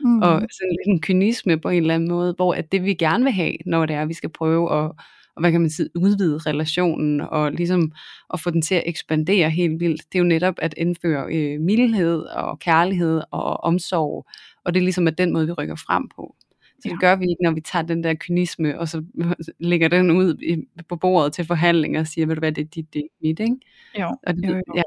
mm. 0.00 0.22
og 0.22 0.40
sådan 0.52 0.76
en 0.86 1.00
kynisme 1.00 1.60
på 1.60 1.68
en 1.68 1.80
eller 1.80 1.94
anden 1.94 2.08
måde, 2.08 2.34
hvor 2.36 2.54
at 2.54 2.72
det 2.72 2.84
vi 2.84 2.94
gerne 2.94 3.24
vil 3.24 3.32
have, 3.32 3.56
når 3.66 3.86
det 3.86 3.96
er, 3.96 4.02
at 4.02 4.08
vi 4.08 4.14
skal 4.14 4.30
prøve 4.30 4.84
at 4.84 4.90
og 5.36 5.40
hvad 5.40 5.52
kan 5.52 5.60
man 5.60 5.70
sige, 5.70 5.88
udvide 5.96 6.38
relationen 6.38 7.20
og 7.20 7.52
ligesom 7.52 7.92
at 8.34 8.40
få 8.40 8.50
den 8.50 8.62
til 8.62 8.74
at 8.74 8.82
ekspandere 8.86 9.50
helt 9.50 9.80
vildt, 9.80 10.02
det 10.12 10.18
er 10.18 10.22
jo 10.22 10.28
netop 10.28 10.54
at 10.58 10.74
indføre 10.76 11.34
øh, 11.34 11.60
mildhed 11.60 12.22
og 12.22 12.58
kærlighed 12.58 13.22
og 13.30 13.64
omsorg, 13.64 14.26
og 14.64 14.74
det 14.74 14.80
er 14.80 14.84
ligesom 14.84 15.08
at 15.08 15.18
den 15.18 15.32
måde, 15.32 15.46
vi 15.46 15.52
rykker 15.52 15.74
frem 15.74 16.08
på. 16.16 16.34
Så 16.80 16.88
det 16.88 17.00
gør 17.00 17.16
vi 17.16 17.24
ikke, 17.24 17.42
når 17.42 17.50
vi 17.50 17.60
tager 17.60 17.82
den 17.82 18.04
der 18.04 18.14
kynisme, 18.14 18.80
og 18.80 18.88
så 18.88 19.04
lægger 19.58 19.88
den 19.88 20.10
ud 20.10 20.64
på 20.88 20.96
bordet 20.96 21.32
til 21.32 21.44
forhandlinger 21.44 22.00
og 22.00 22.06
siger, 22.06 22.26
ved 22.26 22.34
du 22.34 22.40
hvad, 22.40 22.52
det 22.52 22.62
er 22.62 22.68
dit, 22.68 22.94
det 22.94 22.98
er 23.00 23.08
mit, 23.22 23.40
ikke? 23.40 23.56
Jo, 24.00 24.16
og 24.26 24.34
det, 24.36 24.48
jo, 24.48 24.54
jo. 24.54 24.62
Ja, 24.74 24.82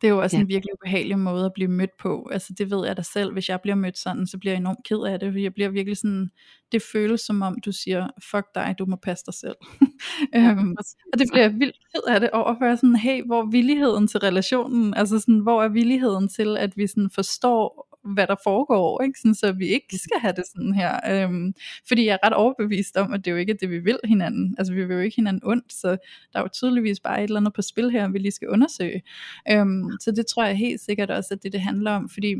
det 0.00 0.06
er 0.06 0.12
jo 0.12 0.22
også 0.22 0.36
ja. 0.36 0.40
en 0.40 0.48
virkelig 0.48 0.72
ubehagelig 0.74 1.18
måde 1.18 1.44
at 1.44 1.52
blive 1.54 1.70
mødt 1.70 1.90
på. 2.00 2.28
Altså 2.32 2.54
det 2.58 2.70
ved 2.70 2.86
jeg 2.86 2.96
da 2.96 3.02
selv, 3.02 3.32
hvis 3.32 3.48
jeg 3.48 3.60
bliver 3.60 3.74
mødt 3.74 3.98
sådan, 3.98 4.26
så 4.26 4.38
bliver 4.38 4.52
jeg 4.52 4.60
enormt 4.60 4.84
ked 4.84 4.98
af 4.98 5.20
det, 5.20 5.32
fordi 5.32 5.42
jeg 5.42 5.54
bliver 5.54 5.68
virkelig 5.68 5.96
sådan, 5.96 6.30
det 6.72 6.82
føles 6.92 7.20
som 7.20 7.42
om 7.42 7.60
du 7.64 7.72
siger, 7.72 8.08
fuck 8.30 8.46
dig, 8.54 8.74
du 8.78 8.86
må 8.86 8.96
passe 8.96 9.24
dig 9.26 9.34
selv. 9.34 9.56
Øhm, 10.36 10.76
og 11.12 11.18
det 11.18 11.26
bliver 11.32 11.44
jeg 11.44 11.54
vildt 11.58 11.76
ked 11.94 12.00
af 12.08 12.20
det 12.20 12.30
over, 12.30 12.54
for 12.58 12.76
sådan, 12.76 12.96
hey, 12.96 13.22
hvor 13.26 13.42
er 13.42 13.50
villigheden 13.50 14.06
til 14.06 14.20
relationen, 14.20 14.94
altså 14.94 15.18
sådan, 15.18 15.38
hvor 15.38 15.62
er 15.62 15.68
villigheden 15.68 16.28
til, 16.28 16.56
at 16.56 16.76
vi 16.76 16.86
sådan 16.86 17.10
forstår 17.14 17.87
hvad 18.14 18.26
der 18.26 18.36
foregår, 18.44 19.02
ikke? 19.02 19.18
Sådan, 19.18 19.34
så 19.34 19.52
vi 19.52 19.66
ikke 19.66 19.98
skal 19.98 20.20
have 20.20 20.32
det 20.36 20.44
sådan 20.54 20.74
her. 20.74 21.00
Øhm, 21.10 21.54
fordi 21.88 22.06
jeg 22.06 22.18
er 22.22 22.26
ret 22.26 22.32
overbevist 22.32 22.96
om, 22.96 23.12
at 23.12 23.24
det 23.24 23.30
jo 23.30 23.36
ikke 23.36 23.52
er 23.52 23.56
det, 23.56 23.70
vi 23.70 23.78
vil 23.78 23.98
hinanden. 24.04 24.54
Altså 24.58 24.72
vi 24.72 24.84
vil 24.84 24.94
jo 24.94 25.00
ikke 25.00 25.16
hinanden 25.16 25.42
ondt, 25.44 25.72
så 25.72 25.88
der 26.32 26.38
er 26.38 26.42
jo 26.42 26.48
tydeligvis 26.48 27.00
bare 27.00 27.18
et 27.18 27.24
eller 27.24 27.40
andet 27.40 27.54
på 27.54 27.62
spil 27.62 27.90
her, 27.90 28.08
vi 28.08 28.18
lige 28.18 28.32
skal 28.32 28.48
undersøge. 28.48 29.02
Øhm, 29.50 29.90
så 30.00 30.10
det 30.10 30.26
tror 30.26 30.44
jeg 30.44 30.56
helt 30.56 30.80
sikkert 30.80 31.10
også, 31.10 31.34
at 31.34 31.42
det 31.42 31.52
det 31.52 31.60
handler 31.60 31.90
om, 31.90 32.08
fordi 32.08 32.34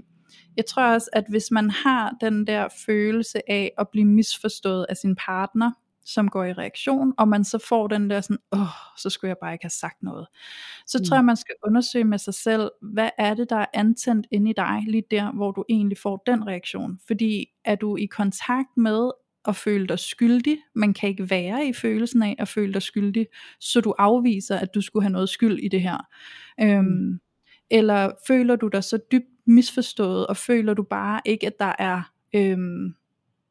jeg 0.56 0.66
tror 0.66 0.94
også, 0.94 1.10
at 1.12 1.24
hvis 1.28 1.50
man 1.50 1.70
har 1.70 2.16
den 2.20 2.46
der 2.46 2.68
følelse 2.86 3.50
af 3.50 3.72
at 3.78 3.88
blive 3.92 4.04
misforstået 4.04 4.86
af 4.88 4.96
sin 4.96 5.16
partner, 5.16 5.70
som 6.08 6.28
går 6.28 6.44
i 6.44 6.52
reaktion, 6.52 7.12
og 7.18 7.28
man 7.28 7.44
så 7.44 7.58
får 7.68 7.86
den 7.86 8.10
der 8.10 8.20
sådan, 8.20 8.38
åh, 8.52 8.66
så 8.96 9.10
skulle 9.10 9.28
jeg 9.28 9.36
bare 9.42 9.52
ikke 9.52 9.64
have 9.64 9.70
sagt 9.70 10.02
noget. 10.02 10.26
Så 10.86 10.98
mm. 10.98 11.04
tror 11.04 11.16
jeg, 11.16 11.24
man 11.24 11.36
skal 11.36 11.54
undersøge 11.66 12.04
med 12.04 12.18
sig 12.18 12.34
selv, 12.34 12.70
hvad 12.82 13.10
er 13.18 13.34
det, 13.34 13.50
der 13.50 13.56
er 13.56 13.66
antændt 13.74 14.26
inde 14.30 14.50
i 14.50 14.54
dig, 14.56 14.82
lige 14.86 15.04
der, 15.10 15.32
hvor 15.32 15.50
du 15.52 15.64
egentlig 15.68 15.98
får 15.98 16.22
den 16.26 16.46
reaktion. 16.46 17.00
Fordi 17.06 17.46
er 17.64 17.74
du 17.74 17.96
i 17.96 18.06
kontakt 18.06 18.76
med 18.76 19.10
at 19.44 19.56
føle 19.56 19.86
dig 19.86 19.98
skyldig, 19.98 20.58
man 20.74 20.94
kan 20.94 21.08
ikke 21.08 21.30
være 21.30 21.66
i 21.66 21.72
følelsen 21.72 22.22
af 22.22 22.36
at 22.38 22.48
føle 22.48 22.72
dig 22.72 22.82
skyldig, 22.82 23.26
så 23.60 23.80
du 23.80 23.94
afviser, 23.98 24.56
at 24.56 24.74
du 24.74 24.80
skulle 24.80 25.02
have 25.02 25.12
noget 25.12 25.28
skyld 25.28 25.58
i 25.58 25.68
det 25.68 25.82
her. 25.82 26.06
Øhm, 26.60 26.84
mm. 26.84 27.20
Eller 27.70 28.10
føler 28.26 28.56
du 28.56 28.68
dig 28.68 28.84
så 28.84 28.98
dybt 29.12 29.28
misforstået, 29.46 30.26
og 30.26 30.36
føler 30.36 30.74
du 30.74 30.82
bare 30.82 31.20
ikke, 31.24 31.46
at 31.46 31.58
der 31.58 31.72
er, 31.78 32.02
øhm, 32.34 32.94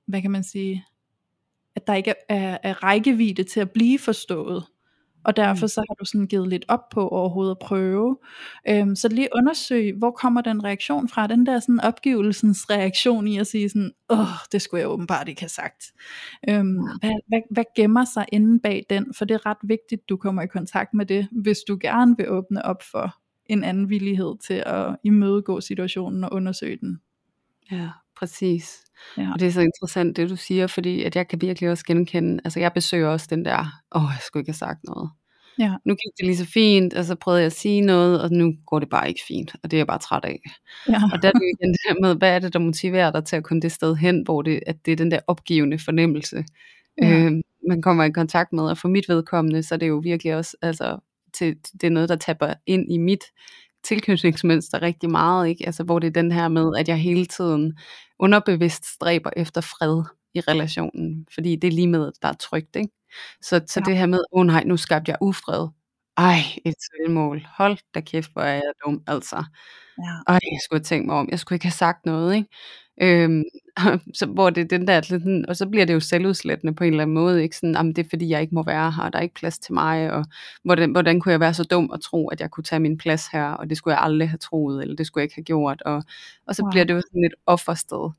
hvad 0.06 0.22
kan 0.22 0.32
man 0.32 0.44
sige, 0.44 0.86
at 1.78 1.88
der 1.88 1.94
ikke 1.94 2.14
er, 2.30 2.36
er, 2.36 2.58
er 2.64 2.84
rækkevidde 2.84 3.44
til 3.44 3.60
at 3.60 3.72
blive 3.72 4.00
forstået. 4.00 4.64
Og 5.24 5.36
derfor 5.36 5.66
Mm. 5.66 5.68
så 5.68 5.86
har 5.90 5.96
du 5.96 6.06
sådan 6.06 6.28
givet 6.28 6.48
lidt 6.50 6.66
op 6.68 6.90
på 6.92 7.08
overhovedet 7.08 7.52
at 7.52 7.60
prøve. 7.60 8.18
Øhm, 8.70 8.96
så 8.96 9.08
lige 9.08 9.30
undersøg, 9.36 9.94
hvor 9.98 10.12
kommer 10.12 10.42
den 10.42 10.64
reaktion 10.64 11.10
fra, 11.10 11.28
den 11.28 11.46
der 11.46 11.60
sådan 11.60 11.80
opgivelsens 11.80 12.70
reaktion 12.70 13.28
i 13.28 13.38
at 13.38 13.48
sige 13.48 13.70
sådan, 13.70 13.92
åh, 14.10 14.18
det 14.52 14.62
skulle 14.62 14.82
jeg 14.82 14.90
åbenbart 14.90 15.28
ikke 15.30 15.42
have 15.42 15.50
sagt. 15.50 15.84
Øhm, 16.50 16.78
hvad, 17.00 17.12
hvad, 17.28 17.42
hvad 17.52 17.64
gemmer 17.76 18.06
sig 18.14 18.26
inde 18.32 18.60
bag 18.60 18.86
den? 18.90 19.14
For 19.18 19.26
det 19.26 19.36
er 19.36 19.46
ret 19.46 19.58
vigtigt, 19.64 20.10
du 20.10 20.18
kommer 20.18 20.42
i 20.42 20.48
kontakt 20.48 20.94
med 20.94 21.06
det, 21.06 21.28
hvis 21.32 21.58
du 21.68 21.78
gerne 21.82 22.16
vil 22.18 22.30
åbne 22.30 22.66
op 22.66 22.84
for 22.92 23.16
en 23.46 23.64
anden 23.64 23.90
villighed 23.90 24.36
til 24.48 24.64
at 24.66 24.96
imødegå 25.04 25.62
situationen 25.62 26.24
og 26.24 26.34
undersøge 26.34 26.78
den. 26.82 27.00
Ja, 27.72 27.90
præcis. 28.20 28.78
Ja. 29.18 29.34
Og 29.34 29.40
det 29.40 29.48
er 29.48 29.52
så 29.52 29.62
interessant, 29.62 30.18
det 30.18 30.30
du 30.30 30.36
siger, 30.36 30.68
fordi 30.68 31.04
at 31.04 31.16
jeg 31.16 31.28
kan 31.28 31.42
virkelig 31.42 31.70
også 31.70 31.84
genkende, 31.88 32.40
altså 32.46 32.60
jeg 32.60 32.74
besøger 32.74 33.08
også 33.10 33.28
den 33.30 33.46
der, 33.46 33.60
åh, 33.96 34.02
jeg 34.04 34.20
skulle 34.22 34.42
ikke 34.42 34.50
have 34.50 34.58
sagt 34.58 34.80
noget. 34.84 35.10
Ja. 35.60 35.74
Nu 35.86 35.96
gik 35.96 36.12
det 36.18 36.26
lige 36.26 36.38
så 36.38 36.46
fint, 36.46 36.94
og 36.94 37.06
så 37.06 37.16
prøvede 37.16 37.42
jeg 37.42 37.46
at 37.46 37.54
sige 37.54 37.82
noget, 37.82 38.22
og 38.22 38.32
nu 38.32 38.54
går 38.66 38.80
det 38.80 38.90
bare 38.90 39.08
ikke 39.10 39.22
fint, 39.28 39.56
og 39.64 39.72
det 39.72 39.78
er 39.78 39.80
jeg 39.80 39.88
bare 39.88 40.00
træt 40.00 40.26
af. 40.26 40.40
Ja. 40.90 41.02
Og 41.14 41.22
der 41.22 41.28
er 41.28 41.32
det 41.32 41.42
igen 41.60 41.72
det 41.72 41.80
der 41.90 41.96
med, 42.02 42.16
hvad 42.16 42.36
er 42.36 42.40
det, 42.40 42.54
der 42.54 42.60
motiverer 42.60 43.12
dig 43.12 43.26
til 43.26 43.36
at 43.36 43.44
komme 43.44 43.62
det 43.62 43.72
sted 43.72 43.96
hen, 43.96 44.22
hvor 44.26 44.42
det, 44.42 44.60
at 44.68 44.76
det 44.86 44.92
er 44.92 44.96
den 44.96 45.12
der 45.12 45.20
opgivende 45.28 45.80
fornemmelse, 45.80 46.46
Ja. 47.02 47.10
øh, 47.10 47.32
man 47.70 47.82
kommer 47.82 48.04
i 48.04 48.12
kontakt 48.12 48.54
med. 48.54 48.64
Og 48.64 48.78
for 48.78 48.88
mit 48.88 49.10
vedkommende, 49.10 49.64
så 49.64 49.76
er 49.76 49.80
det 49.80 49.88
jo 49.88 49.98
virkelig 50.04 50.36
også, 50.36 50.58
altså, 50.62 50.98
til, 51.38 51.56
det 51.82 51.88
er 51.88 51.92
noget, 51.92 52.10
der 52.10 52.16
tapper 52.16 52.54
ind 52.66 52.92
i 52.94 52.98
mit 52.98 53.24
tilknytningsmønster 53.84 54.82
rigtig 54.82 55.10
meget, 55.10 55.50
ikke? 55.50 55.66
Altså, 55.66 55.84
hvor 55.84 56.00
det 56.00 56.08
er 56.08 56.12
den 56.22 56.32
her 56.32 56.48
med, 56.48 56.72
at 56.80 56.88
jeg 56.88 56.98
hele 56.98 57.26
tiden 57.26 57.78
underbevidst 58.20 58.94
stræber 58.94 59.30
efter 59.38 59.62
fred 59.62 60.04
i 60.34 60.40
relationen, 60.42 61.28
fordi 61.34 61.56
det 61.56 61.68
er 61.68 61.72
lige 61.72 61.88
med, 61.88 62.08
at 62.08 62.14
der 62.22 62.28
er 62.28 62.34
trygt, 62.34 62.76
ikke? 62.76 62.90
Så, 63.42 63.62
så 63.68 63.80
Ja. 63.80 63.92
det 63.92 63.98
her 63.98 64.06
med, 64.06 64.20
åh 64.32 64.40
oh, 64.42 64.46
nej, 64.46 64.64
nu 64.64 64.78
skabte 64.78 65.10
jeg 65.10 65.18
ufred. 65.22 65.68
Ej, 66.18 66.40
et 66.66 66.76
selvmål. 66.82 67.48
Hold 67.58 67.78
da 67.96 68.00
kæft, 68.02 68.34
hvor 68.34 68.42
er 68.42 68.54
jeg 68.54 68.72
dum, 68.86 69.04
altså. 69.08 69.36
Ja. 69.98 70.04
Ej, 70.34 70.40
jeg 70.52 70.60
skulle 70.64 70.80
have 70.80 70.84
tænkt 70.84 71.08
mig 71.08 71.16
om, 71.16 71.30
jeg 71.32 71.40
skulle 71.40 71.56
ikke 71.56 71.66
have 71.66 71.72
sagt 71.72 72.06
noget, 72.06 72.36
ikke? 72.36 72.50
Øhm, 73.02 73.44
så 74.20 74.26
hvor 74.26 74.50
det 74.50 74.62
er 74.62 74.68
den 74.78 74.88
der, 74.88 75.02
sådan, 75.02 75.46
og 75.50 75.56
så 75.58 75.68
bliver 75.70 75.86
det 75.86 75.94
jo 75.94 76.00
selvudslættende 76.00 76.76
på 76.76 76.84
en 76.84 76.94
eller 76.94 77.04
anden 77.04 77.14
måde, 77.16 77.44
ikke? 77.44 77.56
Sådan, 77.58 77.76
jamen, 77.76 77.94
det 77.96 78.06
er 78.06 78.10
fordi, 78.10 78.30
jeg 78.30 78.42
ikke 78.42 78.56
må 78.56 78.64
være 78.64 78.92
her, 78.92 79.04
og 79.04 79.14
der 79.14 79.20
er 79.20 79.24
ikke 79.24 79.36
plads 79.36 79.60
til 79.60 79.74
mig, 79.74 80.12
og 80.14 80.26
hvordan, 80.64 80.92
hvordan 80.92 81.20
kunne 81.20 81.32
jeg 81.32 81.40
være 81.40 81.54
så 81.54 81.64
dum 81.64 81.92
at 81.94 82.02
tro, 82.02 82.28
at 82.30 82.42
jeg 82.42 82.52
kunne 82.52 82.64
tage 82.64 82.80
min 82.80 82.98
plads 82.98 83.28
her, 83.28 83.46
og 83.52 83.70
det 83.70 83.78
skulle 83.78 83.96
jeg 83.96 84.04
aldrig 84.04 84.30
have 84.30 84.38
troet, 84.38 84.82
eller 84.82 84.96
det 84.96 85.08
skulle 85.08 85.22
jeg 85.22 85.26
ikke 85.26 85.36
have 85.36 85.44
gjort, 85.44 85.82
og, 85.82 86.04
og 86.48 86.56
så 86.56 86.64
Wow. 86.64 86.72
bliver 86.72 86.86
det 86.86 86.94
jo 86.94 87.02
sådan 87.02 87.24
et 87.26 87.34
offersted, 87.46 88.10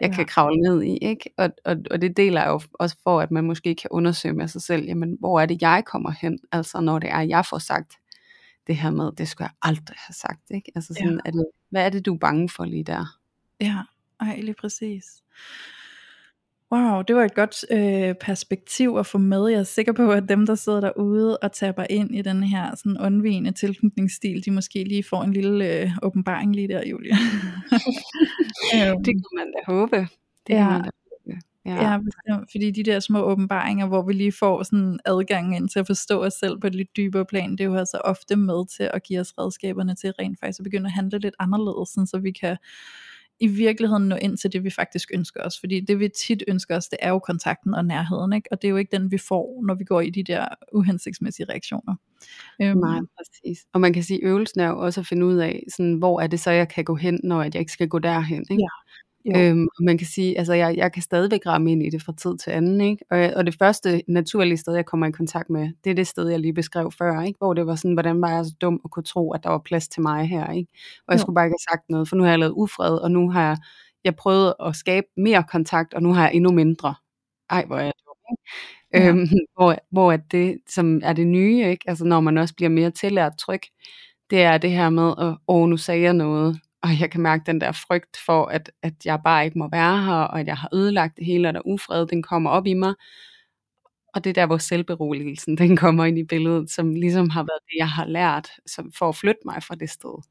jeg 0.00 0.08
Ja. 0.10 0.14
kan 0.14 0.26
kravle 0.26 0.56
ned 0.56 0.82
i, 0.82 0.96
ikke? 0.96 1.30
Og, 1.38 1.50
og, 1.64 1.76
og 1.90 2.00
det 2.00 2.16
deler 2.16 2.40
jeg 2.42 2.50
jo 2.50 2.60
også 2.72 2.96
for, 3.02 3.20
at 3.20 3.30
man 3.30 3.44
måske 3.44 3.74
kan 3.74 3.88
undersøge 3.90 4.34
med 4.34 4.48
sig 4.48 4.62
selv, 4.62 4.84
jamen, 4.84 5.16
hvor 5.20 5.40
er 5.40 5.46
det, 5.46 5.62
jeg 5.62 5.82
kommer 5.86 6.10
hen, 6.10 6.38
altså 6.52 6.80
når 6.80 6.98
det 6.98 7.10
er, 7.10 7.20
jeg 7.20 7.46
får 7.46 7.58
sagt 7.58 7.92
det 8.66 8.76
her 8.76 8.90
med, 8.90 9.12
det 9.12 9.28
skulle 9.28 9.44
jeg 9.46 9.54
aldrig 9.62 9.96
have 9.98 10.14
sagt, 10.14 10.40
ikke? 10.50 10.72
Altså 10.74 10.94
sådan, 10.94 11.12
Ja. 11.24 11.28
er 11.28 11.30
det, 11.30 11.46
hvad 11.70 11.84
er 11.86 11.88
det, 11.88 12.06
du 12.06 12.14
er 12.14 12.18
bange 12.18 12.48
for 12.48 12.64
lige 12.64 12.84
der? 12.84 13.18
Ja, 13.60 13.78
ej, 14.20 14.40
lige 14.40 14.54
præcis. 14.54 15.04
Wow, 16.72 17.02
det 17.02 17.16
var 17.16 17.24
et 17.24 17.34
godt 17.34 17.64
øh, 17.70 18.14
perspektiv 18.20 18.96
at 18.98 19.06
få 19.06 19.18
med. 19.18 19.48
Jeg 19.48 19.58
er 19.60 19.62
sikker 19.62 19.92
på, 19.92 20.10
at 20.12 20.28
dem, 20.28 20.46
der 20.46 20.54
sidder 20.54 20.80
derude 20.80 21.38
og 21.38 21.52
tapper 21.52 21.84
ind 21.90 22.14
i 22.14 22.22
den 22.22 22.42
her 22.42 22.74
sådan 22.76 22.98
undvigende 23.00 23.52
tilknytningsstil, 23.52 24.44
de 24.44 24.50
måske 24.50 24.84
lige 24.84 25.04
får 25.10 25.22
en 25.22 25.32
lille 25.32 25.80
øh, 25.82 25.90
åbenbaring 26.02 26.54
lige 26.54 26.68
der, 26.68 26.82
Julia. 26.86 27.14
øhm, 28.74 29.04
Det 29.04 29.14
kan 29.14 29.32
man 29.36 29.46
da 29.46 29.72
håbe. 29.72 29.96
Det 29.96 30.08
Ja. 30.54 30.56
kan 30.56 30.72
man 30.72 30.82
da 30.82 30.90
håbe. 31.26 31.40
Ja. 31.66 31.90
Ja, 31.92 31.98
bestemt, 31.98 32.50
fordi 32.50 32.70
de 32.70 32.82
der 32.82 33.00
små 33.00 33.20
åbenbaringer, 33.22 33.86
hvor 33.86 34.02
vi 34.02 34.12
lige 34.12 34.32
får 34.32 34.62
sådan 34.62 34.98
adgang 35.04 35.56
ind 35.56 35.68
til 35.68 35.78
at 35.78 35.86
forstå 35.86 36.24
os 36.24 36.32
selv 36.34 36.58
på 36.60 36.66
et 36.66 36.74
lidt 36.74 36.96
dybere 36.96 37.24
plan, 37.24 37.50
det 37.52 37.60
er 37.60 37.64
jo 37.64 37.74
altså 37.76 37.98
ofte 38.04 38.36
med 38.36 38.76
til 38.76 38.90
at 38.94 39.02
give 39.02 39.20
os 39.20 39.32
redskaberne 39.38 39.94
til 39.94 40.12
rent 40.18 40.40
faktisk 40.40 40.60
at 40.60 40.64
begynde 40.64 40.86
at 40.86 40.92
handle 40.92 41.18
lidt 41.18 41.34
anderledes, 41.38 41.88
sådan 41.88 42.06
så 42.06 42.18
vi 42.18 42.30
kan 42.30 42.56
i 43.40 43.46
virkeligheden 43.46 44.08
nå 44.08 44.16
ind 44.16 44.36
til 44.36 44.52
det, 44.52 44.64
vi 44.64 44.70
faktisk 44.70 45.10
ønsker 45.14 45.42
os. 45.42 45.60
Fordi 45.60 45.80
det, 45.80 46.00
vi 46.00 46.08
tit 46.08 46.42
ønsker 46.48 46.76
os, 46.76 46.88
det 46.88 46.98
er 47.02 47.10
jo 47.10 47.18
kontakten 47.18 47.74
og 47.74 47.84
nærheden, 47.84 48.32
ikke? 48.32 48.48
og 48.52 48.62
det 48.62 48.68
er 48.68 48.70
jo 48.70 48.76
ikke 48.76 48.96
den, 48.96 49.10
vi 49.10 49.18
får, 49.18 49.62
når 49.66 49.74
vi 49.74 49.84
går 49.84 50.00
i 50.00 50.10
de 50.10 50.22
der 50.22 50.46
uhensigtsmæssige 50.72 51.46
reaktioner. 51.48 51.94
Øhm, 52.62 52.78
Nej, 52.78 53.00
præcis. 53.16 53.64
Og 53.72 53.80
man 53.80 53.92
kan 53.92 54.02
sige, 54.02 54.22
at 54.22 54.28
øvelsen 54.28 54.60
er 54.60 54.68
jo 54.68 54.78
også 54.78 55.00
at 55.00 55.06
finde 55.06 55.26
ud 55.26 55.36
af, 55.36 55.62
sådan, 55.76 55.94
hvor 55.94 56.20
er 56.20 56.26
det 56.26 56.40
så, 56.40 56.50
jeg 56.50 56.68
kan 56.68 56.84
gå 56.84 56.94
hen, 56.94 57.20
når 57.24 57.42
jeg 57.42 57.56
ikke 57.56 57.72
skal 57.72 57.88
gå 57.88 57.98
derhen. 57.98 58.44
Ikke? 58.50 58.62
Ja. 58.62 58.68
Jo. 59.26 59.38
Øhm, 59.40 59.62
og 59.78 59.84
man 59.84 59.98
kan 59.98 60.06
sige, 60.06 60.38
altså 60.38 60.54
jeg, 60.54 60.76
jeg 60.76 60.92
kan 60.92 61.02
stadigvæk 61.02 61.46
ramme 61.46 61.72
ind 61.72 61.82
i 61.82 61.90
det 61.90 62.02
fra 62.02 62.12
tid 62.16 62.38
til 62.38 62.50
anden, 62.50 62.80
ikke? 62.80 63.04
Og, 63.10 63.18
og 63.36 63.46
det 63.46 63.54
første 63.58 64.02
naturlige 64.08 64.56
sted, 64.56 64.74
jeg 64.74 64.86
kommer 64.86 65.06
i 65.06 65.10
kontakt 65.10 65.50
med, 65.50 65.70
det 65.84 65.90
er 65.90 65.94
det 65.94 66.06
sted, 66.06 66.28
jeg 66.28 66.40
lige 66.40 66.52
beskrev 66.54 66.92
før, 66.98 67.20
ikke? 67.22 67.36
Hvor 67.38 67.54
det 67.54 67.66
var 67.66 67.74
sådan, 67.74 67.92
hvordan 67.94 68.20
var 68.22 68.30
jeg 68.30 68.44
så 68.44 68.54
dum 68.60 68.80
at 68.84 68.90
kunne 68.90 69.02
tro, 69.02 69.32
at 69.32 69.44
der 69.44 69.50
var 69.50 69.58
plads 69.58 69.88
til 69.88 70.02
mig 70.02 70.28
her, 70.28 70.52
ikke? 70.52 70.72
Og 71.08 71.12
jeg 71.12 71.18
Jo. 71.18 71.22
skulle 71.22 71.34
bare 71.34 71.46
ikke 71.46 71.52
have 71.60 71.72
sagt 71.76 71.90
noget, 71.90 72.08
for 72.08 72.16
nu 72.16 72.22
har 72.22 72.30
jeg 72.30 72.38
lavet 72.38 72.52
ufred, 72.56 72.94
og 72.98 73.10
nu 73.10 73.30
har 73.30 73.42
jeg, 73.48 73.56
jeg 74.04 74.16
prøvet 74.16 74.54
at 74.66 74.76
skabe 74.76 75.06
mere 75.16 75.44
kontakt, 75.50 75.94
og 75.94 76.02
nu 76.02 76.12
har 76.12 76.22
jeg 76.26 76.34
endnu 76.34 76.52
mindre. 76.52 76.94
Ej, 77.50 77.64
hvor 77.66 77.76
er 77.76 77.84
jeg 77.84 77.92
dum, 78.06 78.16
ikke? 78.32 78.42
Ja. 79.04 79.08
Øhm, 79.10 79.28
hvor, 79.56 79.76
hvor 79.90 80.12
at 80.12 80.20
det, 80.32 80.58
som 80.68 81.00
er 81.04 81.12
det 81.12 81.26
nye, 81.26 81.64
ikke? 81.70 81.84
Altså 81.90 82.04
når 82.04 82.20
man 82.20 82.38
også 82.38 82.54
bliver 82.54 82.70
mere 82.70 82.90
tillært 82.90 83.32
tryg, 83.38 83.60
det 84.30 84.42
er 84.42 84.58
det 84.58 84.70
her 84.70 84.90
med, 84.90 85.14
at 85.18 85.36
åh, 85.48 85.68
nu 85.68 85.76
sagde 85.76 86.02
jeg 86.02 86.12
noget, 86.14 86.60
og 86.86 87.00
jeg 87.00 87.10
kan 87.10 87.20
mærke 87.20 87.42
den 87.46 87.60
der 87.60 87.72
frygt 87.72 88.16
for, 88.26 88.44
at, 88.46 88.70
at 88.82 88.94
jeg 89.04 89.20
bare 89.24 89.44
ikke 89.44 89.58
må 89.58 89.68
være 89.72 90.02
her, 90.04 90.12
og 90.14 90.40
at 90.40 90.46
jeg 90.46 90.56
har 90.56 90.68
ødelagt 90.74 91.16
det 91.16 91.26
hele, 91.26 91.48
og 91.48 91.54
der 91.54 91.66
ufred, 91.66 92.06
den 92.06 92.22
kommer 92.22 92.50
op 92.50 92.66
i 92.66 92.74
mig. 92.74 92.94
Og 94.14 94.24
det 94.24 94.30
er 94.30 94.34
der, 94.34 94.46
hvor 94.46 94.58
selvberoligelsen, 94.58 95.58
den 95.58 95.76
kommer 95.76 96.04
ind 96.04 96.18
i 96.18 96.24
billedet, 96.24 96.70
som 96.70 96.94
ligesom 96.94 97.30
har 97.30 97.42
været 97.42 97.60
det, 97.68 97.76
jeg 97.78 97.88
har 97.88 98.06
lært, 98.06 98.48
som, 98.66 98.92
for 98.98 99.08
at 99.08 99.16
flytte 99.16 99.40
mig 99.44 99.62
fra 99.62 99.74
det 99.74 99.90
sted. 99.90 100.22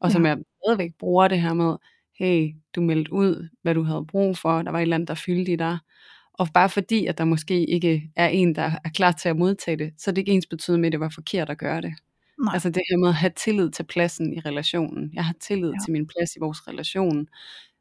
Og 0.00 0.12
som 0.12 0.24
Ja. 0.24 0.28
jeg 0.28 0.38
stadigvæk 0.64 0.90
bruger 0.98 1.28
det 1.28 1.40
her 1.40 1.54
med, 1.54 1.76
hey, 2.18 2.54
du 2.76 2.80
meldte 2.82 3.12
ud, 3.12 3.48
hvad 3.62 3.74
du 3.74 3.82
havde 3.82 4.06
brug 4.06 4.38
for, 4.38 4.62
der 4.62 4.70
var 4.70 4.78
et 4.78 4.82
eller 4.82 4.96
andet, 4.96 5.08
der 5.08 5.14
fyldte 5.14 5.52
i 5.52 5.56
dig. 5.56 5.78
Og 6.34 6.48
bare 6.54 6.68
fordi, 6.68 7.06
at 7.06 7.18
der 7.18 7.24
måske 7.24 7.66
ikke 7.66 8.10
er 8.16 8.28
en, 8.28 8.54
der 8.54 8.70
er 8.84 8.90
klar 8.94 9.12
til 9.12 9.28
at 9.28 9.36
modtage 9.36 9.76
det, 9.76 9.92
så 9.98 10.10
er 10.10 10.12
det 10.12 10.18
ikke 10.22 10.32
ens 10.32 10.46
betydende 10.46 10.80
med, 10.80 10.88
at 10.88 10.92
det 10.92 11.00
var 11.00 11.08
forkert 11.14 11.50
at 11.50 11.58
gøre 11.58 11.80
det. 11.80 11.94
Nej. 12.42 12.54
Altså 12.54 12.70
det 12.70 12.82
her 12.90 12.96
med 12.96 13.08
at 13.08 13.14
have 13.14 13.32
tillid 13.36 13.70
til 13.70 13.82
pladsen 13.84 14.34
i 14.34 14.40
relationen. 14.40 15.10
Jeg 15.14 15.24
har 15.24 15.34
tillid 15.40 15.70
Ja. 15.70 15.76
til 15.84 15.92
min 15.92 16.06
plads 16.06 16.36
i 16.36 16.38
vores 16.40 16.68
relation. 16.68 17.28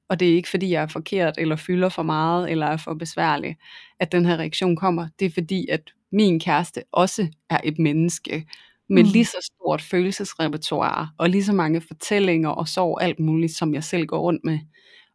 Og 0.10 0.20
det 0.20 0.30
er 0.32 0.36
ikke 0.36 0.50
fordi, 0.50 0.70
jeg 0.72 0.84
er 0.84 0.88
forkert, 0.88 1.34
eller 1.38 1.56
fylder 1.56 1.90
for 1.90 2.04
meget, 2.04 2.52
eller 2.52 2.68
er 2.68 2.78
for 2.78 2.94
besværlig, 2.94 3.58
at 4.00 4.12
den 4.12 4.26
her 4.26 4.38
reaktion 4.38 4.76
kommer. 4.76 5.08
Det 5.20 5.26
er 5.26 5.30
fordi, 5.34 5.68
at 5.68 5.82
min 6.12 6.40
kæreste 6.40 6.84
også 6.92 7.28
er 7.50 7.58
et 7.64 7.80
menneske, 7.80 8.46
med 8.90 9.04
mm. 9.04 9.10
lige 9.10 9.26
så 9.26 9.38
stort 9.54 9.82
følelsesrepertoire, 9.82 11.10
og 11.18 11.30
lige 11.30 11.44
så 11.44 11.54
mange 11.54 11.82
fortællinger 11.82 12.50
og 12.50 12.68
sorg, 12.68 13.00
alt 13.02 13.20
muligt, 13.20 13.52
som 13.56 13.74
jeg 13.74 13.84
selv 13.84 14.06
går 14.06 14.20
rundt 14.20 14.42
med. 14.44 14.60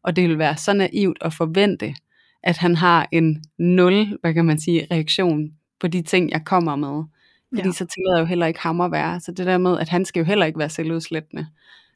Og 0.05 0.17
det 0.17 0.29
vil 0.29 0.39
være 0.39 0.57
så 0.57 0.73
naivt 0.73 1.19
at 1.21 1.33
forvente, 1.35 1.95
at 2.43 2.57
han 2.57 2.77
har 2.77 3.09
en 3.13 3.45
nul, 3.59 4.19
hvad 4.21 4.35
kan 4.35 4.45
man 4.45 4.59
sige, 4.61 4.87
reaktion 4.91 5.51
på 5.81 5.89
de 5.89 6.03
ting, 6.03 6.31
jeg 6.31 6.45
kommer 6.45 6.77
med. 6.77 7.05
Fordi 7.55 7.69
Ja. 7.69 7.73
så 7.73 7.87
tillader 7.87 8.17
jeg 8.17 8.21
jo 8.21 8.27
heller 8.27 8.47
ikke 8.47 8.61
ham 8.61 8.81
at 8.81 8.93
være. 8.93 9.21
Så 9.21 9.33
det 9.33 9.47
der 9.47 9.59
med, 9.59 9.79
at 9.79 9.89
han 9.89 10.05
skal 10.05 10.21
jo 10.21 10.25
heller 10.27 10.47
ikke 10.47 10.59
være 10.59 10.69
selvudslættende. 10.69 11.43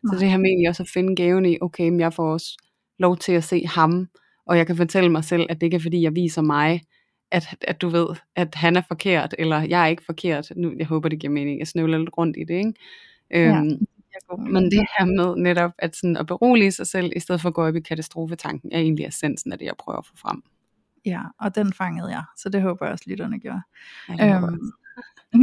Nej. 0.03 0.15
Så 0.15 0.21
det 0.21 0.31
her 0.31 0.39
med 0.39 0.47
egentlig 0.51 0.69
også 0.69 0.83
at 0.83 0.89
finde 0.89 1.17
gaven 1.17 1.47
i, 1.47 1.59
okay, 1.61 1.89
men 1.89 2.01
jeg 2.01 2.13
får 2.15 2.33
også 2.33 2.57
lov 2.99 3.17
til 3.17 3.33
at 3.33 3.45
se 3.45 3.67
ham, 3.67 4.09
og 4.47 4.59
jeg 4.59 4.67
kan 4.67 4.77
fortælle 4.77 5.11
mig 5.11 5.25
selv, 5.25 5.47
at 5.51 5.61
det 5.61 5.67
ikke 5.67 5.75
er 5.77 5.81
fordi, 5.81 6.03
jeg 6.03 6.15
viser 6.15 6.43
mig, 6.43 6.83
at, 7.31 7.45
at 7.61 7.83
du 7.83 7.89
ved, 7.89 8.07
at 8.37 8.55
han 8.55 8.77
er 8.77 8.83
forkert, 8.89 9.35
eller 9.39 9.61
jeg 9.61 9.83
er 9.83 9.87
ikke 9.87 10.05
forkert. 10.07 10.53
Nu, 10.57 10.73
jeg 10.79 10.87
håber, 10.87 11.09
det 11.09 11.19
giver 11.21 11.33
mening. 11.33 11.59
Jeg 11.59 11.67
snøvler 11.69 11.99
lidt 11.99 12.11
rundt 12.19 12.37
i 12.37 12.45
det, 12.45 12.55
ikke? 12.55 12.73
Ja. 13.31 13.57
Øhm, 13.59 13.87
men 14.39 14.65
det 14.65 14.87
her 14.99 15.05
med 15.05 15.37
netop 15.43 15.71
at, 15.79 15.97
sådan 15.97 16.17
at 16.17 16.27
berolige 16.27 16.73
sig 16.73 16.87
selv, 16.87 17.13
i 17.17 17.21
stedet 17.21 17.41
for 17.41 17.49
at 17.49 17.55
gå 17.55 17.67
op 17.67 17.77
i 17.77 17.81
katastrofetanken, 17.81 18.73
er 18.73 18.79
egentlig 18.79 19.07
essensen 19.07 19.53
af 19.53 19.59
det, 19.59 19.65
jeg 19.67 19.75
prøver 19.79 19.99
at 19.99 20.07
få 20.07 20.17
frem. 20.17 20.43
Ja, 21.07 21.21
og 21.41 21.55
den 21.55 21.73
fangede 21.73 22.09
jeg, 22.11 22.23
så 22.39 22.49
det 22.49 22.63
håber 22.63 22.87
jeg 22.87 22.93
også, 22.93 23.05
lytterne 23.07 23.39
gjorde. 23.39 23.63
Ja, 24.09 24.37
Øhm, 24.37 24.73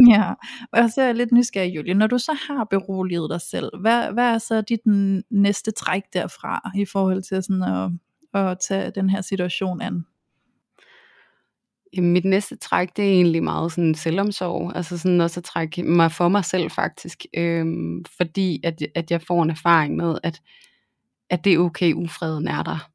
ja, 0.10 0.34
og 0.72 0.92
så 0.92 1.02
er 1.02 1.06
jeg 1.06 1.16
lidt 1.16 1.32
nysgerrig, 1.32 1.76
Julie. 1.76 1.94
Når 1.94 2.08
du 2.08 2.18
så 2.18 2.38
har 2.48 2.64
beroliget 2.64 3.30
dig 3.30 3.42
selv, 3.42 3.70
hvad, 3.82 4.12
hvad 4.14 4.34
er 4.34 4.38
så 4.38 4.62
dit 4.62 4.80
næste 5.30 5.72
træk 5.72 6.04
derfra, 6.14 6.72
i 6.76 6.86
forhold 6.86 7.24
til 7.24 7.44
sådan 7.44 7.64
at, 7.64 7.92
at 8.42 8.58
tage 8.68 8.92
den 8.92 9.10
her 9.10 9.22
situation 9.22 9.82
an? 9.82 10.06
Mit 11.98 12.26
næste 12.26 12.56
træk, 12.56 12.96
det 12.96 13.06
er 13.06 13.14
egentlig 13.14 13.44
meget 13.44 13.72
sådan 13.72 13.96
selvomsorg, 13.96 14.76
altså 14.76 14.98
sådan 14.98 15.22
også 15.22 15.40
at 15.40 15.44
trække 15.44 15.84
mig 15.84 16.12
for 16.12 16.28
mig 16.28 16.46
selv 16.46 16.72
faktisk, 16.72 17.26
øhm, 17.38 18.06
fordi 18.18 18.62
at, 18.64 18.82
at 18.96 19.12
jeg 19.12 19.22
får 19.22 19.44
en 19.44 19.50
erfaring 19.50 19.96
med, 19.96 20.18
at, 20.24 20.42
at 21.30 21.44
det 21.44 21.54
er 21.54 21.60
okay, 21.60 21.94
ufreden 21.94 22.48
er 22.48 22.64
der. 22.64 22.90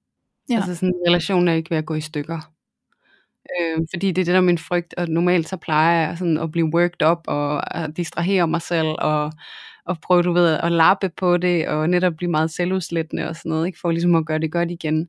Ja. 0.51 0.57
Altså 0.57 0.75
sådan, 0.75 0.95
relationen 1.09 1.49
er 1.49 1.53
ikke 1.53 1.71
ved 1.71 1.79
at 1.79 1.87
gå 1.87 1.95
i 1.95 2.01
stykker. 2.01 2.54
Øh, 3.61 3.79
fordi 3.95 4.07
det 4.07 4.19
er 4.19 4.25
det, 4.25 4.33
der 4.33 4.37
er 4.37 4.41
min 4.41 4.59
frygt, 4.59 4.95
og 4.97 5.09
normalt 5.09 5.49
så 5.49 5.57
plejer 5.57 6.09
jeg 6.09 6.19
sådan 6.19 6.39
at 6.39 6.53
blive 6.53 6.75
worked 6.75 7.03
up, 7.11 7.19
og 7.27 7.77
at 7.77 7.97
distrahere 7.97 8.49
mig 8.49 8.63
selv, 8.63 8.89
og, 8.99 9.33
og 9.85 10.01
prøve, 10.01 10.23
du 10.23 10.33
ved, 10.33 10.59
at 10.63 10.73
lappe 10.73 11.09
på 11.17 11.37
det, 11.37 11.69
og 11.69 11.91
netop 11.91 12.15
blive 12.17 12.31
meget 12.31 12.51
selvudslættende 12.51 13.29
og 13.29 13.37
sådan 13.37 13.51
noget, 13.51 13.67
ikke? 13.67 13.79
for 13.81 13.91
ligesom 13.91 14.15
at 14.15 14.27
gøre 14.27 14.39
det 14.39 14.53
godt 14.53 14.71
igen. 14.71 15.09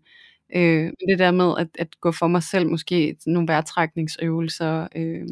Øh, 0.55 0.91
det 1.09 1.19
der 1.19 1.31
med 1.31 1.53
at, 1.57 1.67
at 1.79 2.01
gå 2.01 2.11
for 2.11 2.27
mig 2.27 2.43
selv, 2.43 2.69
måske 2.69 3.15
nogle 3.25 3.47
vejrtrækningsøvelser, 3.47 4.87
øh, 4.95 5.27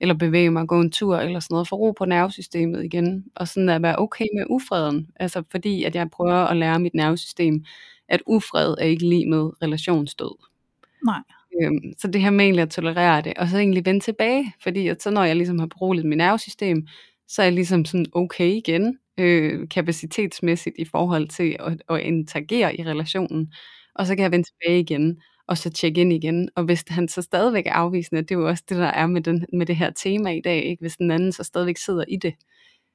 eller 0.00 0.14
bevæge 0.14 0.50
mig, 0.50 0.68
gå 0.68 0.80
en 0.80 0.90
tur, 0.90 1.16
eller 1.16 1.40
sådan 1.40 1.54
noget, 1.54 1.68
for 1.68 1.76
ro 1.76 1.92
på 1.92 2.04
nervesystemet 2.04 2.84
igen, 2.84 3.24
og 3.34 3.48
sådan 3.48 3.68
at 3.68 3.82
være 3.82 3.98
okay 3.98 4.26
med 4.34 4.44
ufreden, 4.50 5.08
altså 5.16 5.42
fordi 5.50 5.84
at 5.84 5.94
jeg 5.94 6.10
prøver 6.10 6.34
at 6.34 6.56
lære 6.56 6.80
mit 6.80 6.94
nervesystem, 6.94 7.64
at 8.08 8.22
ufred 8.26 8.74
er 8.78 8.84
ikke 8.84 9.08
lige 9.08 9.30
med 9.30 9.62
relationsdød. 9.62 10.36
Nej. 11.04 11.20
Øhm, 11.60 11.92
så 11.98 12.08
det 12.08 12.20
her 12.20 12.30
med 12.30 12.44
egentlig 12.44 12.62
at 12.62 12.70
tolerere 12.70 13.22
det, 13.22 13.34
og 13.36 13.48
så 13.48 13.58
egentlig 13.58 13.86
vende 13.86 14.00
tilbage, 14.00 14.52
fordi 14.62 14.88
at 14.88 15.02
så 15.02 15.10
når 15.10 15.24
jeg 15.24 15.36
ligesom 15.36 15.58
har 15.58 15.66
beroliget 15.66 16.06
mit 16.06 16.18
nervesystem, 16.18 16.86
så 17.28 17.42
er 17.42 17.46
jeg 17.46 17.52
ligesom 17.52 17.84
sådan 17.84 18.06
okay 18.12 18.48
igen, 18.48 18.98
øh, 19.18 19.68
kapacitetsmæssigt 19.68 20.76
i 20.78 20.84
forhold 20.84 21.28
til 21.28 21.56
at, 21.60 21.82
at 21.90 22.00
interagere 22.00 22.76
i 22.80 22.82
relationen, 22.84 23.52
og 23.94 24.06
så 24.06 24.16
kan 24.16 24.22
jeg 24.22 24.32
vende 24.32 24.48
tilbage 24.48 24.80
igen, 24.80 25.20
og 25.48 25.58
så 25.58 25.70
tjekke 25.70 26.00
ind 26.00 26.12
igen, 26.12 26.48
og 26.56 26.64
hvis 26.64 26.84
han 26.88 27.08
så 27.08 27.22
stadigvæk 27.22 27.66
er 27.66 27.72
afvisende, 27.72 28.22
det 28.22 28.30
er 28.30 28.34
jo 28.38 28.48
også 28.48 28.64
det, 28.68 28.76
der 28.76 28.86
er 28.86 29.06
med, 29.06 29.20
den, 29.22 29.46
med 29.52 29.66
det 29.66 29.76
her 29.76 29.90
tema 29.90 30.30
i 30.30 30.40
dag, 30.40 30.64
ikke? 30.64 30.80
hvis 30.80 30.96
den 30.96 31.10
anden 31.10 31.32
så 31.32 31.44
stadigvæk 31.44 31.76
sidder 31.76 32.04
i 32.08 32.16
det, 32.16 32.34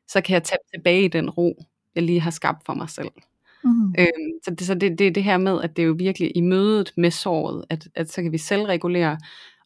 så 0.08 0.22
kan 0.22 0.34
jeg 0.34 0.44
tage 0.44 0.60
tilbage 0.76 1.04
i 1.06 1.08
den 1.08 1.30
ro, 1.30 1.64
jeg 1.96 2.04
lige 2.04 2.22
har 2.22 2.32
skabt 2.32 2.66
for 2.66 2.74
mig 2.74 2.90
selv. 2.90 3.10
Mm. 3.64 3.96
Øhm, 4.00 4.40
så 4.44 4.52
det, 4.52 4.68
så 4.68 4.74
det, 4.74 5.00
det 5.00 5.16
det 5.16 5.24
her 5.24 5.38
med, 5.38 5.62
at 5.62 5.76
det 5.78 5.84
er 5.84 5.88
jo 5.88 5.96
virkelig 5.98 6.32
i 6.36 6.42
mødet 6.42 6.94
med 6.98 7.12
såret, 7.12 7.66
at, 7.70 7.88
at 7.96 8.12
så 8.12 8.22
kan 8.22 8.32
vi 8.32 8.38
selv 8.38 8.64
regulere, 8.64 9.18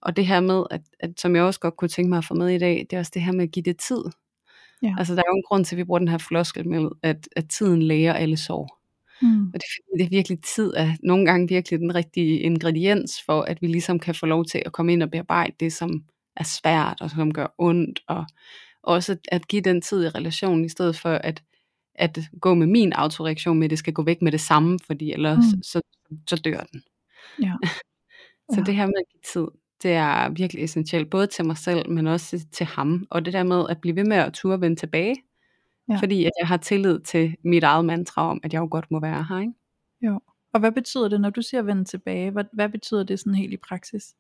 og 0.02 0.16
det 0.16 0.28
her 0.28 0.40
med, 0.40 0.64
at, 0.72 0.82
at 1.00 1.22
som 1.22 1.36
jeg 1.36 1.44
også 1.44 1.60
godt 1.60 1.78
kunne 1.78 1.90
tænke 1.90 2.10
mig 2.10 2.18
at 2.18 2.26
få 2.26 2.34
med 2.34 2.50
i 2.50 2.58
dag, 2.58 2.88
det 2.90 2.96
er 2.96 3.00
også 3.00 3.12
det 3.14 3.22
her 3.22 3.32
med 3.32 3.44
at 3.44 3.52
give 3.52 3.64
det 3.64 3.78
tid. 3.78 4.04
Ja. 4.84 4.96
Altså 4.98 5.16
der 5.16 5.20
er 5.20 5.32
jo 5.32 5.36
en 5.36 5.44
grund 5.48 5.66
til, 5.66 5.76
at 5.76 5.78
vi 5.78 5.84
bruger 5.84 6.00
den 6.00 6.08
her 6.08 6.18
floskel 6.18 6.68
med, 6.68 6.90
at, 7.04 7.30
at 7.36 7.50
tiden 7.50 7.84
læger 7.84 8.14
alle 8.14 8.38
sår. 8.38 8.82
Mm. 9.22 9.48
Og 9.48 9.54
det, 9.54 9.98
det 9.98 10.06
er 10.06 10.10
virkelig 10.10 10.40
tid, 10.56 10.74
at 10.76 10.88
nogle 11.04 11.26
gange 11.26 11.48
virkelig 11.48 11.80
den 11.80 11.96
rigtige 11.96 12.40
ingrediens 12.40 13.22
for, 13.26 13.42
at 13.42 13.62
vi 13.62 13.68
ligesom 13.68 14.00
kan 14.00 14.16
få 14.16 14.26
lov 14.26 14.46
til 14.46 14.62
at 14.66 14.72
komme 14.72 14.94
ind 14.94 15.04
og 15.04 15.12
bearbejde 15.12 15.54
det, 15.60 15.74
som 15.74 16.04
er 16.36 16.44
svært 16.44 16.98
og 17.02 17.10
som 17.10 17.34
gør 17.34 17.56
ondt, 17.58 18.00
og 18.08 18.26
også 18.84 19.18
at 19.28 19.48
give 19.48 19.62
den 19.62 19.82
tid 19.82 20.06
i 20.06 20.10
relationen, 20.10 20.66
i 20.66 20.70
stedet 20.70 20.98
for 20.98 21.10
at 21.10 21.44
at 21.96 22.20
gå 22.42 22.54
med 22.54 22.68
min 22.68 22.94
autoreaktion 22.94 23.60
med, 23.60 23.66
at 23.66 23.70
det 23.70 23.80
skal 23.80 23.94
gå 23.94 24.04
væk 24.04 24.22
med 24.22 24.32
det 24.32 24.42
samme, 24.42 24.80
fordi 24.88 25.12
ellers 25.12 25.56
mm. 25.56 25.64
så, 25.64 25.82
så 26.30 26.36
dør 26.36 26.60
den. 26.60 26.84
Ja. 27.42 27.54
så 28.54 28.58
ja. 28.58 28.64
det 28.64 28.76
her 28.76 28.86
med 28.86 28.94
at 28.98 29.06
give 29.12 29.22
tid, 29.34 29.52
det 29.84 29.92
er 29.92 30.30
virkelig 30.30 30.64
essentielt, 30.64 31.10
både 31.10 31.28
til 31.28 31.46
mig 31.46 31.58
selv, 31.58 31.90
men 31.90 32.08
også 32.08 32.46
til 32.52 32.66
ham. 32.66 33.08
Og 33.10 33.26
det 33.26 33.34
der 33.34 33.44
med 33.44 33.66
at 33.70 33.82
blive 33.82 33.96
ved 33.96 34.06
med 34.06 34.18
at 34.18 34.34
turde 34.34 34.62
vende 34.62 34.76
tilbage, 34.76 35.16
ja. 35.90 35.96
fordi 35.96 36.26
at 36.26 36.32
jeg 36.40 36.48
har 36.48 36.58
tillid 36.58 37.00
til 37.00 37.36
mit 37.44 37.64
eget 37.64 37.86
mantra 37.86 38.30
om, 38.30 38.40
at 38.44 38.54
jeg 38.54 38.60
jo 38.60 38.68
godt 38.72 38.92
må 38.92 39.00
være 39.00 39.26
her. 39.30 39.40
Ikke? 39.40 39.54
Jo. 40.02 40.20
Og 40.54 40.60
hvad 40.60 40.72
betyder 40.72 41.08
det, 41.08 41.22
når 41.22 41.30
du 41.30 41.42
siger 41.42 41.62
vende 41.62 41.86
tilbage? 41.86 42.32
Hvad, 42.32 42.46
hvad 42.54 42.70
betyder 42.70 43.04
det 43.04 43.20
sådan 43.20 43.36
helt 43.36 43.54
i 43.54 43.58
praksis? 43.58 44.16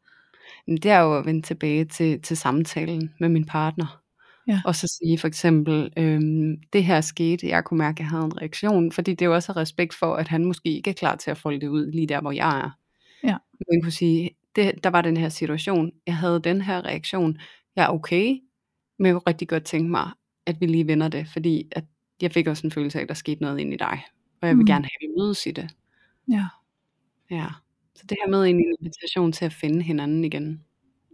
Det 0.67 0.86
er 0.86 0.99
jo 0.99 1.17
at 1.17 1.26
vende 1.26 1.41
tilbage 1.41 1.86
til, 1.86 2.22
til 2.22 2.38
samtalen 2.38 3.13
med 3.19 3.30
min 3.30 3.45
partner. 3.45 4.00
Ja. 4.47 4.61
Og 4.65 4.75
så 4.75 4.87
sige 4.87 5.17
for 5.17 5.27
eksempel, 5.27 5.93
øhm, 5.97 6.57
det 6.73 6.83
her 6.83 7.01
skete, 7.01 7.47
jeg 7.47 7.63
kunne 7.63 7.77
mærke, 7.77 7.95
at 7.95 7.99
jeg 7.99 8.09
havde 8.09 8.25
en 8.25 8.37
reaktion, 8.41 8.91
fordi 8.91 9.11
det 9.11 9.21
er 9.21 9.25
jo 9.25 9.33
også 9.33 9.51
respekt 9.51 9.93
for, 9.93 10.15
at 10.15 10.27
han 10.27 10.45
måske 10.45 10.69
ikke 10.69 10.89
er 10.89 10.93
klar 10.93 11.15
til 11.15 11.31
at 11.31 11.37
folde 11.37 11.61
det 11.61 11.67
ud 11.67 11.91
lige 11.91 12.07
der, 12.07 12.21
hvor 12.21 12.31
jeg 12.31 12.59
er. 12.59 12.77
Ja. 13.23 13.37
Man 13.71 13.81
kunne 13.81 13.91
sige, 13.91 14.29
det, 14.55 14.83
der 14.83 14.89
var 14.89 15.01
den 15.01 15.17
her 15.17 15.29
situation, 15.29 15.91
jeg 16.07 16.17
havde 16.17 16.39
den 16.39 16.61
her 16.61 16.85
reaktion, 16.85 17.37
jeg 17.75 17.83
er 17.83 17.89
okay, 17.89 18.37
men 18.99 19.05
jeg 19.05 19.13
kunne 19.13 19.27
rigtig 19.27 19.47
godt 19.47 19.63
tænke 19.63 19.91
mig, 19.91 20.11
at 20.45 20.61
vi 20.61 20.65
lige 20.65 20.87
vender 20.87 21.07
det, 21.07 21.27
fordi 21.27 21.67
at 21.71 21.83
jeg 22.21 22.31
fik 22.31 22.47
også 22.47 22.67
en 22.67 22.71
følelse 22.71 22.99
af, 22.99 23.03
at 23.03 23.09
der 23.09 23.15
skete 23.15 23.41
noget 23.41 23.59
ind 23.59 23.73
i 23.73 23.77
dig, 23.77 24.03
og 24.41 24.47
jeg 24.47 24.55
vil 24.55 24.63
mm. 24.63 24.65
gerne 24.65 24.85
have, 24.85 25.07
at 25.07 25.07
vi 25.07 25.21
mødes 25.21 25.45
i 25.45 25.51
det. 25.51 25.69
Ja. 26.31 26.45
Ja. 27.31 27.47
Så 27.95 28.05
det 28.09 28.17
her 28.23 28.31
med 28.31 28.43
en 28.49 28.75
invitation 28.79 29.31
til 29.31 29.45
at 29.45 29.53
finde 29.53 29.81
hinanden 29.81 30.23
igen. 30.23 30.63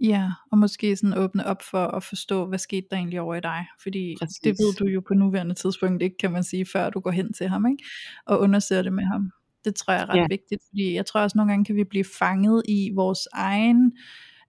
Ja, 0.02 0.32
og 0.52 0.58
måske 0.58 0.96
sådan 0.96 1.18
åbne 1.18 1.46
op 1.46 1.62
for 1.62 1.88
at 1.88 2.04
forstå, 2.04 2.46
hvad 2.46 2.60
skete 2.60 2.88
der 2.92 2.98
egentlig 2.98 3.22
over 3.22 3.36
i 3.36 3.40
dig. 3.40 3.68
Fordi 3.84 4.16
Præcis. 4.20 4.40
det 4.44 4.52
ved 4.52 4.74
du 4.74 4.86
jo 4.86 5.02
på 5.08 5.14
nuværende 5.14 5.56
tidspunkt 5.56 6.02
ikke, 6.04 6.18
kan 6.18 6.32
man 6.32 6.44
sige, 6.44 6.66
før 6.66 6.90
du 6.90 7.00
går 7.00 7.12
hen 7.12 7.34
til 7.34 7.48
ham, 7.48 7.66
ikke? 7.66 7.84
Og 8.26 8.40
undersøger 8.40 8.82
det 8.82 8.94
med 8.94 9.04
ham. 9.04 9.32
Det 9.66 9.76
tror 9.76 9.94
jeg 9.94 10.02
er 10.02 10.10
ret 10.10 10.18
ja. 10.18 10.28
vigtigt, 10.30 10.62
fordi 10.70 10.94
jeg 10.94 11.06
tror 11.06 11.22
også 11.22 11.38
nogle 11.38 11.52
gange 11.52 11.66
kan 11.66 11.76
vi 11.76 11.84
blive 11.84 12.06
fanget 12.20 12.64
i 12.68 12.92
vores 12.96 13.28
egen, 13.34 13.92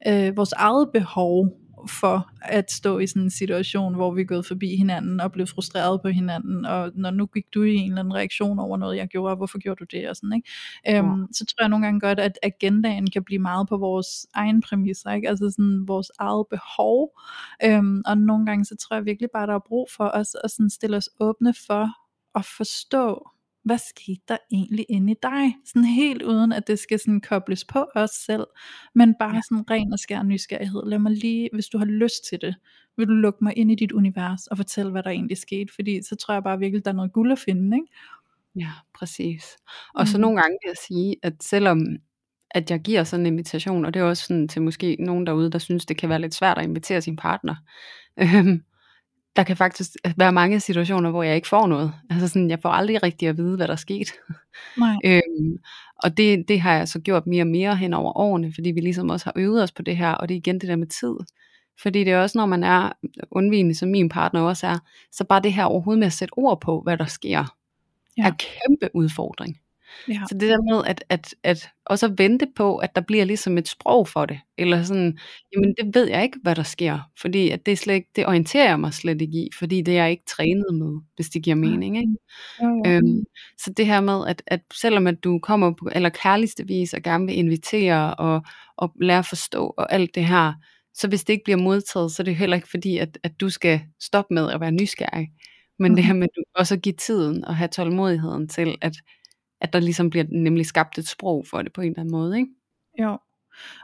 øh, 0.09 0.37
vores 0.37 0.53
eget 0.53 0.89
behov 0.93 1.61
for 1.87 2.31
at 2.43 2.72
stå 2.72 2.99
i 2.99 3.07
sådan 3.07 3.22
en 3.22 3.31
situation, 3.31 3.95
hvor 3.95 4.11
vi 4.14 4.20
er 4.20 4.24
gået 4.24 4.47
forbi 4.47 4.76
hinanden 4.76 5.20
og 5.20 5.33
blevet 5.33 5.51
frustreret 5.51 6.03
på 6.03 6.09
hinanden, 6.09 6.64
og 6.64 6.93
når 6.95 7.11
nu 7.11 7.26
gik 7.26 7.55
du 7.55 7.62
i 7.62 7.74
en 7.74 7.91
eller 7.91 8.01
anden 8.01 8.14
reaktion 8.14 8.59
over 8.59 8.76
noget, 8.76 8.97
jeg 8.97 9.09
gjorde, 9.09 9.37
hvorfor 9.37 9.59
gjorde 9.59 9.79
du 9.79 9.85
det, 9.97 10.09
og 10.09 10.16
sådan, 10.16 10.33
ikke? 10.33 10.99
Øhm, 10.99 11.26
så 11.33 11.45
tror 11.45 11.62
jeg 11.62 11.68
nogle 11.68 11.87
gange 11.87 12.01
godt, 12.01 12.20
at 12.20 12.39
agendaen 12.43 13.11
kan 13.11 13.24
blive 13.24 13.39
meget 13.39 13.68
på 13.68 13.76
vores 13.76 14.26
egen 14.35 14.62
præmisser, 14.62 15.11
ikke? 15.11 15.29
altså 15.29 15.51
sådan 15.51 15.85
vores 15.87 16.11
eget 16.18 16.47
behov, 16.51 17.20
øhm, 17.64 18.03
og 18.07 18.18
nogle 18.18 18.47
gange 18.47 18.64
så 18.64 18.76
tror 18.76 18.97
jeg 18.97 19.05
virkelig 19.05 19.29
bare, 19.33 19.47
der 19.47 19.55
er 19.55 19.68
brug 19.68 19.89
for 19.97 20.11
os 20.14 20.37
at 20.45 20.51
sådan 20.51 20.70
stille 20.70 20.97
os 20.97 21.09
åbne 21.20 21.55
for 21.66 21.89
at 22.35 22.45
forstå, 22.45 23.29
hvad 23.69 23.79
skete 23.79 24.23
der 24.29 24.37
egentlig 24.53 24.87
inde 24.89 25.12
i 25.12 25.16
dig? 25.23 25.57
Sådan 25.64 25.85
helt 25.85 26.23
uden, 26.23 26.53
at 26.53 26.66
det 26.66 26.79
skal 26.79 26.99
sådan 26.99 27.21
kobles 27.21 27.64
på 27.64 27.87
os 27.95 28.11
selv, 28.11 28.47
men 28.95 29.14
bare 29.19 29.35
ja. 29.35 29.41
sådan 29.49 29.71
ren 29.71 29.93
og 29.93 29.99
skær 29.99 30.23
nysgerrighed. 30.23 30.83
Lad 30.87 30.99
mig 30.99 31.12
lige, 31.12 31.49
hvis 31.53 31.66
du 31.66 31.79
har 31.79 31.85
lyst 31.85 32.29
til 32.29 32.39
det, 32.41 32.55
vil 32.97 33.09
du 33.09 33.12
lukke 33.12 33.45
mig 33.45 33.53
ind 33.57 33.73
i 33.73 33.75
dit 33.75 33.93
univers 33.93 34.47
og 34.47 34.57
fortælle, 34.57 34.93
hvad 34.93 35.03
der 35.03 35.11
egentlig 35.11 35.39
skete, 35.39 35.75
fordi 35.75 36.03
så 36.03 36.16
tror 36.16 36.35
jeg 36.35 36.43
bare 36.43 36.59
virkelig, 36.59 36.85
der 36.85 36.91
er 36.91 36.95
noget 36.95 37.12
guld 37.12 37.33
at 37.33 37.39
finde, 37.39 37.77
ikke? 37.77 37.87
Ja, 38.57 38.73
præcis. 38.95 39.57
Og 39.95 40.03
mm. 40.03 40.07
så 40.07 40.19
nogle 40.19 40.41
gange 40.41 40.59
vil 40.62 40.69
jeg 40.69 40.77
sige, 40.89 41.16
at 41.23 41.35
selvom 41.43 41.81
at 42.51 42.71
jeg 42.71 42.81
giver 42.81 43.05
sådan 43.05 43.27
en 43.27 43.33
invitation, 43.33 43.85
og 43.85 43.95
det 43.95 44.01
er 44.01 44.05
også 44.05 44.23
sådan 44.27 44.49
til 44.49 44.62
måske 44.62 44.97
nogen 45.01 45.27
derude, 45.27 45.51
der 45.51 45.59
synes, 45.59 45.87
det 45.87 45.97
kan 45.97 46.09
være 46.09 46.21
lidt 46.21 46.35
svært 46.35 46.59
at 46.59 46.64
invitere 46.64 47.01
sin 47.01 47.16
partner, 47.16 47.55
øhm, 48.23 48.62
der 49.39 49.45
kan 49.45 49.57
faktisk 49.57 49.91
være 50.16 50.32
mange 50.32 50.61
situationer, 50.61 51.11
hvor 51.11 51.22
jeg 51.22 51.36
ikke 51.36 51.49
får 51.49 51.66
noget. 51.66 51.93
Altså 52.11 52.28
sådan, 52.28 52.51
jeg 52.51 52.59
får 52.62 52.68
aldrig 52.68 53.03
rigtig 53.03 53.28
at 53.28 53.36
vide, 53.36 53.57
hvad 53.57 53.66
der 53.66 53.72
er 53.72 53.76
sket. 53.76 54.09
Nej. 54.78 54.97
øhm, 55.05 55.59
og 56.03 56.16
det, 56.16 56.49
det 56.49 56.61
har 56.61 56.74
jeg 56.74 56.89
så 56.89 57.01
gjort 57.01 57.26
mere 57.26 57.43
og 57.43 57.47
mere 57.47 57.76
hen 57.76 57.95
over 57.95 58.16
årene, 58.16 58.53
fordi 58.55 58.70
vi 58.70 58.80
ligesom 58.80 59.11
også 59.11 59.26
har 59.26 59.32
øvet 59.36 59.62
os 59.62 59.72
på 59.72 59.82
det 59.82 59.97
her, 59.97 60.11
og 60.11 60.28
det 60.28 60.34
er 60.34 60.39
igen 60.39 60.61
det 60.61 60.68
der 60.68 60.76
med 60.76 60.86
tid. 60.86 61.14
Fordi 61.82 62.05
det 62.05 62.12
er 62.12 62.18
også, 62.18 62.39
når 62.39 62.47
man 62.47 62.64
er 62.64 62.93
undvigende, 63.30 63.74
som 63.74 63.89
min 63.89 64.09
partner 64.09 64.41
også 64.41 64.66
er, 64.66 64.78
så 65.12 65.24
bare 65.24 65.43
det 65.43 65.53
her 65.53 65.64
overhovedet 65.64 65.99
med 65.99 66.07
at 66.07 66.12
sætte 66.12 66.32
ord 66.32 66.61
på, 66.61 66.80
hvad 66.80 66.97
der 66.97 67.07
sker, 67.07 67.57
ja. 68.16 68.26
er 68.26 68.30
kæmpe 68.30 68.91
udfordring. 68.95 69.59
Ja. 70.09 70.20
Så 70.28 70.34
det 70.34 70.49
der 70.49 70.74
med 70.74 70.82
at, 70.86 71.05
at, 71.09 71.34
at 71.43 71.68
også 71.86 72.14
vente 72.16 72.47
på, 72.57 72.76
at 72.76 72.95
der 72.95 73.01
bliver 73.01 73.24
ligesom 73.24 73.59
et 73.59 73.68
sprog 73.68 74.09
for 74.09 74.26
det, 74.26 74.41
eller 74.59 74.82
sådan, 74.82 75.18
jamen 75.55 75.74
det 75.78 75.95
ved 75.95 76.09
jeg 76.09 76.22
ikke, 76.22 76.39
hvad 76.43 76.55
der 76.55 76.62
sker, 76.62 76.99
fordi 77.20 77.51
at 77.51 77.66
det, 77.66 77.72
er 77.72 77.76
slet 77.76 77.95
ikke, 77.95 78.11
det 78.16 78.26
orienterer 78.26 78.68
jeg 78.68 78.80
mig 78.80 78.95
slet 78.95 79.22
ikke 79.22 79.39
i, 79.39 79.49
fordi 79.59 79.82
det 79.82 79.99
er 79.99 80.03
jeg 80.03 80.11
ikke 80.11 80.24
trænet 80.26 80.74
med, 80.74 81.01
hvis 81.16 81.28
det 81.28 81.43
giver 81.43 81.57
mening. 81.57 81.97
Ikke? 81.97 82.12
Ja. 82.61 82.91
Øhm, 82.91 83.24
så 83.59 83.72
det 83.76 83.86
her 83.86 84.01
med, 84.01 84.26
at, 84.28 84.43
at 84.47 84.61
selvom 84.74 85.07
at 85.07 85.24
du 85.24 85.39
kommer 85.39 85.70
på 85.70 85.89
eller 85.93 86.09
kærligste 86.09 86.66
vis 86.66 86.95
og 86.95 87.03
gerne 87.03 87.26
vil 87.26 87.39
invitere 87.39 88.14
og, 88.14 88.43
og 88.76 88.93
lære 89.01 89.18
at 89.18 89.26
forstå 89.26 89.74
og 89.78 89.93
alt 89.93 90.14
det 90.14 90.24
her, 90.24 90.53
så 90.95 91.09
hvis 91.09 91.24
det 91.24 91.32
ikke 91.32 91.45
bliver 91.45 91.59
modtaget, 91.59 92.12
så 92.12 92.22
er 92.22 92.24
det 92.24 92.36
heller 92.36 92.57
ikke 92.57 92.70
fordi, 92.70 92.99
at, 92.99 93.18
at 93.22 93.41
du 93.41 93.51
skal 93.51 93.80
stoppe 94.01 94.34
med 94.34 94.51
at 94.51 94.61
være 94.61 94.72
nysgerrig. 94.72 95.28
Men 95.78 95.93
mm. 95.93 95.97
det 95.97 96.05
her 96.05 96.14
med 96.14 96.28
at 96.36 96.45
også 96.55 96.74
at 96.74 96.82
give 96.82 96.95
tiden 96.95 97.45
og 97.45 97.57
have 97.57 97.68
tålmodigheden 97.68 98.49
til, 98.49 98.78
at 98.80 98.97
at 99.61 99.73
der 99.73 99.81
ligesom 99.81 100.11
bliver 100.11 100.25
nemlig 100.31 100.67
skabt 100.67 100.99
et 100.99 101.09
sprog 101.09 101.47
for 101.47 101.63
det 101.63 101.73
på 101.73 101.81
en 101.81 101.89
eller 101.89 102.01
anden 102.01 102.13
måde, 102.13 102.39
ikke? 102.39 102.51
Jo. 102.99 103.19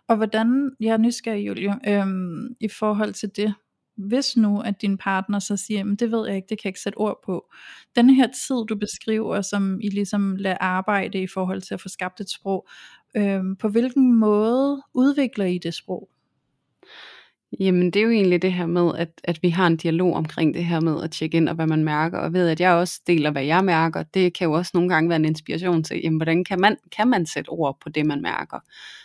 Og 0.09 0.17
hvordan, 0.17 0.71
jeg 0.81 0.93
er 0.93 0.97
nysgerrig, 0.97 1.47
Julie, 1.47 1.79
øhm, 1.89 2.57
i 2.61 2.69
forhold 2.69 3.13
til 3.13 3.31
det, 3.37 3.55
hvis 3.97 4.37
nu, 4.37 4.61
at 4.61 4.83
din 4.83 4.99
partner 4.99 5.39
så 5.39 5.57
siger, 5.57 5.85
men 5.85 5.97
det 5.97 6.13
ved 6.13 6.27
jeg 6.27 6.37
ikke, 6.37 6.47
det 6.49 6.59
kan 6.59 6.65
jeg 6.65 6.71
ikke 6.71 6.81
sætte 6.81 6.97
ord 6.97 7.21
på. 7.25 7.53
Den 7.97 8.11
her 8.11 8.27
tid, 8.27 8.67
du 8.69 8.77
beskriver, 8.77 9.41
som 9.43 9.81
I 9.81 9.89
ligesom 9.89 10.37
lader 10.37 10.59
arbejde 10.61 11.23
i 11.23 11.27
forhold 11.27 11.63
til 11.63 11.75
at 11.75 11.81
få 11.81 11.89
skabt 11.89 12.21
et 12.21 12.31
sprog, 12.31 12.69
øhm, 13.17 13.57
på 13.57 13.69
hvilken 13.69 14.15
måde 14.15 14.83
udvikler 14.95 15.45
I 15.45 15.59
det 15.59 15.75
sprog? 15.75 16.09
Jamen 17.61 17.91
det 17.91 17.97
er 17.97 18.05
jo 18.05 18.11
egentlig 18.11 18.43
det 18.43 18.53
her 18.53 18.67
med, 18.67 18.93
at, 18.97 19.09
at 19.25 19.43
vi 19.43 19.49
har 19.49 19.67
en 19.67 19.77
dialog 19.77 20.15
omkring 20.15 20.55
det 20.55 20.65
her 20.65 20.81
med 20.81 21.03
at 21.03 21.11
tjekke 21.11 21.37
ind 21.37 21.49
og 21.49 21.55
hvad 21.55 21.67
man 21.67 21.85
mærker, 21.85 22.19
og 22.19 22.33
ved 22.33 22.49
at 22.49 22.61
jeg 22.61 22.73
også 22.73 23.01
deler, 23.07 23.31
hvad 23.31 23.45
jeg 23.45 23.65
mærker, 23.65 24.03
det 24.03 24.35
kan 24.35 24.45
jo 24.45 24.53
også 24.53 24.71
nogle 24.75 24.89
gange 24.89 25.09
være 25.09 25.17
en 25.17 25.25
inspiration 25.25 25.83
til, 25.83 26.01
jamen 26.05 26.19
hvordan 26.19 26.45
kan 26.45 26.61
man, 26.61 26.77
kan 26.97 27.09
man 27.09 27.27
sætte 27.27 27.49
ord 27.49 27.79
på 27.83 27.89
det, 27.89 28.07
man 28.07 28.23
mærker? 28.23 28.59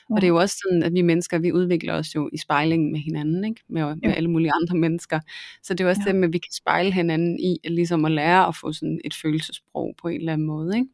Ja. 0.09 0.15
Og 0.15 0.21
det 0.21 0.23
er 0.23 0.29
jo 0.29 0.39
også 0.39 0.57
sådan, 0.63 0.83
at 0.83 0.93
vi 0.93 1.01
mennesker, 1.01 1.39
vi 1.39 1.51
udvikler 1.51 1.93
os 1.93 2.15
jo 2.15 2.29
i 2.33 2.37
spejlingen 2.37 2.91
med 2.91 2.99
hinanden, 2.99 3.45
ikke? 3.45 3.61
Med, 3.69 3.95
med 3.95 4.13
alle 4.15 4.29
mulige 4.29 4.51
andre 4.61 4.77
mennesker. 4.77 5.19
Så 5.63 5.73
det 5.73 5.79
er 5.79 5.85
jo 5.85 5.89
også 5.89 6.01
ja. 6.05 6.11
det 6.11 6.19
med, 6.19 6.27
at 6.27 6.33
vi 6.33 6.37
kan 6.37 6.53
spejle 6.53 6.93
hinanden 6.93 7.39
i, 7.39 7.57
ligesom 7.63 8.05
at 8.05 8.11
lære 8.11 8.47
at 8.47 8.55
få 8.55 8.73
sådan 8.73 8.99
et 9.05 9.13
følelsesprog 9.13 9.95
på 10.01 10.07
en 10.07 10.19
eller 10.19 10.33
anden 10.33 10.47
måde, 10.47 10.77
ikke? 10.77 10.87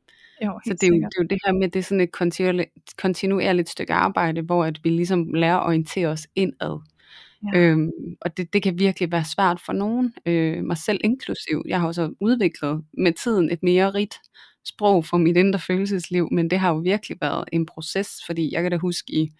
Jo, 0.45 0.59
så 0.65 0.73
det 0.73 0.83
er, 0.83 0.87
jo, 0.87 0.95
det 0.95 1.03
er 1.03 1.21
jo 1.21 1.27
det 1.27 1.37
her 1.45 1.53
med, 1.53 1.69
det 1.69 1.79
er 1.79 1.83
sådan 1.83 2.01
et 2.01 2.11
kontinuerligt, 2.11 2.69
kontinuerligt 2.97 3.69
stykke 3.69 3.93
arbejde, 3.93 4.41
hvor 4.41 4.65
at 4.65 4.79
vi 4.83 4.89
ligesom 4.89 5.33
lærer 5.33 5.57
at 5.57 5.65
orientere 5.67 6.07
os 6.07 6.27
indad 6.35 6.79
Ja. 7.53 7.59
Øhm, 7.59 7.91
og 8.21 8.37
det, 8.37 8.53
det 8.53 8.63
kan 8.63 8.79
virkelig 8.79 9.11
være 9.11 9.25
svært 9.25 9.59
for 9.65 9.73
nogen, 9.73 10.13
øh, 10.25 10.63
mig 10.63 10.77
selv 10.77 10.99
inklusiv. 11.03 11.63
Jeg 11.67 11.79
har 11.79 11.87
også 11.87 12.13
udviklet 12.21 12.83
med 12.97 13.13
tiden 13.13 13.51
et 13.51 13.63
mere 13.63 13.93
rigt 13.93 14.15
sprog 14.65 15.05
for 15.05 15.17
mit 15.17 15.37
indre 15.37 15.59
følelsesliv, 15.59 16.27
men 16.31 16.49
det 16.49 16.59
har 16.59 16.69
jo 16.73 16.77
virkelig 16.77 17.17
været 17.21 17.45
en 17.53 17.65
proces, 17.65 18.09
fordi 18.25 18.53
jeg 18.53 18.61
kan 18.61 18.71
da 18.71 18.77
huske 18.77 19.13
i 19.13 19.31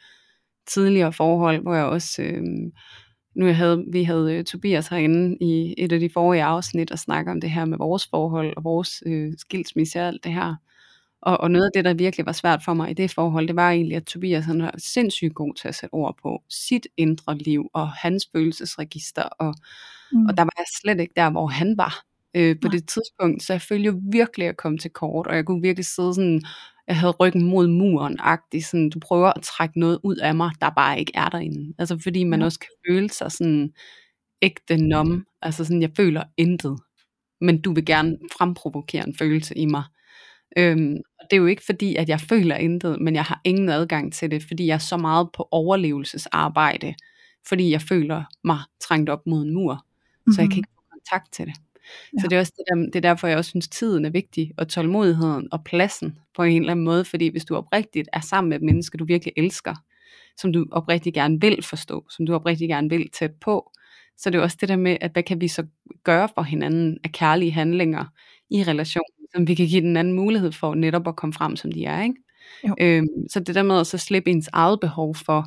tidligere 0.67 1.13
forhold, 1.13 1.61
hvor 1.61 1.73
jeg 1.75 1.85
også, 1.85 2.21
øh, 2.21 2.43
nu 3.35 3.45
jeg 3.45 3.57
havde, 3.57 3.85
vi 3.91 4.03
havde 4.03 4.35
øh, 4.35 4.43
Tobias 4.43 4.87
herinde 4.87 5.37
i 5.41 5.75
et 5.77 5.91
af 5.91 5.99
de 5.99 6.09
forrige 6.13 6.43
afsnit 6.43 6.91
og 6.91 6.99
snakke 6.99 7.31
om 7.31 7.41
det 7.41 7.51
her 7.51 7.65
med 7.65 7.77
vores 7.77 8.07
forhold 8.07 8.53
og 8.57 8.63
vores 8.63 9.03
øh, 9.05 9.33
skilsmisse 9.37 9.99
og 9.99 10.07
alt 10.07 10.23
det 10.23 10.33
her. 10.33 10.55
Og, 11.25 11.41
og 11.41 11.51
noget 11.51 11.65
af 11.65 11.71
det, 11.73 11.85
der 11.85 11.93
virkelig 11.93 12.25
var 12.25 12.31
svært 12.31 12.63
for 12.63 12.73
mig 12.73 12.91
i 12.91 12.93
det 12.93 13.11
forhold, 13.11 13.47
det 13.47 13.55
var 13.55 13.71
egentlig, 13.71 13.97
at 13.97 14.05
Tobias 14.05 14.45
han 14.45 14.61
var 14.61 14.75
sindssygt 14.77 15.35
god 15.35 15.53
til 15.53 15.67
at 15.67 15.75
sætte 15.75 15.93
ord 15.93 16.17
på 16.21 16.43
sit 16.49 16.87
indre 16.97 17.37
liv 17.37 17.69
og 17.73 17.89
hans 17.89 18.29
følelsesregister. 18.35 19.23
Og, 19.23 19.55
mm. 20.11 20.25
og 20.25 20.37
der 20.37 20.43
var 20.43 20.53
jeg 20.57 20.65
slet 20.81 20.99
ikke 20.99 21.13
der, 21.15 21.29
hvor 21.29 21.47
han 21.47 21.77
var 21.77 22.05
øh, 22.35 22.55
på 22.61 22.67
Nej. 22.67 22.71
det 22.71 22.87
tidspunkt. 22.87 23.43
Så 23.43 23.53
jeg 23.53 23.61
følte 23.61 23.85
jo 23.85 24.01
virkelig 24.11 24.47
at 24.47 24.57
komme 24.57 24.77
til 24.77 24.91
kort, 24.91 25.27
og 25.27 25.35
jeg 25.35 25.45
kunne 25.45 25.61
virkelig 25.61 25.85
sidde 25.85 26.13
sådan, 26.13 26.41
jeg 26.87 26.97
havde 26.97 27.13
ryggen 27.13 27.43
mod 27.43 27.67
muren 27.67 28.17
agtig 28.19 28.65
sådan, 28.65 28.89
du 28.89 28.99
prøver 28.99 29.33
at 29.33 29.43
trække 29.43 29.79
noget 29.79 29.99
ud 30.03 30.15
af 30.15 30.35
mig, 30.35 30.51
der 30.61 30.69
bare 30.69 30.99
ikke 30.99 31.11
er 31.15 31.29
derinde. 31.29 31.73
Altså 31.77 31.99
fordi 32.03 32.23
man 32.23 32.39
ja. 32.39 32.45
også 32.45 32.59
kan 32.59 32.69
føle 32.89 33.09
sig 33.09 33.31
sådan 33.31 33.73
ægte 34.41 34.77
nom, 34.77 35.25
altså 35.41 35.65
sådan, 35.65 35.81
jeg 35.81 35.91
føler 35.97 36.23
intet, 36.37 36.79
men 37.41 37.61
du 37.61 37.73
vil 37.73 37.85
gerne 37.85 38.17
fremprovokere 38.37 39.07
en 39.07 39.15
følelse 39.15 39.57
i 39.57 39.65
mig. 39.65 39.83
Øhm, 40.57 40.97
og 41.19 41.25
det 41.29 41.37
er 41.37 41.41
jo 41.41 41.45
ikke 41.45 41.65
fordi, 41.65 41.95
at 41.95 42.09
jeg 42.09 42.21
føler 42.21 42.55
intet, 42.55 43.01
men 43.01 43.15
jeg 43.15 43.23
har 43.23 43.41
ingen 43.43 43.69
adgang 43.69 44.13
til 44.13 44.31
det, 44.31 44.43
fordi 44.43 44.67
jeg 44.67 44.73
er 44.73 44.77
så 44.77 44.97
meget 44.97 45.29
på 45.33 45.47
overlevelsesarbejde, 45.51 46.95
fordi 47.47 47.71
jeg 47.71 47.81
føler 47.81 48.23
mig 48.43 48.59
trængt 48.81 49.09
op 49.09 49.27
mod 49.27 49.41
en 49.41 49.53
mur, 49.53 49.73
mm-hmm. 49.73 50.33
så 50.33 50.41
jeg 50.41 50.49
kan 50.49 50.55
mhm. 50.55 50.57
ikke 50.57 50.69
få 50.75 50.83
kontakt 50.91 51.33
til 51.33 51.45
det. 51.45 51.55
Ja. 52.13 52.21
Så 52.21 52.27
det 52.27 52.35
er 52.35 52.39
også 52.39 52.53
det, 52.57 52.63
der, 52.69 52.75
det 52.75 52.95
er 52.95 53.09
derfor, 53.09 53.27
jeg 53.27 53.37
også 53.37 53.49
synes, 53.49 53.67
tiden 53.67 54.05
er 54.05 54.09
vigtig, 54.09 54.51
og 54.57 54.67
tålmodigheden 54.67 55.47
og 55.51 55.63
pladsen 55.63 56.17
på 56.35 56.43
en 56.43 56.61
eller 56.61 56.71
anden 56.71 56.85
måde, 56.85 57.05
fordi 57.05 57.27
hvis 57.27 57.45
du 57.45 57.55
oprigtigt 57.55 58.09
er 58.13 58.19
sammen 58.19 58.49
med 58.49 58.57
et 58.57 58.63
menneske, 58.63 58.97
du 58.97 59.05
virkelig 59.05 59.33
elsker, 59.37 59.75
som 60.37 60.53
du 60.53 60.65
oprigtigt 60.71 61.13
gerne 61.13 61.41
vil 61.41 61.63
forstå, 61.63 62.05
som 62.09 62.25
du 62.25 62.33
oprigtigt 62.33 62.69
gerne 62.69 62.89
vil 62.89 63.09
tæt 63.09 63.31
på, 63.41 63.71
så 64.17 64.29
det 64.29 64.37
er 64.37 64.41
også 64.41 64.57
det 64.61 64.69
der 64.69 64.75
med, 64.75 64.97
at 65.01 65.11
hvad 65.11 65.23
kan 65.23 65.41
vi 65.41 65.47
så 65.47 65.65
gøre 66.03 66.29
for 66.35 66.41
hinanden 66.41 66.97
af 67.03 67.11
kærlige 67.11 67.51
handlinger 67.51 68.05
i 68.49 68.63
relationen, 68.63 69.24
som 69.35 69.47
vi 69.47 69.55
kan 69.55 69.67
give 69.67 69.81
den 69.81 69.97
anden 69.97 70.13
mulighed 70.13 70.51
for 70.51 70.75
netop 70.75 71.07
at 71.07 71.15
komme 71.15 71.33
frem, 71.33 71.55
som 71.55 71.71
de 71.71 71.85
er. 71.85 72.03
Ikke? 72.03 72.15
Øhm, 72.79 73.07
så 73.29 73.39
det 73.39 73.55
der 73.55 73.63
med 73.63 73.79
at 73.79 73.87
så 73.87 73.97
slippe 73.97 74.31
ens 74.31 74.49
eget 74.53 74.79
behov 74.79 75.15
for, 75.15 75.45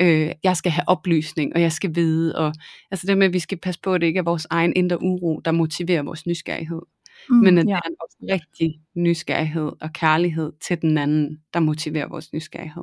øh, 0.00 0.32
jeg 0.44 0.56
skal 0.56 0.72
have 0.72 0.88
oplysning, 0.88 1.54
og 1.54 1.60
jeg 1.60 1.72
skal 1.72 1.94
vide, 1.94 2.36
og 2.36 2.54
altså 2.90 3.06
det 3.06 3.18
med, 3.18 3.26
at 3.26 3.32
vi 3.32 3.38
skal 3.38 3.58
passe 3.58 3.80
på, 3.80 3.94
at 3.94 4.00
det 4.00 4.06
ikke 4.06 4.18
er 4.18 4.22
vores 4.22 4.46
egen 4.50 4.72
indre 4.76 5.02
uro, 5.02 5.40
der 5.44 5.50
motiverer 5.50 6.02
vores 6.02 6.26
nysgerrighed. 6.26 6.80
Mm, 7.30 7.36
men 7.36 7.58
at 7.58 7.68
ja. 7.68 7.80
det 7.84 7.90
er 7.90 8.04
også 8.04 8.16
rigtig 8.32 8.80
nysgerrighed 8.94 9.72
og 9.80 9.92
kærlighed 9.92 10.52
til 10.66 10.82
den 10.82 10.98
anden, 10.98 11.40
der 11.54 11.60
motiverer 11.60 12.08
vores 12.08 12.32
nysgerrighed. 12.32 12.82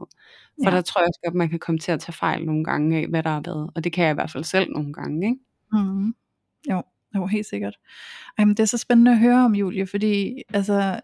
For 0.64 0.70
ja. 0.70 0.76
der 0.76 0.82
tror 0.82 1.02
jeg 1.02 1.08
også 1.08 1.20
godt, 1.26 1.36
man 1.36 1.49
kan 1.49 1.60
komme 1.60 1.80
til 1.80 1.91
at 1.91 1.99
tage 1.99 2.14
fejl 2.14 2.45
nogle 2.45 2.64
gange 2.64 2.97
af, 2.97 3.08
hvad 3.08 3.24
der 3.24 3.30
har 3.30 3.41
været. 3.45 3.70
Og 3.76 3.84
det 3.84 3.93
kan 3.93 4.04
jeg 4.04 4.12
i 4.12 4.14
hvert 4.14 4.32
fald 4.32 4.43
selv 4.43 4.72
nogle 4.72 4.93
gange. 4.93 5.28
Ikke? 5.30 5.39
Mm. 5.74 6.14
Jo, 6.72 6.84
jo, 7.16 7.26
helt 7.28 7.45
sikkert. 7.45 7.78
Ej, 8.38 8.45
men 8.45 8.55
det 8.55 8.64
er 8.64 8.68
så 8.68 8.78
spændende 8.78 9.12
at 9.12 9.20
høre 9.20 9.45
om, 9.45 9.55
Julie, 9.55 9.88
fordi 9.88 10.43
altså, 10.53 10.99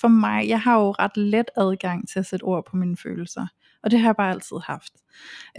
for 0.00 0.08
mig, 0.08 0.48
jeg 0.48 0.60
har 0.60 0.80
jo 0.80 0.90
ret 0.90 1.16
let 1.16 1.50
adgang 1.56 2.08
til 2.08 2.18
at 2.18 2.26
sætte 2.26 2.44
ord 2.44 2.66
på 2.70 2.76
mine 2.76 2.96
følelser. 2.96 3.46
Og 3.82 3.90
det 3.90 4.00
har 4.00 4.08
jeg 4.08 4.16
bare 4.16 4.30
altid 4.30 4.56
haft. 4.66 4.92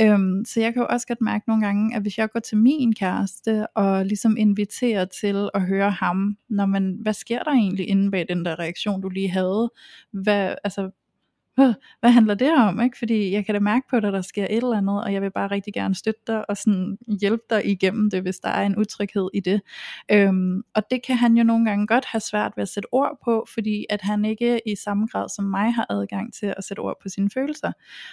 Øhm, 0.01 0.45
så 0.45 0.61
jeg 0.61 0.73
kan 0.73 0.81
jo 0.81 0.87
også 0.89 1.07
godt 1.07 1.21
mærke 1.21 1.43
nogle 1.47 1.65
gange, 1.65 1.95
at 1.95 2.01
hvis 2.01 2.17
jeg 2.17 2.29
går 2.29 2.39
til 2.39 2.57
min 2.57 2.93
kæreste 2.95 3.67
og 3.67 4.05
ligesom 4.05 4.37
inviterer 4.37 5.05
til 5.05 5.49
at 5.53 5.61
høre 5.61 5.91
ham, 5.91 6.37
når 6.49 6.65
man, 6.65 6.97
hvad 7.01 7.13
sker 7.13 7.43
der 7.43 7.51
egentlig 7.51 7.87
inde 7.87 8.11
bag 8.11 8.25
den 8.29 8.45
der 8.45 8.59
reaktion, 8.59 9.01
du 9.01 9.09
lige 9.09 9.29
havde? 9.29 9.71
Hvad, 10.11 10.55
altså, 10.63 10.91
hvad 11.99 12.11
handler 12.11 12.33
det 12.33 12.53
om? 12.57 12.81
Ikke? 12.81 12.97
Fordi 12.97 13.31
jeg 13.31 13.45
kan 13.45 13.55
da 13.55 13.59
mærke 13.59 13.87
på 13.89 13.99
dig, 13.99 14.13
der 14.13 14.21
sker 14.21 14.43
et 14.43 14.57
eller 14.57 14.77
andet, 14.77 15.03
og 15.03 15.13
jeg 15.13 15.21
vil 15.21 15.31
bare 15.31 15.51
rigtig 15.51 15.73
gerne 15.73 15.95
støtte 15.95 16.21
dig 16.27 16.49
og 16.49 16.57
sådan 16.57 16.97
hjælpe 17.21 17.43
dig 17.49 17.65
igennem 17.65 18.09
det, 18.09 18.21
hvis 18.21 18.39
der 18.39 18.49
er 18.49 18.65
en 18.65 18.77
utryghed 18.77 19.29
i 19.33 19.39
det. 19.39 19.61
Øhm, 20.11 20.61
og 20.75 20.83
det 20.91 21.05
kan 21.05 21.15
han 21.15 21.37
jo 21.37 21.43
nogle 21.43 21.65
gange 21.65 21.87
godt 21.87 22.05
have 22.05 22.21
svært 22.21 22.51
ved 22.55 22.61
at 22.61 22.69
sætte 22.69 22.87
ord 22.91 23.19
på, 23.25 23.45
fordi 23.53 23.85
at 23.89 24.01
han 24.01 24.25
ikke 24.25 24.61
i 24.65 24.75
samme 24.75 25.07
grad 25.07 25.29
som 25.35 25.45
mig 25.45 25.73
har 25.73 25.85
adgang 25.89 26.33
til 26.33 26.53
at 26.57 26.63
sætte 26.63 26.79
ord 26.79 26.95
på 27.03 27.09
sine 27.09 27.29
følelser. 27.29 27.71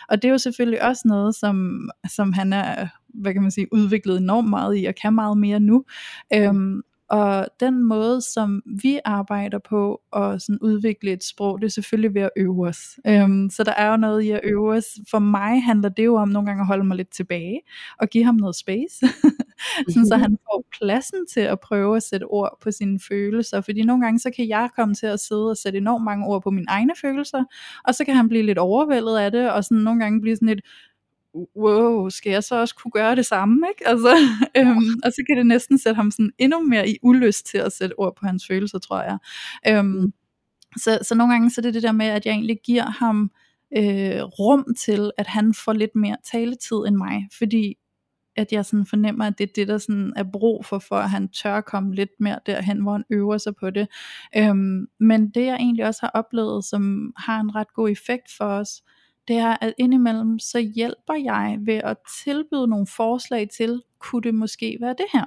Og 0.09 0.22
det 0.22 0.28
er 0.28 0.32
jo 0.32 0.38
selvfølgelig 0.38 0.82
også 0.82 1.03
noget, 1.09 1.34
som, 1.34 1.88
som 2.09 2.32
han 2.32 2.53
er 2.53 2.88
hvad 3.14 3.32
kan 3.32 3.43
man 3.43 3.51
sige, 3.51 3.72
udviklet 3.72 4.18
enormt 4.18 4.51
meget 4.51 4.78
i, 4.78 4.84
og 4.84 4.95
kan 5.03 5.14
meget 5.14 5.38
mere 5.38 5.61
nu. 5.61 5.84
Øhm, 6.34 6.82
og 7.13 7.47
den 7.61 7.83
måde, 7.83 8.21
som 8.21 8.63
vi 8.83 9.01
arbejder 9.05 9.59
på 9.59 10.01
og 10.13 10.41
sådan 10.41 10.59
udvikle 10.61 11.13
et 11.13 11.25
sprog, 11.25 11.61
det 11.61 11.67
er 11.67 11.71
selvfølgelig 11.71 12.15
ved 12.15 12.23
at 12.23 12.31
øve 12.37 12.69
os. 12.69 12.99
Øhm, 13.07 13.51
så 13.51 13.65
der 13.65 13.73
er 13.73 13.91
jo 13.91 13.97
noget 13.97 14.23
i 14.23 14.31
at 14.31 14.41
øve 14.45 14.73
os. 14.73 14.85
For 15.11 15.19
mig 15.19 15.63
handler 15.63 15.89
det 15.89 16.05
jo 16.05 16.15
om 16.15 16.29
nogle 16.29 16.47
gange 16.47 16.61
at 16.61 16.67
holde 16.67 16.85
mig 16.85 16.97
lidt 16.97 17.13
tilbage 17.13 17.61
og 17.99 18.09
give 18.09 18.25
ham 18.25 18.35
noget 18.35 18.57
space. 18.57 19.07
sådan, 19.93 20.07
så 20.07 20.17
han 20.17 20.39
får 20.45 20.65
pladsen 20.79 21.27
til 21.27 21.41
at 21.41 21.61
prøve 21.61 21.97
at 21.97 22.03
sætte 22.03 22.25
ord 22.25 22.59
på 22.63 22.71
sine 22.71 23.01
følelser. 23.09 23.61
Fordi 23.61 23.83
nogle 23.83 24.05
gange 24.05 24.19
så 24.19 24.31
kan 24.37 24.49
jeg 24.49 24.69
komme 24.77 24.95
til 24.95 25.07
at 25.07 25.21
sidde 25.21 25.51
og 25.51 25.57
sætte 25.57 25.79
enormt 25.79 26.05
mange 26.05 26.27
ord 26.27 26.43
på 26.43 26.51
mine 26.51 26.67
egne 26.69 26.93
følelser, 27.01 27.45
og 27.85 27.95
så 27.95 28.05
kan 28.05 28.17
han 28.17 28.29
blive 28.29 28.43
lidt 28.43 28.59
overvældet 28.59 29.17
af 29.17 29.31
det, 29.33 29.51
og 29.53 29.65
sådan 29.65 29.79
nogle 29.79 30.01
gange 30.01 30.21
blive 30.21 30.37
sådan 30.37 30.49
lidt, 30.49 30.61
wow, 31.57 32.09
skal 32.09 32.30
jeg 32.30 32.45
så 32.45 32.61
også 32.61 32.74
kunne 32.74 32.91
gøre 32.91 33.16
det 33.16 33.26
samme, 33.26 33.66
ikke? 33.68 33.89
Altså, 33.89 34.16
øhm, 34.57 35.01
og 35.05 35.12
så 35.12 35.24
kan 35.28 35.37
det 35.37 35.47
næsten 35.47 35.78
sætte 35.78 35.97
ham 35.97 36.11
sådan 36.11 36.33
endnu 36.39 36.61
mere 36.61 36.89
i 36.89 36.99
ulyst 37.03 37.47
til 37.47 37.59
at 37.59 37.72
sætte 37.72 37.99
ord 37.99 38.16
på 38.16 38.26
hans 38.26 38.47
følelser, 38.47 38.78
tror 38.78 39.03
jeg. 39.03 39.18
Øhm, 39.68 39.87
mm. 39.87 40.12
så, 40.76 40.99
så 41.03 41.14
nogle 41.14 41.33
gange 41.33 41.51
så 41.51 41.61
er 41.61 41.62
det 41.62 41.74
det 41.74 41.83
der 41.83 41.93
med, 41.93 42.07
at 42.07 42.26
jeg 42.26 42.33
egentlig 42.33 42.59
giver 42.64 42.91
ham 42.91 43.30
øh, 43.76 44.22
rum 44.22 44.74
til, 44.78 45.11
at 45.18 45.26
han 45.26 45.55
får 45.55 45.72
lidt 45.72 45.95
mere 45.95 46.16
taletid 46.33 46.76
end 46.76 46.97
mig, 46.97 47.28
fordi 47.39 47.74
at 48.37 48.53
jeg 48.53 48.64
sådan 48.64 48.87
fornemmer, 48.87 49.26
at 49.26 49.39
det 49.39 49.49
er 49.49 49.53
det, 49.55 49.68
der 49.68 49.78
sådan 49.78 50.12
er 50.16 50.24
brug 50.33 50.64
for, 50.64 50.78
for 50.78 50.97
at 50.97 51.11
han 51.11 51.28
tør 51.28 51.61
komme 51.61 51.95
lidt 51.95 52.11
mere 52.20 52.39
derhen, 52.47 52.83
hvor 52.83 52.93
han 52.93 53.05
øver 53.11 53.39
sig 53.39 53.57
på 53.57 53.70
det. 53.70 53.89
Øhm, 54.37 54.87
men 55.01 55.30
det 55.30 55.47
jeg 55.47 55.55
egentlig 55.55 55.87
også 55.87 56.01
har 56.03 56.11
oplevet, 56.14 56.64
som 56.64 57.12
har 57.16 57.41
en 57.41 57.55
ret 57.55 57.74
god 57.74 57.91
effekt 57.91 58.33
for 58.37 58.45
os, 58.45 58.83
det 59.29 59.37
er, 59.37 59.57
at 59.61 59.75
indimellem 59.79 60.39
så 60.39 60.59
hjælper 60.59 61.14
jeg 61.14 61.59
ved 61.61 61.81
at 61.85 61.97
tilbyde 62.25 62.68
nogle 62.68 62.87
forslag 62.87 63.49
til, 63.49 63.83
kunne 63.99 64.23
det 64.23 64.35
måske 64.35 64.79
være 64.81 64.95
det 64.99 65.07
her? 65.12 65.25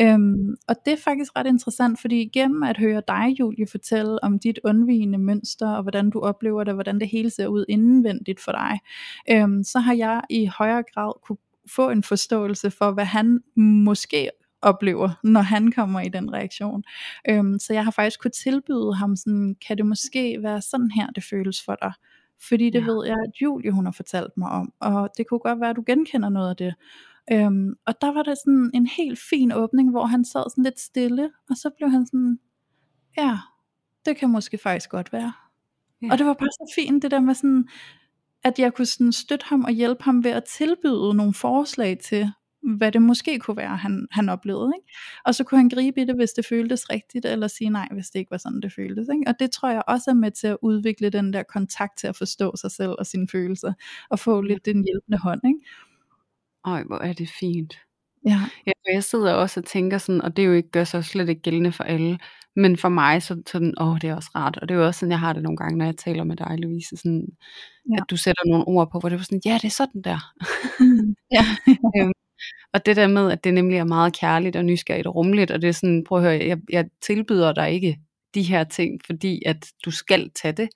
Øhm, 0.00 0.56
og 0.68 0.76
det 0.84 0.92
er 0.92 0.96
faktisk 1.04 1.32
ret 1.36 1.46
interessant, 1.46 2.00
fordi 2.00 2.30
gennem 2.32 2.62
at 2.62 2.78
høre 2.78 3.02
dig, 3.08 3.36
Julie, 3.40 3.66
fortælle 3.70 4.24
om 4.24 4.38
dit 4.38 4.58
undvigende 4.64 5.18
mønster, 5.18 5.68
og 5.68 5.82
hvordan 5.82 6.10
du 6.10 6.20
oplever 6.20 6.64
det, 6.64 6.68
og 6.68 6.74
hvordan 6.74 7.00
det 7.00 7.08
hele 7.08 7.30
ser 7.30 7.46
ud 7.46 7.64
indvendigt 7.68 8.40
for 8.40 8.52
dig, 8.52 8.78
øhm, 9.30 9.64
så 9.64 9.78
har 9.78 9.94
jeg 9.94 10.22
i 10.30 10.46
højere 10.46 10.82
grad 10.94 11.12
kunne 11.22 11.38
få 11.70 11.90
en 11.90 12.02
forståelse 12.02 12.70
for, 12.70 12.90
hvad 12.90 13.04
han 13.04 13.40
måske 13.56 14.30
oplever, 14.62 15.10
når 15.24 15.40
han 15.40 15.72
kommer 15.72 16.00
i 16.00 16.08
den 16.08 16.32
reaktion. 16.32 16.84
Øhm, 17.30 17.58
så 17.58 17.72
jeg 17.72 17.84
har 17.84 17.90
faktisk 17.90 18.20
kunne 18.20 18.30
tilbyde 18.30 18.94
ham 18.94 19.16
sådan, 19.16 19.56
kan 19.66 19.76
det 19.76 19.86
måske 19.86 20.38
være 20.42 20.62
sådan 20.62 20.90
her, 20.90 21.06
det 21.06 21.24
føles 21.24 21.62
for 21.64 21.76
dig? 21.82 21.92
Fordi 22.48 22.70
det 22.70 22.80
ja. 22.80 22.92
ved 22.92 23.06
jeg, 23.06 23.16
at 23.26 23.42
Julie 23.42 23.70
hun 23.70 23.84
har 23.84 23.92
fortalt 23.92 24.36
mig 24.36 24.50
om, 24.50 24.72
og 24.80 25.10
det 25.16 25.26
kunne 25.28 25.40
godt 25.40 25.60
være, 25.60 25.70
at 25.70 25.76
du 25.76 25.82
genkender 25.86 26.28
noget 26.28 26.50
af 26.50 26.56
det. 26.56 26.74
Øhm, 27.32 27.74
og 27.86 28.00
der 28.00 28.12
var 28.12 28.22
der 28.22 28.34
sådan 28.34 28.70
en 28.74 28.86
helt 28.86 29.18
fin 29.30 29.52
åbning, 29.52 29.90
hvor 29.90 30.04
han 30.06 30.24
sad 30.24 30.50
sådan 30.50 30.64
lidt 30.64 30.80
stille, 30.80 31.30
og 31.50 31.56
så 31.56 31.70
blev 31.76 31.90
han 31.90 32.06
sådan, 32.06 32.38
ja, 33.18 33.38
det 34.06 34.16
kan 34.16 34.30
måske 34.30 34.58
faktisk 34.58 34.90
godt 34.90 35.12
være. 35.12 35.32
Ja. 36.02 36.12
Og 36.12 36.18
det 36.18 36.26
var 36.26 36.34
bare 36.34 36.48
så 36.48 36.72
fint, 36.74 37.02
det 37.02 37.10
der 37.10 37.20
med 37.20 37.34
sådan, 37.34 37.68
at 38.44 38.58
jeg 38.58 38.74
kunne 38.74 38.86
sådan 38.86 39.12
støtte 39.12 39.46
ham 39.46 39.64
og 39.64 39.70
hjælpe 39.70 40.02
ham 40.02 40.24
ved 40.24 40.30
at 40.30 40.44
tilbyde 40.44 41.14
nogle 41.14 41.34
forslag 41.34 41.98
til, 41.98 42.32
hvad 42.66 42.92
det 42.92 43.02
måske 43.02 43.38
kunne 43.38 43.56
være, 43.56 43.76
han, 43.76 44.08
han 44.10 44.28
oplevede. 44.28 44.72
Ikke? 44.76 44.96
Og 45.24 45.34
så 45.34 45.44
kunne 45.44 45.58
han 45.58 45.68
gribe 45.68 46.02
i 46.02 46.04
det, 46.04 46.16
hvis 46.16 46.30
det 46.30 46.46
føltes 46.46 46.90
rigtigt, 46.90 47.24
eller 47.24 47.48
sige 47.48 47.70
nej, 47.70 47.88
hvis 47.92 48.10
det 48.10 48.18
ikke 48.18 48.30
var 48.30 48.36
sådan, 48.36 48.60
det 48.60 48.72
føltes. 48.72 49.08
Ikke? 49.12 49.24
Og 49.26 49.34
det 49.38 49.50
tror 49.50 49.70
jeg 49.70 49.82
også 49.88 50.10
er 50.10 50.14
med 50.14 50.30
til 50.30 50.46
at 50.46 50.56
udvikle 50.62 51.10
den 51.10 51.32
der 51.32 51.42
kontakt 51.42 51.98
til 51.98 52.06
at 52.06 52.16
forstå 52.16 52.56
sig 52.56 52.70
selv 52.70 52.94
og 52.98 53.06
sine 53.06 53.28
følelser, 53.32 53.72
og 54.10 54.18
få 54.18 54.40
lidt 54.40 54.64
den 54.64 54.84
hjælpende 54.84 55.18
hånd. 55.18 55.40
Ikke? 55.46 55.60
Ej, 56.64 56.82
hvor 56.82 56.98
er 56.98 57.12
det 57.12 57.30
fint. 57.40 57.78
Ja. 58.26 58.40
ja 58.66 58.72
for 58.72 58.92
jeg 58.92 59.04
sidder 59.04 59.32
også 59.32 59.60
og 59.60 59.64
tænker 59.64 59.98
sådan, 59.98 60.22
og 60.22 60.36
det 60.36 60.42
er 60.42 60.46
jo 60.46 60.52
ikke, 60.52 60.70
gør 60.70 60.84
sig 60.84 61.04
slet 61.04 61.28
ikke 61.28 61.42
gældende 61.42 61.72
for 61.72 61.84
alle, 61.84 62.18
men 62.56 62.76
for 62.76 62.88
mig, 62.88 63.22
så 63.22 63.42
sådan, 63.46 63.74
åh, 63.80 63.98
det 64.00 64.10
er 64.10 64.14
også 64.14 64.30
rart, 64.34 64.56
og 64.56 64.68
det 64.68 64.74
er 64.74 64.78
jo 64.78 64.86
også 64.86 65.00
sådan, 65.00 65.10
jeg 65.10 65.20
har 65.20 65.32
det 65.32 65.42
nogle 65.42 65.56
gange, 65.56 65.78
når 65.78 65.84
jeg 65.84 65.96
taler 65.96 66.24
med 66.24 66.36
dig, 66.36 66.58
Louise, 66.58 66.96
sådan, 66.96 67.26
ja. 67.90 67.96
at 67.96 68.04
du 68.10 68.16
sætter 68.16 68.42
nogle 68.50 68.68
ord 68.68 68.90
på, 68.92 68.98
hvor 68.98 69.08
det 69.08 69.18
var 69.18 69.24
sådan, 69.24 69.40
ja, 69.44 69.54
det 69.54 69.64
er 69.64 69.70
sådan 69.70 70.02
der. 70.02 70.18
Mm. 70.80 71.14
ja. 71.36 71.44
øhm, 71.96 72.12
og 72.74 72.86
det 72.86 72.96
der 72.96 73.06
med, 73.06 73.32
at 73.32 73.44
det 73.44 73.54
nemlig 73.54 73.78
er 73.78 73.84
meget 73.84 74.18
kærligt 74.20 74.56
og 74.56 74.64
nysgerrigt 74.64 75.06
og 75.06 75.14
rummeligt, 75.14 75.50
og 75.50 75.62
det 75.62 75.68
er 75.68 75.72
sådan, 75.72 76.04
prøv 76.04 76.18
at 76.18 76.24
høre, 76.24 76.48
jeg, 76.48 76.58
jeg 76.70 76.84
tilbyder 77.02 77.52
dig 77.52 77.72
ikke 77.72 77.98
de 78.34 78.42
her 78.42 78.64
ting, 78.64 79.00
fordi 79.06 79.42
at 79.46 79.66
du 79.84 79.90
skal 79.90 80.30
tage 80.30 80.52
det, 80.52 80.68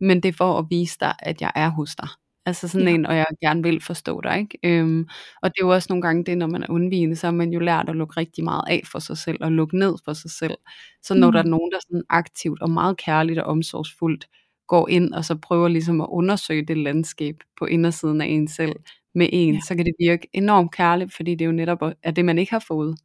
men 0.00 0.22
det 0.22 0.28
er 0.28 0.32
for 0.32 0.58
at 0.58 0.66
vise 0.70 0.96
dig, 1.00 1.14
at 1.18 1.40
jeg 1.40 1.52
er 1.54 1.68
hos 1.68 1.96
dig. 1.96 2.08
Altså 2.46 2.68
sådan 2.68 2.88
ja. 2.88 2.94
en, 2.94 3.06
og 3.06 3.16
jeg 3.16 3.26
gerne 3.40 3.62
vil 3.62 3.82
forstå 3.82 4.20
dig, 4.20 4.38
ikke? 4.38 4.58
Øhm, 4.64 5.08
og 5.42 5.50
det 5.50 5.62
er 5.62 5.66
jo 5.66 5.72
også 5.72 5.86
nogle 5.90 6.02
gange 6.02 6.24
det, 6.24 6.38
når 6.38 6.46
man 6.46 6.62
er 6.62 6.70
undvigende, 6.70 7.16
så 7.16 7.26
har 7.26 7.32
man 7.32 7.50
jo 7.52 7.60
lært 7.60 7.88
at 7.88 7.96
lukke 7.96 8.20
rigtig 8.20 8.44
meget 8.44 8.64
af 8.68 8.82
for 8.92 8.98
sig 8.98 9.18
selv, 9.18 9.38
og 9.40 9.52
lukke 9.52 9.78
ned 9.78 9.94
for 10.04 10.12
sig 10.12 10.30
selv. 10.30 10.54
Så 11.02 11.14
når 11.14 11.26
mm. 11.26 11.32
der 11.32 11.40
er 11.40 11.46
nogen, 11.46 11.72
der 11.72 11.78
sådan 11.80 12.02
aktivt 12.08 12.62
og 12.62 12.70
meget 12.70 12.96
kærligt 12.96 13.38
og 13.38 13.44
omsorgsfuldt 13.44 14.26
går 14.68 14.88
ind, 14.88 15.14
og 15.14 15.24
så 15.24 15.34
prøver 15.36 15.68
ligesom 15.68 16.00
at 16.00 16.06
undersøge 16.10 16.66
det 16.66 16.78
landskab 16.78 17.36
på 17.58 17.64
indersiden 17.66 18.20
af 18.20 18.26
en 18.26 18.48
selv 18.48 18.76
med 19.16 19.28
en, 19.32 19.54
ja. 19.54 19.60
så 19.60 19.74
kan 19.74 19.84
det 19.84 19.94
virke 19.98 20.28
enormt 20.32 20.72
kærligt, 20.72 21.14
fordi 21.14 21.34
det 21.34 21.46
jo 21.46 21.52
netop 21.52 21.82
er 22.02 22.10
det, 22.10 22.24
man 22.24 22.38
ikke 22.38 22.52
har 22.52 22.64
fået 22.68 22.96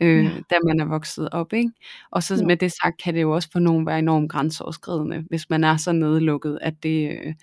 øh, 0.00 0.24
ja. 0.24 0.30
da 0.50 0.58
man 0.66 0.80
er 0.80 0.84
vokset 0.84 1.28
op. 1.32 1.52
Ikke? 1.52 1.70
Og 2.10 2.22
så 2.22 2.34
ja. 2.34 2.46
med 2.46 2.56
det 2.56 2.72
sagt, 2.72 3.02
kan 3.02 3.14
det 3.14 3.22
jo 3.22 3.34
også 3.34 3.48
for 3.52 3.58
nogen 3.58 3.86
være 3.86 3.98
enormt 3.98 4.30
grænseoverskridende, 4.30 5.24
hvis 5.28 5.50
man 5.50 5.64
er 5.64 5.76
så 5.76 5.92
nedlukket, 5.92 6.58
at 6.62 6.82
det, 6.82 7.10
øh, 7.10 7.34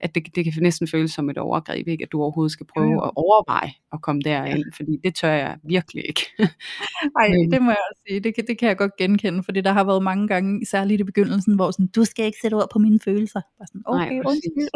at 0.00 0.14
det, 0.14 0.36
det 0.36 0.44
kan 0.44 0.52
næsten 0.62 0.88
føles 0.88 1.10
som 1.10 1.30
et 1.30 1.38
overgreb, 1.38 1.88
ikke? 1.88 2.02
at 2.02 2.12
du 2.12 2.22
overhovedet 2.22 2.52
skal 2.52 2.66
prøve 2.66 3.02
ja. 3.02 3.06
at 3.06 3.10
overveje 3.16 3.72
at 3.92 4.02
komme 4.02 4.20
derind, 4.22 4.58
ja. 4.58 4.76
fordi 4.76 4.96
det 5.04 5.14
tør 5.14 5.32
jeg 5.32 5.58
virkelig 5.62 6.04
ikke. 6.08 6.22
Nej, 7.18 7.28
det 7.50 7.62
må 7.62 7.70
jeg 7.70 7.82
også 7.90 8.00
sige, 8.08 8.20
det 8.20 8.34
kan, 8.34 8.46
det 8.46 8.58
kan 8.58 8.68
jeg 8.68 8.76
godt 8.76 8.96
genkende, 8.96 9.42
fordi 9.42 9.60
der 9.60 9.72
har 9.72 9.84
været 9.84 10.02
mange 10.02 10.28
gange, 10.28 10.66
særligt 10.66 11.00
i 11.00 11.04
begyndelsen, 11.04 11.54
hvor 11.54 11.70
sådan, 11.70 11.86
du 11.86 12.04
skal 12.04 12.24
ikke 12.24 12.38
sætte 12.42 12.54
ord 12.54 12.68
på 12.72 12.78
mine 12.78 13.00
følelser. 13.04 13.40
Bare 13.58 13.66
sådan, 13.66 13.82
okay, 13.84 14.12
Nej, 14.12 14.22
undskyld. 14.26 14.68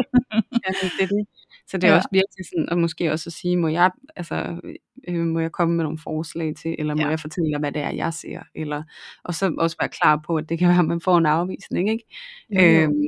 ja, 0.63 0.71
det, 0.81 0.91
det, 0.99 1.09
det. 1.09 1.27
Så 1.67 1.77
det 1.77 1.83
er 1.83 1.91
ja. 1.91 1.95
også 1.95 2.09
virkelig 2.11 2.45
sådan, 2.49 2.69
og 2.69 2.77
måske 2.77 3.11
også 3.11 3.29
at 3.29 3.33
sige, 3.33 3.57
må 3.57 3.67
jeg, 3.67 3.91
altså, 4.15 4.59
øh, 5.07 5.25
må 5.25 5.39
jeg 5.39 5.51
komme 5.51 5.75
med 5.75 5.83
nogle 5.83 5.99
forslag 5.99 6.55
til, 6.55 6.75
eller 6.79 6.95
må 6.95 7.01
ja. 7.01 7.09
jeg 7.09 7.19
fortælle 7.19 7.51
dig, 7.51 7.59
hvad 7.59 7.71
det 7.71 7.81
er, 7.81 7.89
jeg 7.91 8.13
ser, 8.13 8.39
eller, 8.55 8.83
og 9.23 9.33
så 9.35 9.53
også 9.57 9.75
være 9.79 9.89
klar 9.89 10.21
på, 10.27 10.35
at 10.35 10.49
det 10.49 10.59
kan 10.59 10.67
være, 10.69 10.79
at 10.79 10.85
man 10.85 11.01
får 11.01 11.17
en 11.17 11.25
afvisning, 11.25 11.89
ikke? 11.89 12.03
Ja, 12.51 12.83
øhm, 12.83 13.05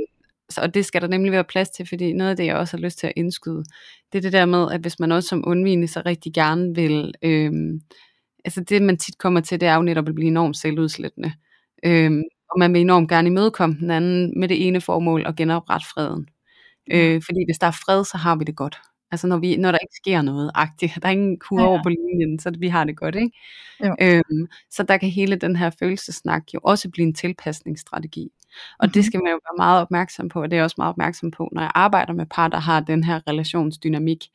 så, 0.50 0.62
og 0.62 0.74
det 0.74 0.86
skal 0.86 1.02
der 1.02 1.08
nemlig 1.08 1.32
være 1.32 1.44
plads 1.44 1.70
til, 1.70 1.88
fordi 1.88 2.14
noget 2.14 2.32
af 2.32 2.38
det, 2.38 2.46
jeg 2.46 2.56
også 2.56 2.78
har 2.78 2.82
lyst 2.82 3.00
til 3.00 3.08
at 3.08 3.14
indskyde, 3.16 3.64
det 4.12 4.18
er 4.18 4.22
det 4.22 4.34
der 4.34 4.46
med, 4.46 4.72
at 4.72 4.82
hvis 4.82 5.00
man 5.00 5.12
også 5.12 5.30
som 5.30 5.44
undvigende 5.48 5.88
så 5.88 6.02
rigtig 6.06 6.34
gerne 6.34 6.76
vil, 6.76 7.14
øhm, 7.22 7.82
altså 8.46 8.62
det 8.62 8.82
man 8.82 8.98
tit 8.98 9.18
kommer 9.18 9.40
til, 9.42 9.62
det 9.62 9.68
er 9.68 9.76
jo 9.76 9.82
netop 9.82 10.08
at 10.10 10.16
blive 10.16 10.28
enormt 10.28 10.58
selvudslættende. 10.58 11.32
Øhm, 11.86 12.24
og 12.52 12.60
man 12.60 12.74
vil 12.74 12.82
enormt 12.82 13.10
gerne 13.10 13.28
imødekomme 13.28 13.76
den 13.80 13.92
anden 13.92 14.40
med 14.40 14.48
det 14.48 14.68
ene 14.68 14.82
formål 14.82 15.24
at 15.26 15.36
genoprette 15.36 15.88
freden. 15.88 16.30
Øh, 16.92 17.22
fordi 17.26 17.40
hvis 17.48 17.60
der 17.60 17.68
er 17.68 17.78
fred, 17.86 18.06
så 18.06 18.18
har 18.18 18.36
vi 18.36 18.44
det 18.44 18.56
godt. 18.56 18.78
Altså 19.12 19.28
når, 19.28 19.38
vi, 19.38 19.58
når 19.58 19.72
der 19.72 19.78
ikke 19.78 19.96
sker 19.96 20.22
noget 20.22 20.52
agtigt, 20.56 20.94
der 21.02 21.08
er 21.08 21.12
ingen 21.12 21.40
kur 21.40 21.62
over 21.62 21.76
ja. 21.78 21.84
på 21.84 21.90
linjen, 21.90 22.40
så 22.40 22.54
vi 22.60 22.68
har 22.68 22.84
det 22.84 22.98
godt, 22.98 23.16
ikke? 23.16 23.32
Øhm, 24.02 24.48
så 24.72 24.84
der 24.84 24.98
kan 24.98 25.10
hele 25.10 25.36
den 25.36 25.56
her 25.56 25.70
følelsesnak 25.80 26.44
jo 26.54 26.60
også 26.64 26.90
blive 26.90 27.08
en 27.08 27.14
tilpasningsstrategi. 27.14 28.22
Og 28.80 28.86
mm-hmm. 28.86 28.92
det 28.92 29.06
skal 29.06 29.20
man 29.24 29.32
jo 29.32 29.40
være 29.44 29.58
meget 29.58 29.82
opmærksom 29.82 30.30
på, 30.30 30.42
og 30.42 30.52
det 30.52 30.54
er 30.54 30.58
jeg 30.58 30.64
også 30.64 30.76
meget 30.78 30.90
opmærksom 30.90 31.32
på, 31.32 31.50
når 31.52 31.62
jeg 31.62 31.72
arbejder 31.76 32.14
med 32.14 32.26
par, 32.26 32.48
der 32.48 32.60
har 32.60 32.80
den 32.80 33.04
her 33.04 33.20
relationsdynamik. 33.28 34.28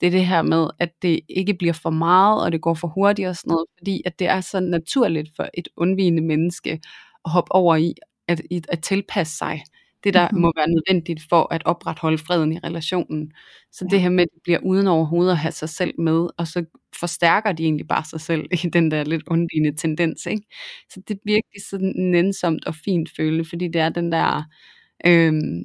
Det 0.00 0.06
er 0.06 0.10
det 0.10 0.26
her 0.26 0.42
med, 0.42 0.68
at 0.78 1.02
det 1.02 1.20
ikke 1.28 1.54
bliver 1.54 1.72
for 1.72 1.90
meget, 1.90 2.44
og 2.44 2.52
det 2.52 2.60
går 2.60 2.74
for 2.74 2.88
hurtigt 2.88 3.28
og 3.28 3.36
sådan 3.36 3.50
noget, 3.50 3.66
fordi 3.78 4.02
at 4.04 4.18
det 4.18 4.28
er 4.28 4.40
så 4.40 4.60
naturligt 4.60 5.36
for 5.36 5.48
et 5.54 5.68
undvigende 5.76 6.22
menneske 6.22 6.80
at 7.24 7.30
hoppe 7.30 7.52
over 7.52 7.76
i, 7.76 7.94
at, 8.28 8.40
at 8.68 8.82
tilpasse 8.82 9.36
sig 9.36 9.62
det 10.04 10.14
der 10.14 10.28
mm-hmm. 10.28 10.40
må 10.40 10.52
være 10.56 10.68
nødvendigt 10.68 11.20
for 11.28 11.54
at 11.54 11.62
opretholde 11.64 12.18
freden 12.18 12.52
i 12.52 12.58
relationen. 12.58 13.32
Så 13.72 13.84
ja. 13.90 13.94
det 13.94 14.02
her 14.02 14.08
med, 14.08 14.22
at 14.22 14.28
de 14.34 14.40
bliver 14.44 14.58
uden 14.58 14.86
overhovedet 14.86 15.32
at 15.32 15.38
have 15.38 15.52
sig 15.52 15.68
selv 15.68 15.94
med, 16.00 16.28
og 16.38 16.46
så 16.46 16.64
forstærker 17.00 17.52
de 17.52 17.62
egentlig 17.62 17.88
bare 17.88 18.04
sig 18.04 18.20
selv 18.20 18.46
i 18.52 18.56
den 18.56 18.90
der 18.90 19.04
lidt 19.04 19.22
undvigende 19.26 19.76
tendens. 19.76 20.26
Ikke? 20.26 20.42
Så 20.90 21.00
det 21.08 21.14
er 21.14 21.18
virkelig 21.24 21.62
sådan 21.70 21.92
nænsomt 21.96 22.64
og 22.66 22.74
fint 22.74 23.08
føle, 23.16 23.44
fordi 23.44 23.68
det 23.68 23.80
er 23.80 23.88
den 23.88 24.12
der, 24.12 24.42
øhm, 25.06 25.62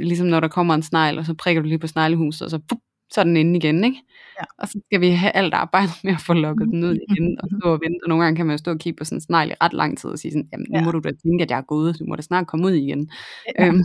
ligesom 0.00 0.26
når 0.26 0.40
der 0.40 0.48
kommer 0.48 0.74
en 0.74 0.82
snegl, 0.82 1.18
og 1.18 1.24
så 1.24 1.34
prikker 1.34 1.62
du 1.62 1.68
lige 1.68 1.78
på 1.78 1.86
sneglehuset, 1.86 2.42
og 2.42 2.50
så 2.50 2.58
pup, 2.58 2.78
så 3.14 3.20
er 3.20 3.24
den 3.24 3.36
inde 3.36 3.56
igen, 3.56 3.84
ikke? 3.84 4.02
Ja. 4.40 4.44
Og 4.58 4.68
så 4.68 4.80
skal 4.86 5.00
vi 5.00 5.10
have 5.10 5.32
alt 5.32 5.54
arbejde 5.54 5.92
med 6.04 6.12
at 6.12 6.20
få 6.20 6.32
lukket 6.32 6.66
den 6.68 6.84
ud 6.84 6.98
igen, 7.08 7.38
og 7.42 7.48
stå 7.58 7.72
og 7.72 7.80
vente. 7.84 8.00
Og 8.04 8.08
nogle 8.08 8.24
gange 8.24 8.36
kan 8.36 8.46
man 8.46 8.58
stå 8.58 8.70
og 8.70 8.78
kigge 8.78 8.96
på 8.96 9.04
sådan 9.04 9.16
en 9.16 9.20
snegl 9.20 9.50
i 9.50 9.54
ret 9.60 9.72
lang 9.72 9.98
tid, 9.98 10.10
og 10.10 10.18
sige 10.18 10.32
sådan, 10.32 10.48
jamen 10.52 10.66
nu 10.70 10.78
ja. 10.78 10.84
må 10.84 10.90
du 10.90 10.98
da 10.98 11.10
tænke, 11.24 11.44
at 11.44 11.50
jeg 11.50 11.58
er 11.58 11.62
gået, 11.62 11.98
du 11.98 12.04
må 12.08 12.16
da 12.16 12.22
snart 12.22 12.46
komme 12.46 12.66
ud 12.66 12.72
igen. 12.72 13.10
Ja. 13.58 13.66
Øhm, 13.66 13.82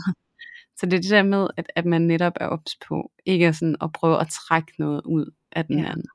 så 0.78 0.86
det 0.86 0.94
er 0.94 1.02
det 1.02 1.12
der 1.12 1.24
med, 1.24 1.48
at, 1.58 1.72
at 1.76 1.86
man 1.86 2.02
netop 2.02 2.34
er 2.36 2.48
ops 2.48 2.78
på, 2.88 3.12
ikke 3.26 3.54
sådan 3.54 3.76
at 3.82 3.92
prøve 3.94 4.20
at 4.22 4.28
trække 4.28 4.72
noget 4.80 5.02
ud 5.06 5.32
af 5.52 5.66
den 5.66 5.80
ja. 5.80 5.86
anden. 5.86 6.06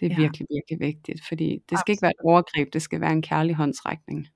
Det 0.00 0.06
er 0.06 0.14
ja. 0.14 0.20
virkelig, 0.20 0.46
virkelig 0.50 0.88
vigtigt, 0.88 1.20
fordi 1.28 1.48
det 1.70 1.78
skal 1.78 1.78
Absolut. 1.78 1.88
ikke 1.88 2.02
være 2.02 2.10
et 2.18 2.24
overgreb, 2.24 2.72
det 2.72 2.82
skal 2.82 3.00
være 3.00 3.12
en 3.12 3.22
kærlig 3.22 3.54
håndsrækning. 3.54 4.28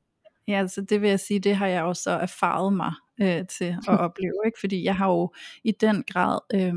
Ja, 0.49 0.59
altså 0.59 0.81
det 0.81 1.03
vil 1.03 1.11
jeg 1.11 1.21
sige, 1.21 1.41
det 1.41 1.57
har 1.57 1.67
jeg 1.67 1.83
også 1.83 2.11
erfaret 2.11 2.73
mig 2.73 2.93
øh, 3.21 3.47
til 3.47 3.77
at 3.89 4.01
opleve, 4.07 4.35
ikke? 4.47 4.61
fordi 4.61 4.85
jeg 4.85 4.97
har 4.97 5.09
jo 5.09 5.33
i 5.65 5.73
den 5.81 6.05
grad 6.13 6.39
øh, 6.55 6.75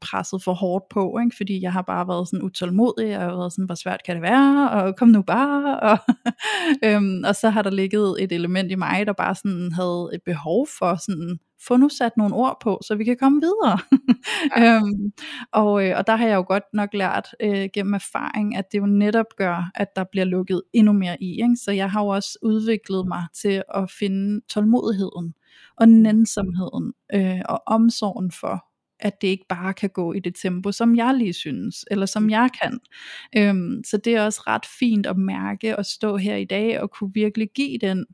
presset 0.00 0.42
for 0.42 0.52
hårdt 0.52 0.84
på, 0.90 1.18
ikke? 1.24 1.36
fordi 1.36 1.62
jeg 1.62 1.72
har 1.72 1.82
bare 1.82 2.08
været 2.08 2.28
sådan 2.28 2.42
utålmodig, 2.42 3.18
og 3.18 3.38
været 3.38 3.52
sådan, 3.52 3.64
hvor 3.64 3.74
svært 3.74 4.00
kan 4.06 4.14
det 4.14 4.22
være, 4.22 4.70
og 4.70 4.96
kom 4.96 5.08
nu 5.08 5.22
bare, 5.22 5.80
og, 5.90 5.98
øh, 6.84 7.02
og 7.24 7.36
så 7.36 7.50
har 7.50 7.62
der 7.62 7.70
ligget 7.70 8.16
et 8.22 8.32
element 8.32 8.70
i 8.70 8.74
mig, 8.74 9.06
der 9.06 9.12
bare 9.12 9.34
sådan 9.34 9.72
havde 9.72 10.10
et 10.14 10.22
behov 10.22 10.66
for 10.78 10.96
sådan, 10.96 11.38
få 11.66 11.76
nu 11.76 11.88
sat 11.88 12.16
nogle 12.16 12.34
ord 12.34 12.56
på, 12.62 12.80
så 12.86 12.94
vi 12.94 13.04
kan 13.04 13.16
komme 13.16 13.40
videre. 13.40 13.78
Ja. 14.56 14.76
øhm, 14.76 15.12
og, 15.52 15.86
øh, 15.86 15.98
og 15.98 16.06
der 16.06 16.16
har 16.16 16.26
jeg 16.26 16.34
jo 16.34 16.44
godt 16.48 16.64
nok 16.72 16.94
lært 16.94 17.28
øh, 17.40 17.68
gennem 17.72 17.94
erfaring, 17.94 18.56
at 18.56 18.72
det 18.72 18.78
jo 18.78 18.86
netop 18.86 19.26
gør, 19.36 19.70
at 19.74 19.96
der 19.96 20.04
bliver 20.04 20.24
lukket 20.24 20.62
endnu 20.72 20.92
mere 20.92 21.22
i. 21.22 21.30
Ikke? 21.30 21.56
Så 21.56 21.72
jeg 21.72 21.90
har 21.90 22.02
jo 22.02 22.08
også 22.08 22.38
udviklet 22.42 23.06
mig 23.06 23.26
til 23.34 23.62
at 23.74 23.90
finde 23.90 24.40
tålmodigheden 24.48 25.34
og 25.76 25.88
nænsomheden 25.88 26.92
øh, 27.14 27.40
og 27.48 27.62
omsorgen 27.66 28.30
for, 28.30 28.64
at 29.00 29.20
det 29.20 29.28
ikke 29.28 29.46
bare 29.48 29.74
kan 29.74 29.90
gå 29.90 30.12
i 30.12 30.20
det 30.20 30.34
tempo, 30.34 30.72
som 30.72 30.96
jeg 30.96 31.14
lige 31.14 31.32
synes, 31.32 31.84
eller 31.90 32.06
som 32.06 32.30
jeg 32.30 32.48
kan. 32.62 32.80
Øhm, 33.36 33.84
så 33.84 33.96
det 33.96 34.16
er 34.16 34.24
også 34.24 34.42
ret 34.46 34.66
fint 34.78 35.06
at 35.06 35.16
mærke 35.16 35.76
og 35.76 35.86
stå 35.86 36.16
her 36.16 36.36
i 36.36 36.44
dag 36.44 36.80
og 36.80 36.90
kunne 36.90 37.10
virkelig 37.14 37.48
give 37.54 37.78
den 37.78 38.06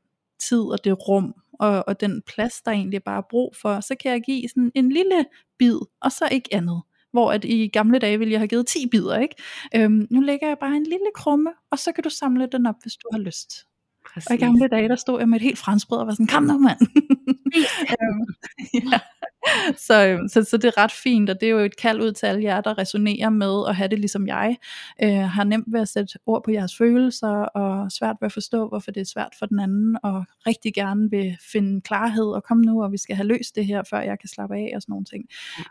tid 0.49 0.61
og 0.61 0.85
det 0.85 1.09
rum 1.09 1.35
og, 1.61 1.85
og 1.87 2.01
den 2.01 2.23
plads, 2.27 2.63
der 2.63 2.71
egentlig 2.71 3.03
bare 3.03 3.19
er 3.19 3.27
brug 3.31 3.57
for, 3.63 3.81
så 3.81 3.95
kan 4.01 4.13
jeg 4.13 4.23
give 4.23 4.49
sådan 4.49 4.73
en 4.75 4.93
lille 4.93 5.25
bid, 5.59 5.79
og 6.01 6.13
så 6.13 6.29
ikke 6.33 6.49
andet. 6.53 6.83
Hvor 7.13 7.33
at 7.33 7.45
i 7.45 7.69
gamle 7.73 7.99
dage 7.99 8.19
ville 8.19 8.33
jeg 8.33 8.41
have 8.41 8.49
givet 8.49 8.67
10 8.67 8.89
bidder, 8.91 9.19
ikke? 9.19 9.35
Øhm, 9.75 10.07
nu 10.11 10.21
lægger 10.21 10.49
jeg 10.49 10.57
bare 10.61 10.77
en 10.77 10.85
lille 10.85 11.11
krumme, 11.15 11.51
og 11.71 11.79
så 11.79 11.93
kan 11.93 12.05
du 12.05 12.11
samle 12.11 12.49
den 12.53 12.67
op, 12.67 12.75
hvis 12.83 12.97
du 12.97 13.09
har 13.13 13.19
lyst. 13.19 13.67
Præcis. 14.15 14.31
Og 14.31 14.35
i 14.35 14.39
gamle 14.39 14.69
dage, 14.69 14.89
der 14.89 14.97
stod 14.97 15.19
jeg 15.19 15.29
med 15.29 15.37
et 15.37 15.43
helt 15.43 15.59
franskbrød 15.59 15.99
og 15.99 16.07
var 16.07 16.13
sådan, 16.13 16.27
kom 16.27 16.43
nu 16.43 16.59
mand. 16.59 16.81
øhm, 18.01 18.27
ja. 18.93 18.99
så, 19.87 20.07
øhm, 20.07 20.29
så, 20.29 20.45
så 20.45 20.57
det 20.57 20.65
er 20.65 20.79
ret 20.79 20.93
fint, 20.93 21.31
og 21.31 21.41
det 21.41 21.47
er 21.47 21.51
jo 21.51 21.59
et 21.59 21.77
kald 21.77 22.01
ud 22.01 22.13
til 22.13 22.27
alle 22.27 22.43
jer, 22.43 22.61
der 22.61 22.79
resonerer 22.79 23.31
med 23.31 23.69
at 23.69 23.77
have 23.77 23.89
det 23.89 23.99
ligesom 23.99 24.27
jeg. 24.27 24.57
Øh, 25.03 25.11
har 25.13 25.45
nemt 25.45 25.65
ved 25.73 25.81
at 25.81 25.89
sætte 25.89 26.19
ord 26.27 26.45
på 26.45 26.51
jeres 26.51 26.77
følelser, 26.77 27.29
og 27.29 27.93
svært 27.93 28.17
ved 28.21 28.27
at 28.27 28.33
forstå, 28.33 28.69
hvorfor 28.69 28.91
det 28.91 29.01
er 29.01 29.05
svært 29.05 29.35
for 29.39 29.47
den 29.47 29.61
anden, 29.61 29.99
og 30.03 30.25
rigtig 30.47 30.75
gerne 30.75 31.11
vil 31.11 31.37
finde 31.53 31.81
klarhed, 31.81 32.27
og 32.27 32.45
kom 32.45 32.57
nu, 32.57 32.83
og 32.83 32.93
vi 32.93 32.99
skal 32.99 33.17
have 33.17 33.27
løst 33.27 33.57
det 33.57 33.67
her, 33.67 33.83
før 33.91 34.01
jeg 34.01 34.19
kan 34.19 34.29
slappe 34.29 34.57
af, 34.57 34.73
og 34.75 34.83
sådan 34.83 34.93
nogle 34.93 35.05
ting. 35.05 35.25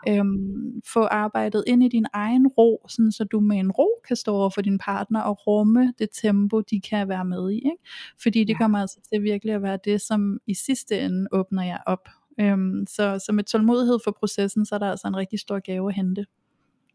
Ja. 0.06 0.16
Øhm, 0.16 0.82
få 0.92 1.04
arbejdet 1.04 1.64
ind 1.66 1.84
i 1.84 1.88
din 1.88 2.06
egen 2.12 2.46
ro, 2.46 2.86
sådan 2.88 3.12
så 3.12 3.24
du 3.24 3.40
med 3.40 3.56
en 3.56 3.70
ro 3.70 3.88
kan 4.08 4.16
stå 4.16 4.34
over 4.34 4.50
for 4.50 4.60
din 4.60 4.78
partner, 4.78 5.20
og 5.20 5.46
rumme 5.46 5.92
det 5.98 6.08
tempo, 6.12 6.60
de 6.60 6.80
kan 6.80 7.08
være 7.08 7.24
med 7.24 7.50
i. 7.50 7.54
Ikke? 7.54 7.82
Fordi 8.22 8.44
det 8.44 8.58
kommer 8.58 8.78
altså 8.80 8.98
til 9.12 9.22
virkelig 9.22 9.54
at 9.54 9.62
være 9.62 9.78
det, 9.84 10.00
som 10.00 10.38
i 10.46 10.54
sidste 10.54 11.00
ende 11.00 11.26
åbner 11.32 11.62
jer 11.62 11.78
op. 11.86 12.08
Øhm, 12.40 12.86
så, 12.88 13.22
så 13.26 13.32
med 13.32 13.44
tålmodighed 13.44 13.98
for 14.04 14.16
processen, 14.20 14.66
så 14.66 14.74
er 14.74 14.78
der 14.78 14.90
altså 14.90 15.08
en 15.08 15.16
rigtig 15.16 15.40
stor 15.40 15.58
gave 15.58 15.88
at 15.88 15.94
hente. 15.94 16.26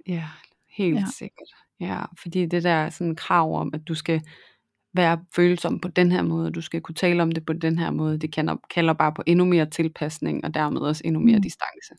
Ja, 0.08 0.28
helt 0.78 1.00
ja. 1.00 1.06
sikkert. 1.18 1.50
Ja, 1.80 2.06
fordi 2.22 2.46
det 2.46 2.64
der 2.64 2.90
sådan 2.90 3.16
krav 3.16 3.60
om, 3.60 3.72
at 3.74 3.88
du 3.88 3.94
skal 3.94 4.22
være 4.94 5.20
følsom 5.36 5.80
på 5.80 5.88
den 5.88 6.12
her 6.12 6.22
måde, 6.22 6.52
du 6.52 6.62
skal 6.62 6.82
kunne 6.82 6.96
tale 6.96 7.24
om 7.24 7.32
det 7.32 7.46
på 7.46 7.54
den 7.54 7.78
her 7.78 7.92
måde, 7.92 8.18
det 8.18 8.34
kalder, 8.34 8.56
kalder 8.74 8.94
bare 8.94 9.14
på 9.14 9.24
endnu 9.26 9.46
mere 9.46 9.66
tilpasning, 9.66 10.46
og 10.46 10.54
dermed 10.54 10.82
også 10.82 11.02
endnu 11.06 11.20
mere 11.20 11.36
mm. 11.36 11.42
distance. 11.42 11.96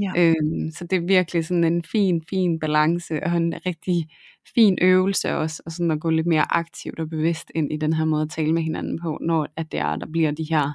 Ja. 0.00 0.12
Øhm, 0.16 0.70
så 0.70 0.86
det 0.90 0.96
er 0.96 1.06
virkelig 1.06 1.46
sådan 1.46 1.64
en 1.64 1.84
fin, 1.84 2.22
fin 2.30 2.58
balance, 2.58 3.22
og 3.22 3.36
en 3.36 3.54
rigtig 3.66 4.08
fin 4.54 4.78
øvelse 4.82 5.36
også, 5.36 5.62
og 5.66 5.72
sådan 5.72 5.90
at 5.90 6.00
gå 6.00 6.10
lidt 6.10 6.26
mere 6.26 6.56
aktivt 6.56 7.00
og 7.00 7.10
bevidst 7.10 7.52
ind 7.54 7.72
i 7.72 7.76
den 7.76 7.92
her 7.92 8.04
måde 8.04 8.22
at 8.22 8.30
tale 8.30 8.52
med 8.52 8.62
hinanden 8.62 8.98
på, 9.02 9.18
når 9.22 9.48
at 9.56 9.72
det 9.72 9.80
er, 9.80 9.96
der 9.96 10.06
bliver 10.06 10.30
de 10.30 10.46
her 10.50 10.72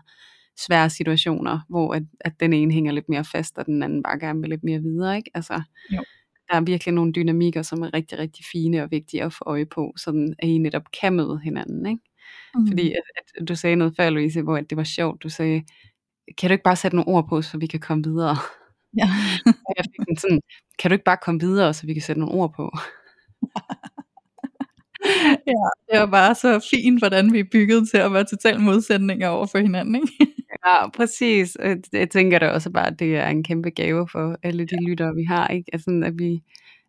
svære 0.65 0.89
situationer, 0.89 1.59
hvor 1.69 1.93
at, 1.93 2.03
at 2.19 2.39
den 2.39 2.53
ene 2.53 2.73
hænger 2.73 2.91
lidt 2.91 3.09
mere 3.09 3.23
fast, 3.23 3.57
og 3.57 3.65
den 3.65 3.83
anden 3.83 4.03
bare 4.03 4.19
gerne 4.19 4.41
vil 4.41 4.49
lidt 4.49 4.63
mere 4.63 4.79
videre, 4.79 5.17
ikke? 5.17 5.31
Altså, 5.33 5.61
jo. 5.91 6.03
der 6.49 6.55
er 6.55 6.61
virkelig 6.61 6.93
nogle 6.93 7.13
dynamikker, 7.13 7.61
som 7.61 7.81
er 7.81 7.93
rigtig, 7.93 8.19
rigtig 8.19 8.45
fine 8.51 8.83
og 8.83 8.91
vigtige 8.91 9.23
at 9.23 9.33
få 9.33 9.43
øje 9.47 9.65
på, 9.65 9.93
sådan 9.97 10.35
at 10.39 10.47
I 10.47 10.57
netop 10.57 10.83
kan 11.01 11.13
møde 11.13 11.39
hinanden, 11.43 11.85
ikke? 11.85 12.01
Mm. 12.55 12.67
Fordi 12.67 12.91
at, 12.91 13.03
at 13.37 13.47
du 13.47 13.55
sagde 13.55 13.75
noget 13.75 13.93
før, 13.97 14.09
Louise, 14.09 14.41
hvor 14.41 14.57
at 14.57 14.69
det 14.69 14.77
var 14.77 14.83
sjovt, 14.83 15.23
du 15.23 15.29
sagde, 15.29 15.63
kan 16.37 16.49
du 16.49 16.51
ikke 16.51 16.63
bare 16.63 16.75
sætte 16.75 16.97
nogle 16.97 17.11
ord 17.11 17.29
på, 17.29 17.41
så 17.41 17.57
vi 17.57 17.67
kan 17.67 17.79
komme 17.79 18.03
videre? 18.03 18.37
Ja. 18.97 19.09
jeg 19.77 19.85
fik 19.85 20.07
den 20.07 20.17
sådan, 20.17 20.41
kan 20.79 20.91
du 20.91 20.93
ikke 20.93 21.05
bare 21.05 21.17
komme 21.21 21.39
videre, 21.39 21.73
så 21.73 21.85
vi 21.85 21.93
kan 21.93 22.01
sætte 22.01 22.19
nogle 22.19 22.35
ord 22.35 22.53
på? 22.55 22.71
ja, 25.51 25.63
det 25.91 25.99
var 25.99 26.05
bare 26.05 26.35
så 26.35 26.69
fint, 26.71 26.99
hvordan 26.99 27.33
vi 27.33 27.39
er 27.39 27.49
bygget 27.51 27.89
til 27.89 27.97
at 27.97 28.13
være 28.13 28.23
totalt 28.23 28.61
modsætninger 28.61 29.27
over 29.27 29.45
for 29.45 29.57
hinanden. 29.57 29.95
Ikke? 29.95 30.33
Ja, 30.65 30.89
præcis. 30.89 31.57
Jeg 31.93 32.09
tænker 32.09 32.39
da 32.39 32.49
også 32.49 32.69
bare, 32.71 32.87
at 32.87 32.99
det 32.99 33.15
er 33.17 33.27
en 33.27 33.43
kæmpe 33.43 33.69
gave 33.69 34.07
for 34.11 34.37
alle 34.43 34.65
de 34.65 34.85
lyttere, 34.89 35.15
vi 35.15 35.23
har. 35.23 35.47
Ikke? 35.47 35.69
Altså, 35.73 36.01
at, 36.05 36.13
vi, 36.19 36.43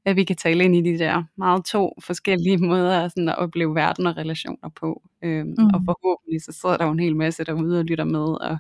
at 0.05 0.17
vi 0.17 0.25
kan 0.25 0.37
tale 0.37 0.65
ind 0.65 0.77
i 0.77 0.93
de 0.93 0.99
der 0.99 1.23
meget 1.37 1.65
to 1.65 1.93
forskellige 2.05 2.59
måder 2.69 3.09
sådan 3.09 3.29
at 3.29 3.39
opleve 3.39 3.75
verden 3.75 4.07
og 4.07 4.17
relationer 4.17 4.69
på. 4.77 5.03
Øhm, 5.25 5.47
mm. 5.59 5.65
Og 5.75 5.81
forhåbentlig 5.85 6.43
så 6.43 6.53
sidder 6.53 6.77
der 6.77 6.85
jo 6.85 6.91
en 6.93 7.01
hel 7.01 7.17
masse 7.17 7.45
derude 7.45 7.79
og 7.79 7.85
lytter 7.85 8.05
med 8.05 8.21
og, 8.51 8.59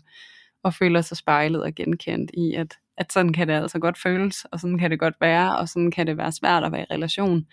og 0.62 0.74
føler 0.74 1.00
sig 1.00 1.16
spejlet 1.16 1.62
og 1.62 1.74
genkendt 1.74 2.30
i, 2.34 2.54
at, 2.54 2.78
at 2.96 3.12
sådan 3.12 3.32
kan 3.32 3.48
det 3.48 3.54
altså 3.54 3.78
godt 3.78 3.98
føles, 3.98 4.44
og 4.44 4.60
sådan 4.60 4.78
kan 4.78 4.90
det 4.90 4.98
godt 5.00 5.14
være, 5.20 5.56
og 5.58 5.68
sådan 5.68 5.90
kan 5.90 6.06
det 6.06 6.16
være 6.16 6.32
svært 6.32 6.64
at 6.64 6.72
være 6.72 6.82
i 6.82 6.94
relation. 6.94 7.46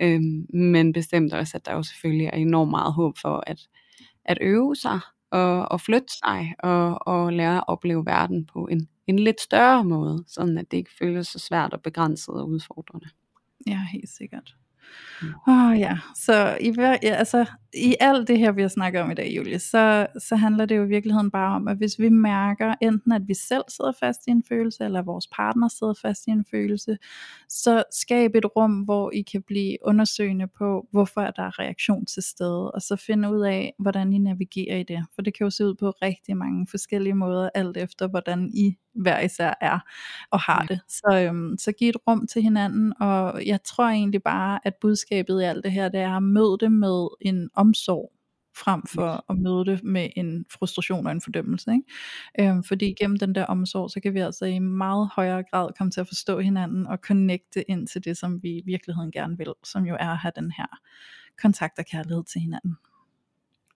Øhm, 0.00 0.46
men 0.54 0.92
bestemt 0.92 1.32
også, 1.34 1.56
at 1.56 1.66
der 1.66 1.72
jo 1.74 1.82
selvfølgelig 1.82 2.26
er 2.26 2.36
enormt 2.36 2.70
meget 2.70 2.92
håb 2.94 3.18
for 3.18 3.44
at, 3.46 3.58
at 4.24 4.38
øve 4.40 4.76
sig 4.76 5.00
og, 5.30 5.68
og 5.72 5.80
flytte 5.80 6.12
sig 6.24 6.54
og, 6.58 7.06
og 7.06 7.32
lære 7.32 7.56
at 7.56 7.64
opleve 7.66 8.06
verden 8.06 8.46
på 8.46 8.66
en, 8.66 8.88
en 9.06 9.18
lidt 9.18 9.40
større 9.40 9.84
måde, 9.84 10.24
sådan 10.26 10.58
at 10.58 10.70
det 10.70 10.76
ikke 10.76 10.96
føles 10.98 11.26
så 11.26 11.38
svært 11.38 11.72
og 11.72 11.82
begrænset 11.82 12.34
og 12.34 12.48
udfordrende. 12.48 13.08
Ja, 13.66 13.80
helt 13.92 14.08
sikkert. 14.08 14.56
Åh 15.48 15.66
oh, 15.66 15.78
ja, 15.78 15.98
så 16.14 16.56
i, 16.60 16.74
ja, 16.78 16.96
altså, 17.02 17.44
i 17.74 17.96
alt 18.00 18.28
det 18.28 18.38
her, 18.38 18.52
vi 18.52 18.62
har 18.62 18.68
snakket 18.68 19.02
om 19.02 19.10
i 19.10 19.14
dag, 19.14 19.36
Julie, 19.36 19.58
så, 19.58 20.06
så 20.18 20.36
handler 20.36 20.66
det 20.66 20.76
jo 20.76 20.84
i 20.84 20.88
virkeligheden 20.88 21.30
bare 21.30 21.56
om, 21.56 21.68
at 21.68 21.76
hvis 21.76 21.98
vi 21.98 22.08
mærker 22.08 22.74
enten, 22.82 23.12
at 23.12 23.22
vi 23.28 23.34
selv 23.34 23.64
sidder 23.68 23.92
fast 24.00 24.20
i 24.26 24.30
en 24.30 24.42
følelse, 24.48 24.84
eller 24.84 25.02
vores 25.02 25.26
partner 25.26 25.68
sidder 25.68 25.94
fast 26.02 26.26
i 26.26 26.30
en 26.30 26.44
følelse, 26.50 26.98
så 27.48 27.82
skab 27.92 28.34
et 28.34 28.56
rum, 28.56 28.72
hvor 28.72 29.10
I 29.10 29.22
kan 29.22 29.42
blive 29.42 29.76
undersøgende 29.84 30.46
på, 30.58 30.86
hvorfor 30.90 31.20
er 31.20 31.30
der 31.30 31.58
reaktion 31.58 32.06
til 32.06 32.22
stede, 32.22 32.70
og 32.70 32.82
så 32.82 32.96
finde 32.96 33.30
ud 33.30 33.40
af, 33.40 33.74
hvordan 33.78 34.12
I 34.12 34.18
navigerer 34.18 34.76
i 34.76 34.82
det. 34.82 35.04
For 35.14 35.22
det 35.22 35.36
kan 35.36 35.44
jo 35.44 35.50
se 35.50 35.66
ud 35.66 35.74
på 35.74 35.90
rigtig 35.90 36.36
mange 36.36 36.66
forskellige 36.70 37.14
måder, 37.14 37.50
alt 37.54 37.76
efter 37.76 38.08
hvordan 38.08 38.50
I 38.54 38.76
hver 38.96 39.20
især 39.20 39.54
er 39.60 39.78
og 40.30 40.40
har 40.40 40.66
det. 40.68 40.80
Så, 40.88 41.26
øhm, 41.28 41.58
så 41.58 41.72
giv 41.72 41.88
et 41.88 41.96
rum 42.08 42.26
til 42.26 42.42
hinanden, 42.42 42.92
og 43.00 43.46
jeg 43.46 43.62
tror 43.62 43.88
egentlig 43.88 44.22
bare, 44.22 44.60
at 44.64 44.74
budskabet 44.80 45.40
i 45.40 45.44
alt 45.44 45.64
det 45.64 45.72
her, 45.72 45.88
det 45.88 46.00
er 46.00 46.16
at 46.16 46.22
møde 46.22 46.56
det 46.60 46.72
med 46.72 47.08
en 47.20 47.50
omsorg, 47.54 48.12
frem 48.56 48.82
for 48.86 49.24
at 49.30 49.38
møde 49.38 49.64
det 49.64 49.84
med 49.84 50.08
en 50.16 50.44
frustration 50.50 51.06
og 51.06 51.12
en 51.12 51.20
fordømmelse. 51.20 51.70
Ikke? 51.72 52.50
Øhm, 52.50 52.62
fordi 52.62 52.94
gennem 53.00 53.18
den 53.18 53.34
der 53.34 53.44
omsorg, 53.44 53.90
så 53.90 54.00
kan 54.00 54.14
vi 54.14 54.20
altså 54.20 54.44
i 54.44 54.58
meget 54.58 55.10
højere 55.16 55.44
grad 55.50 55.68
komme 55.78 55.90
til 55.90 56.00
at 56.00 56.08
forstå 56.08 56.38
hinanden 56.38 56.86
og 56.86 56.98
connecte 56.98 57.70
ind 57.70 57.86
til 57.86 58.04
det, 58.04 58.16
som 58.16 58.42
vi 58.42 58.48
i 58.48 58.62
virkeligheden 58.66 59.12
gerne 59.12 59.38
vil, 59.38 59.52
som 59.64 59.84
jo 59.84 59.96
er 60.00 60.08
at 60.08 60.18
have 60.18 60.32
den 60.36 60.50
her 60.50 60.66
kontakt 61.42 61.78
og 61.78 61.84
kærlighed 61.84 62.24
til 62.24 62.40
hinanden. 62.40 62.76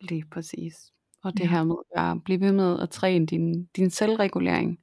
Lige 0.01 0.25
præcis. 0.33 0.93
Og 1.23 1.33
det 1.33 1.41
ja. 1.41 1.49
her 1.49 1.65
med 1.65 1.77
at 1.97 2.25
blive 2.25 2.41
ved 2.41 2.53
med 2.53 2.81
at 2.81 2.91
træne 2.91 3.27
din, 3.27 3.65
din 3.77 3.91
selvregulering. 3.91 4.79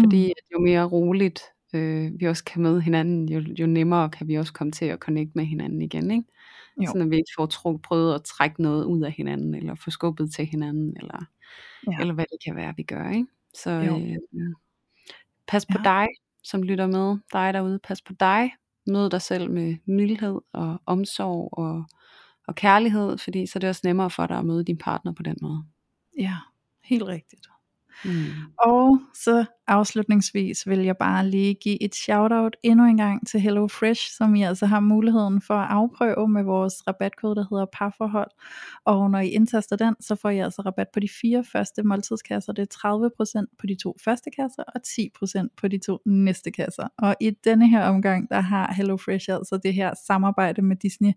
Fordi 0.00 0.26
mm. 0.26 0.52
jo 0.52 0.58
mere 0.58 0.84
roligt 0.84 1.40
øh, 1.72 2.20
vi 2.20 2.26
også 2.26 2.44
kan 2.44 2.62
møde 2.62 2.80
hinanden, 2.80 3.28
jo, 3.28 3.40
jo 3.40 3.66
nemmere 3.66 4.10
kan 4.10 4.28
vi 4.28 4.34
også 4.34 4.52
komme 4.52 4.72
til 4.72 4.84
at 4.84 4.98
connecte 4.98 5.32
med 5.34 5.44
hinanden 5.44 5.82
igen. 5.82 6.10
Ikke? 6.10 6.24
Jo. 6.82 6.86
Sådan 6.86 7.02
at 7.02 7.10
vi 7.10 7.16
ikke 7.16 7.32
får 7.36 7.46
tro, 7.46 7.76
prøvet 7.76 8.14
at 8.14 8.22
trække 8.22 8.62
noget 8.62 8.84
ud 8.84 9.02
af 9.02 9.12
hinanden, 9.12 9.54
eller 9.54 9.74
få 9.74 9.90
skubbet 9.90 10.32
til 10.32 10.46
hinanden, 10.46 10.96
eller, 10.96 11.24
ja. 11.90 12.00
eller 12.00 12.14
hvad 12.14 12.24
det 12.24 12.38
kan 12.44 12.56
være, 12.56 12.74
vi 12.76 12.82
gør. 12.82 13.10
Ikke? 13.10 13.26
Så 13.54 13.70
øh, 13.70 14.16
pas 15.46 15.66
på 15.66 15.78
ja. 15.84 15.90
dig, 15.90 16.08
som 16.42 16.62
lytter 16.62 16.86
med, 16.86 17.18
dig 17.32 17.54
derude, 17.54 17.78
pas 17.78 18.02
på 18.02 18.12
dig, 18.20 18.52
mød 18.86 19.10
dig 19.10 19.22
selv 19.22 19.50
med 19.50 19.76
mildhed 19.86 20.40
og 20.52 20.82
omsorg 20.86 21.48
og, 21.52 21.84
og 22.46 22.54
kærlighed, 22.54 23.18
fordi 23.18 23.46
så 23.46 23.58
er 23.58 23.60
det 23.60 23.68
også 23.68 23.82
nemmere 23.84 24.10
for 24.10 24.26
dig 24.26 24.38
at 24.38 24.44
møde 24.44 24.64
din 24.64 24.78
partner 24.78 25.12
på 25.12 25.22
den 25.22 25.36
måde. 25.42 25.64
Ja, 26.18 26.36
helt 26.84 27.02
rigtigt. 27.02 27.51
Mm. 28.04 28.24
Og 28.58 28.98
så 29.14 29.44
afslutningsvis 29.66 30.68
vil 30.68 30.78
jeg 30.78 30.96
bare 30.96 31.28
lige 31.28 31.54
give 31.54 31.82
et 31.82 31.94
shout-out 31.94 32.56
endnu 32.62 32.86
en 32.86 32.96
gang 32.96 33.26
til 33.26 33.40
Hello 33.40 33.68
Fresh, 33.68 34.16
som 34.16 34.34
I 34.34 34.42
altså 34.42 34.66
har 34.66 34.80
muligheden 34.80 35.40
for 35.40 35.54
at 35.54 35.70
afprøve 35.70 36.28
med 36.28 36.42
vores 36.42 36.74
rabatkode, 36.88 37.36
der 37.36 37.44
hedder 37.50 37.66
parforhold. 37.72 38.30
Og 38.84 39.10
når 39.10 39.18
I 39.18 39.28
indtaster 39.28 39.76
den, 39.76 39.94
så 40.00 40.14
får 40.14 40.30
I 40.30 40.38
altså 40.38 40.62
rabat 40.62 40.86
på 40.94 41.00
de 41.00 41.08
fire 41.20 41.44
første 41.52 41.82
måltidskasser. 41.82 42.52
Det 42.52 42.62
er 42.62 43.40
30% 43.44 43.56
på 43.58 43.66
de 43.66 43.76
to 43.82 43.96
første 44.04 44.30
kasser 44.30 44.62
og 44.62 44.80
10% 44.86 45.48
på 45.56 45.68
de 45.68 45.78
to 45.78 45.98
næste 46.06 46.50
kasser. 46.50 46.88
Og 46.98 47.16
i 47.20 47.30
denne 47.44 47.68
her 47.68 47.84
omgang, 47.84 48.30
der 48.30 48.40
har 48.40 48.72
Hello 48.72 48.96
Fresh 48.96 49.30
altså 49.30 49.60
det 49.62 49.74
her 49.74 49.94
samarbejde 50.06 50.62
med 50.62 50.76
Disney 50.76 51.12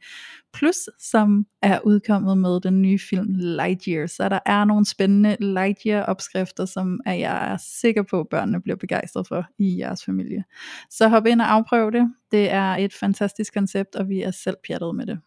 Plus, 0.53 0.89
som 0.99 1.45
er 1.61 1.79
udkommet 1.85 2.37
med 2.37 2.61
den 2.61 2.81
nye 2.81 2.99
film 2.99 3.27
Lightyear. 3.35 4.07
Så 4.07 4.29
der 4.29 4.39
er 4.45 4.65
nogle 4.65 4.85
spændende 4.85 5.37
Lightyear-opskrifter, 5.39 6.64
som 6.65 6.99
jeg 7.05 7.51
er 7.51 7.57
sikker 7.57 8.03
på, 8.03 8.27
børnene 8.31 8.61
bliver 8.61 8.77
begejstret 8.77 9.27
for 9.27 9.45
i 9.57 9.79
jeres 9.79 10.05
familie. 10.05 10.43
Så 10.89 11.07
hop 11.07 11.25
ind 11.25 11.41
og 11.41 11.51
afprøv 11.51 11.91
det. 11.91 12.13
Det 12.31 12.51
er 12.51 12.75
et 12.75 12.93
fantastisk 12.93 13.53
koncept, 13.53 13.95
og 13.95 14.09
vi 14.09 14.21
er 14.21 14.31
selv 14.31 14.55
pjattet 14.67 14.95
med 14.95 15.05
det. 15.05 15.19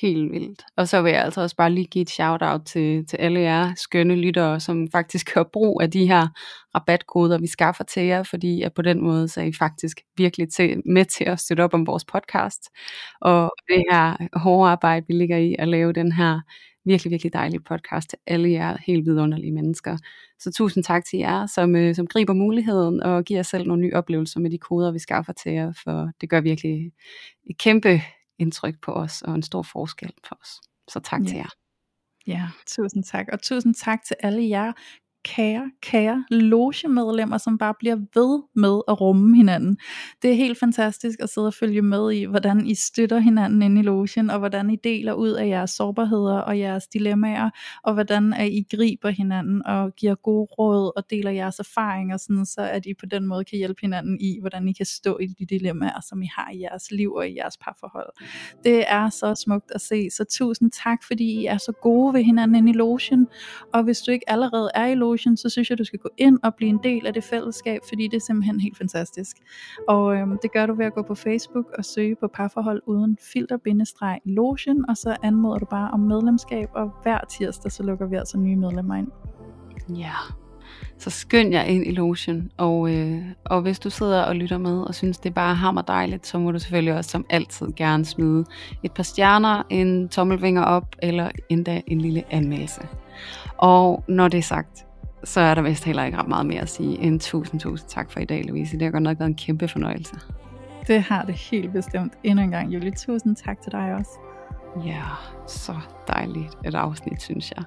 Helt 0.00 0.32
vildt. 0.32 0.62
Og 0.76 0.88
så 0.88 1.02
vil 1.02 1.12
jeg 1.12 1.22
altså 1.24 1.40
også 1.40 1.56
bare 1.56 1.70
lige 1.70 1.86
give 1.86 2.02
et 2.02 2.10
shout 2.10 2.42
out 2.42 2.60
til, 2.66 3.06
til 3.06 3.16
alle 3.16 3.40
jer 3.40 3.74
skønne 3.76 4.16
lyttere, 4.16 4.60
som 4.60 4.88
faktisk 4.92 5.34
har 5.34 5.48
brug 5.52 5.82
af 5.82 5.90
de 5.90 6.06
her 6.06 6.28
rabatkoder, 6.74 7.38
vi 7.38 7.46
skaffer 7.46 7.84
til 7.84 8.02
jer, 8.02 8.22
fordi 8.22 8.62
at 8.62 8.74
på 8.74 8.82
den 8.82 9.02
måde 9.02 9.28
så 9.28 9.40
er 9.40 9.44
I 9.44 9.52
faktisk 9.52 10.00
virkelig 10.16 10.52
til, 10.52 10.82
med 10.86 11.04
til 11.04 11.24
at 11.24 11.40
støtte 11.40 11.64
op 11.64 11.74
om 11.74 11.86
vores 11.86 12.04
podcast. 12.04 12.70
Og 13.20 13.52
det 13.68 13.84
her 13.90 14.28
hårde 14.38 14.70
arbejde, 14.70 15.06
vi 15.08 15.14
ligger 15.14 15.36
i 15.36 15.56
at 15.58 15.68
lave 15.68 15.92
den 15.92 16.12
her 16.12 16.40
virkelig, 16.86 17.10
virkelig 17.10 17.32
dejlig 17.32 17.64
podcast 17.64 18.10
til 18.10 18.18
alle 18.26 18.50
jer 18.50 18.76
helt 18.86 19.06
vidunderlige 19.06 19.52
mennesker. 19.52 19.96
Så 20.38 20.52
tusind 20.52 20.84
tak 20.84 21.04
til 21.04 21.18
jer, 21.18 21.46
som, 21.46 21.76
øh, 21.76 21.94
som 21.94 22.06
griber 22.06 22.32
muligheden 22.32 23.02
og 23.02 23.24
giver 23.24 23.42
selv 23.42 23.66
nogle 23.66 23.82
nye 23.82 23.94
oplevelser 23.94 24.40
med 24.40 24.50
de 24.50 24.58
koder, 24.58 24.92
vi 24.92 24.98
skaffer 24.98 25.32
til 25.32 25.52
jer, 25.52 25.72
for 25.84 26.10
det 26.20 26.30
gør 26.30 26.40
virkelig 26.40 26.92
et 27.50 27.58
kæmpe 27.58 28.00
indtryk 28.38 28.74
på 28.82 28.92
os 28.92 29.22
og 29.22 29.34
en 29.34 29.42
stor 29.42 29.62
forskel 29.62 30.10
på 30.28 30.34
os. 30.42 30.48
Så 30.88 31.00
tak 31.00 31.20
ja. 31.20 31.26
til 31.26 31.36
jer. 31.36 31.50
Ja, 32.26 32.48
tusind 32.66 33.04
tak. 33.04 33.26
Og 33.32 33.42
tusind 33.42 33.74
tak 33.74 34.04
til 34.04 34.16
alle 34.20 34.48
jer 34.48 34.72
kære, 35.26 35.70
kære 35.82 36.24
logemedlemmer, 36.30 37.38
som 37.38 37.58
bare 37.58 37.74
bliver 37.78 37.96
ved 37.96 38.42
med 38.54 38.80
at 38.88 39.00
rumme 39.00 39.36
hinanden. 39.36 39.78
Det 40.22 40.30
er 40.30 40.34
helt 40.34 40.58
fantastisk 40.58 41.18
at 41.20 41.28
sidde 41.28 41.46
og 41.46 41.54
følge 41.54 41.82
med 41.82 42.12
i, 42.12 42.24
hvordan 42.24 42.66
I 42.66 42.74
støtter 42.74 43.18
hinanden 43.18 43.62
inde 43.62 43.80
i 43.80 43.84
logen, 43.84 44.30
og 44.30 44.38
hvordan 44.38 44.70
I 44.70 44.76
deler 44.76 45.12
ud 45.12 45.30
af 45.30 45.48
jeres 45.48 45.70
sårbarheder 45.70 46.38
og 46.38 46.58
jeres 46.58 46.86
dilemmaer, 46.86 47.50
og 47.84 47.94
hvordan 47.94 48.32
at 48.32 48.48
I 48.48 48.66
griber 48.76 49.10
hinanden 49.10 49.66
og 49.66 49.94
giver 49.94 50.14
gode 50.14 50.46
råd 50.58 50.92
og 50.96 51.10
deler 51.10 51.30
jeres 51.30 51.58
erfaringer, 51.58 52.16
sådan, 52.16 52.46
så 52.46 52.60
at 52.60 52.86
I 52.86 52.94
på 52.94 53.06
den 53.06 53.26
måde 53.26 53.44
kan 53.44 53.58
hjælpe 53.58 53.80
hinanden 53.80 54.20
i, 54.20 54.38
hvordan 54.40 54.68
I 54.68 54.72
kan 54.72 54.86
stå 54.86 55.18
i 55.18 55.26
de 55.26 55.46
dilemmaer, 55.46 56.00
som 56.08 56.22
I 56.22 56.28
har 56.36 56.50
i 56.52 56.60
jeres 56.60 56.90
liv 56.90 57.12
og 57.12 57.28
i 57.28 57.36
jeres 57.36 57.56
parforhold. 57.56 58.12
Det 58.64 58.84
er 58.88 59.10
så 59.10 59.34
smukt 59.34 59.70
at 59.70 59.80
se, 59.80 60.10
så 60.10 60.24
tusind 60.30 60.70
tak, 60.84 61.04
fordi 61.06 61.24
I 61.24 61.46
er 61.46 61.58
så 61.58 61.72
gode 61.82 62.14
ved 62.14 62.22
hinanden 62.22 62.56
inde 62.56 62.70
i 62.70 62.74
logen, 62.74 63.26
og 63.74 63.82
hvis 63.82 64.00
du 64.00 64.10
ikke 64.10 64.30
allerede 64.30 64.70
er 64.74 64.86
i 64.86 64.94
logen, 64.94 65.15
Ocean, 65.16 65.36
så 65.36 65.48
synes 65.48 65.70
jeg, 65.70 65.78
du 65.78 65.84
skal 65.84 65.98
gå 65.98 66.08
ind 66.18 66.38
og 66.42 66.54
blive 66.54 66.68
en 66.68 66.80
del 66.82 67.06
af 67.06 67.14
det 67.14 67.24
fællesskab, 67.24 67.80
fordi 67.88 68.08
det 68.08 68.16
er 68.16 68.20
simpelthen 68.20 68.60
helt 68.60 68.78
fantastisk. 68.78 69.36
Og 69.88 70.16
øhm, 70.16 70.38
det 70.42 70.52
gør 70.52 70.66
du 70.66 70.74
ved 70.74 70.86
at 70.86 70.94
gå 70.94 71.02
på 71.02 71.14
Facebook 71.14 71.66
og 71.78 71.84
søge 71.84 72.16
på 72.20 72.28
parforhold 72.34 72.82
uden 72.86 73.18
filter-lotion, 73.20 74.84
og 74.88 74.96
så 74.96 75.16
anmoder 75.22 75.58
du 75.58 75.64
bare 75.64 75.90
om 75.90 76.00
medlemskab, 76.00 76.68
og 76.74 76.92
hver 77.02 77.18
tirsdag 77.38 77.72
så 77.72 77.82
lukker 77.82 78.06
vi 78.06 78.16
altså 78.16 78.38
nye 78.38 78.56
medlemmer 78.56 78.94
ind. 78.94 79.08
Ja, 79.88 80.14
så 80.98 81.10
skynd 81.10 81.52
jer 81.52 81.62
ind 81.62 81.86
i 81.86 81.90
lotion, 81.90 82.50
og, 82.56 82.94
øh, 82.94 83.22
og 83.44 83.62
hvis 83.62 83.78
du 83.78 83.90
sidder 83.90 84.22
og 84.22 84.36
lytter 84.36 84.58
med 84.58 84.80
og 84.80 84.94
synes, 84.94 85.18
det 85.18 85.30
er 85.30 85.34
bare 85.34 85.54
hammer 85.54 85.82
dejligt, 85.82 86.26
så 86.26 86.38
må 86.38 86.50
du 86.50 86.58
selvfølgelig 86.58 86.94
også 86.94 87.10
som 87.10 87.26
altid 87.30 87.66
gerne 87.76 88.04
smide 88.04 88.44
et 88.82 88.92
par 88.92 89.02
stjerner, 89.02 89.62
en 89.70 90.08
tommelvinger 90.08 90.62
op, 90.62 90.96
eller 91.02 91.30
endda 91.48 91.82
en 91.86 92.00
lille 92.00 92.24
anmeldelse. 92.30 92.80
Og 93.56 94.04
når 94.08 94.28
det 94.28 94.38
er 94.38 94.42
sagt, 94.42 94.85
så 95.26 95.40
er 95.40 95.54
der 95.54 95.62
vist 95.62 95.84
heller 95.84 96.04
ikke 96.04 96.18
ret 96.18 96.28
meget 96.28 96.46
mere 96.46 96.60
at 96.60 96.68
sige 96.68 96.98
end 96.98 97.20
tusind, 97.20 97.60
tusind 97.60 97.88
tak 97.88 98.10
for 98.10 98.20
i 98.20 98.24
dag, 98.24 98.44
Louise. 98.44 98.78
Det 98.78 98.82
har 98.82 98.90
godt 98.90 99.02
nok 99.02 99.18
været 99.18 99.28
en 99.28 99.34
kæmpe 99.34 99.68
fornøjelse. 99.68 100.16
Det 100.86 101.02
har 101.02 101.24
det 101.24 101.34
helt 101.34 101.72
bestemt. 101.72 102.12
Endnu 102.24 102.44
en 102.44 102.50
gang, 102.50 102.74
Julie. 102.74 102.90
Tusind 102.90 103.36
tak 103.36 103.62
til 103.62 103.72
dig 103.72 103.94
også. 103.94 104.10
Ja, 104.84 105.02
så 105.48 105.74
dejligt 106.08 106.48
et 106.64 106.74
afsnit, 106.74 107.22
synes 107.22 107.52
jeg. 107.56 107.64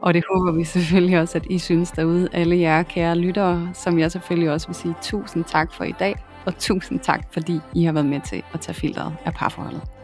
Og 0.00 0.14
det 0.14 0.24
håber 0.30 0.52
vi 0.52 0.64
selvfølgelig 0.64 1.20
også, 1.20 1.38
at 1.38 1.46
I 1.50 1.58
synes 1.58 1.90
derude, 1.90 2.28
alle 2.32 2.58
jer 2.58 2.82
kære 2.82 3.16
lyttere, 3.18 3.70
som 3.74 3.98
jeg 3.98 4.12
selvfølgelig 4.12 4.50
også 4.50 4.66
vil 4.66 4.74
sige 4.74 4.94
tusind 5.02 5.44
tak 5.44 5.72
for 5.72 5.84
i 5.84 5.94
dag, 5.98 6.16
og 6.46 6.58
tusind 6.58 7.00
tak, 7.00 7.20
fordi 7.32 7.60
I 7.74 7.84
har 7.84 7.92
været 7.92 8.06
med 8.06 8.20
til 8.20 8.42
at 8.52 8.60
tage 8.60 8.74
filteret 8.74 9.14
af 9.24 9.34
parforholdet. 9.34 9.99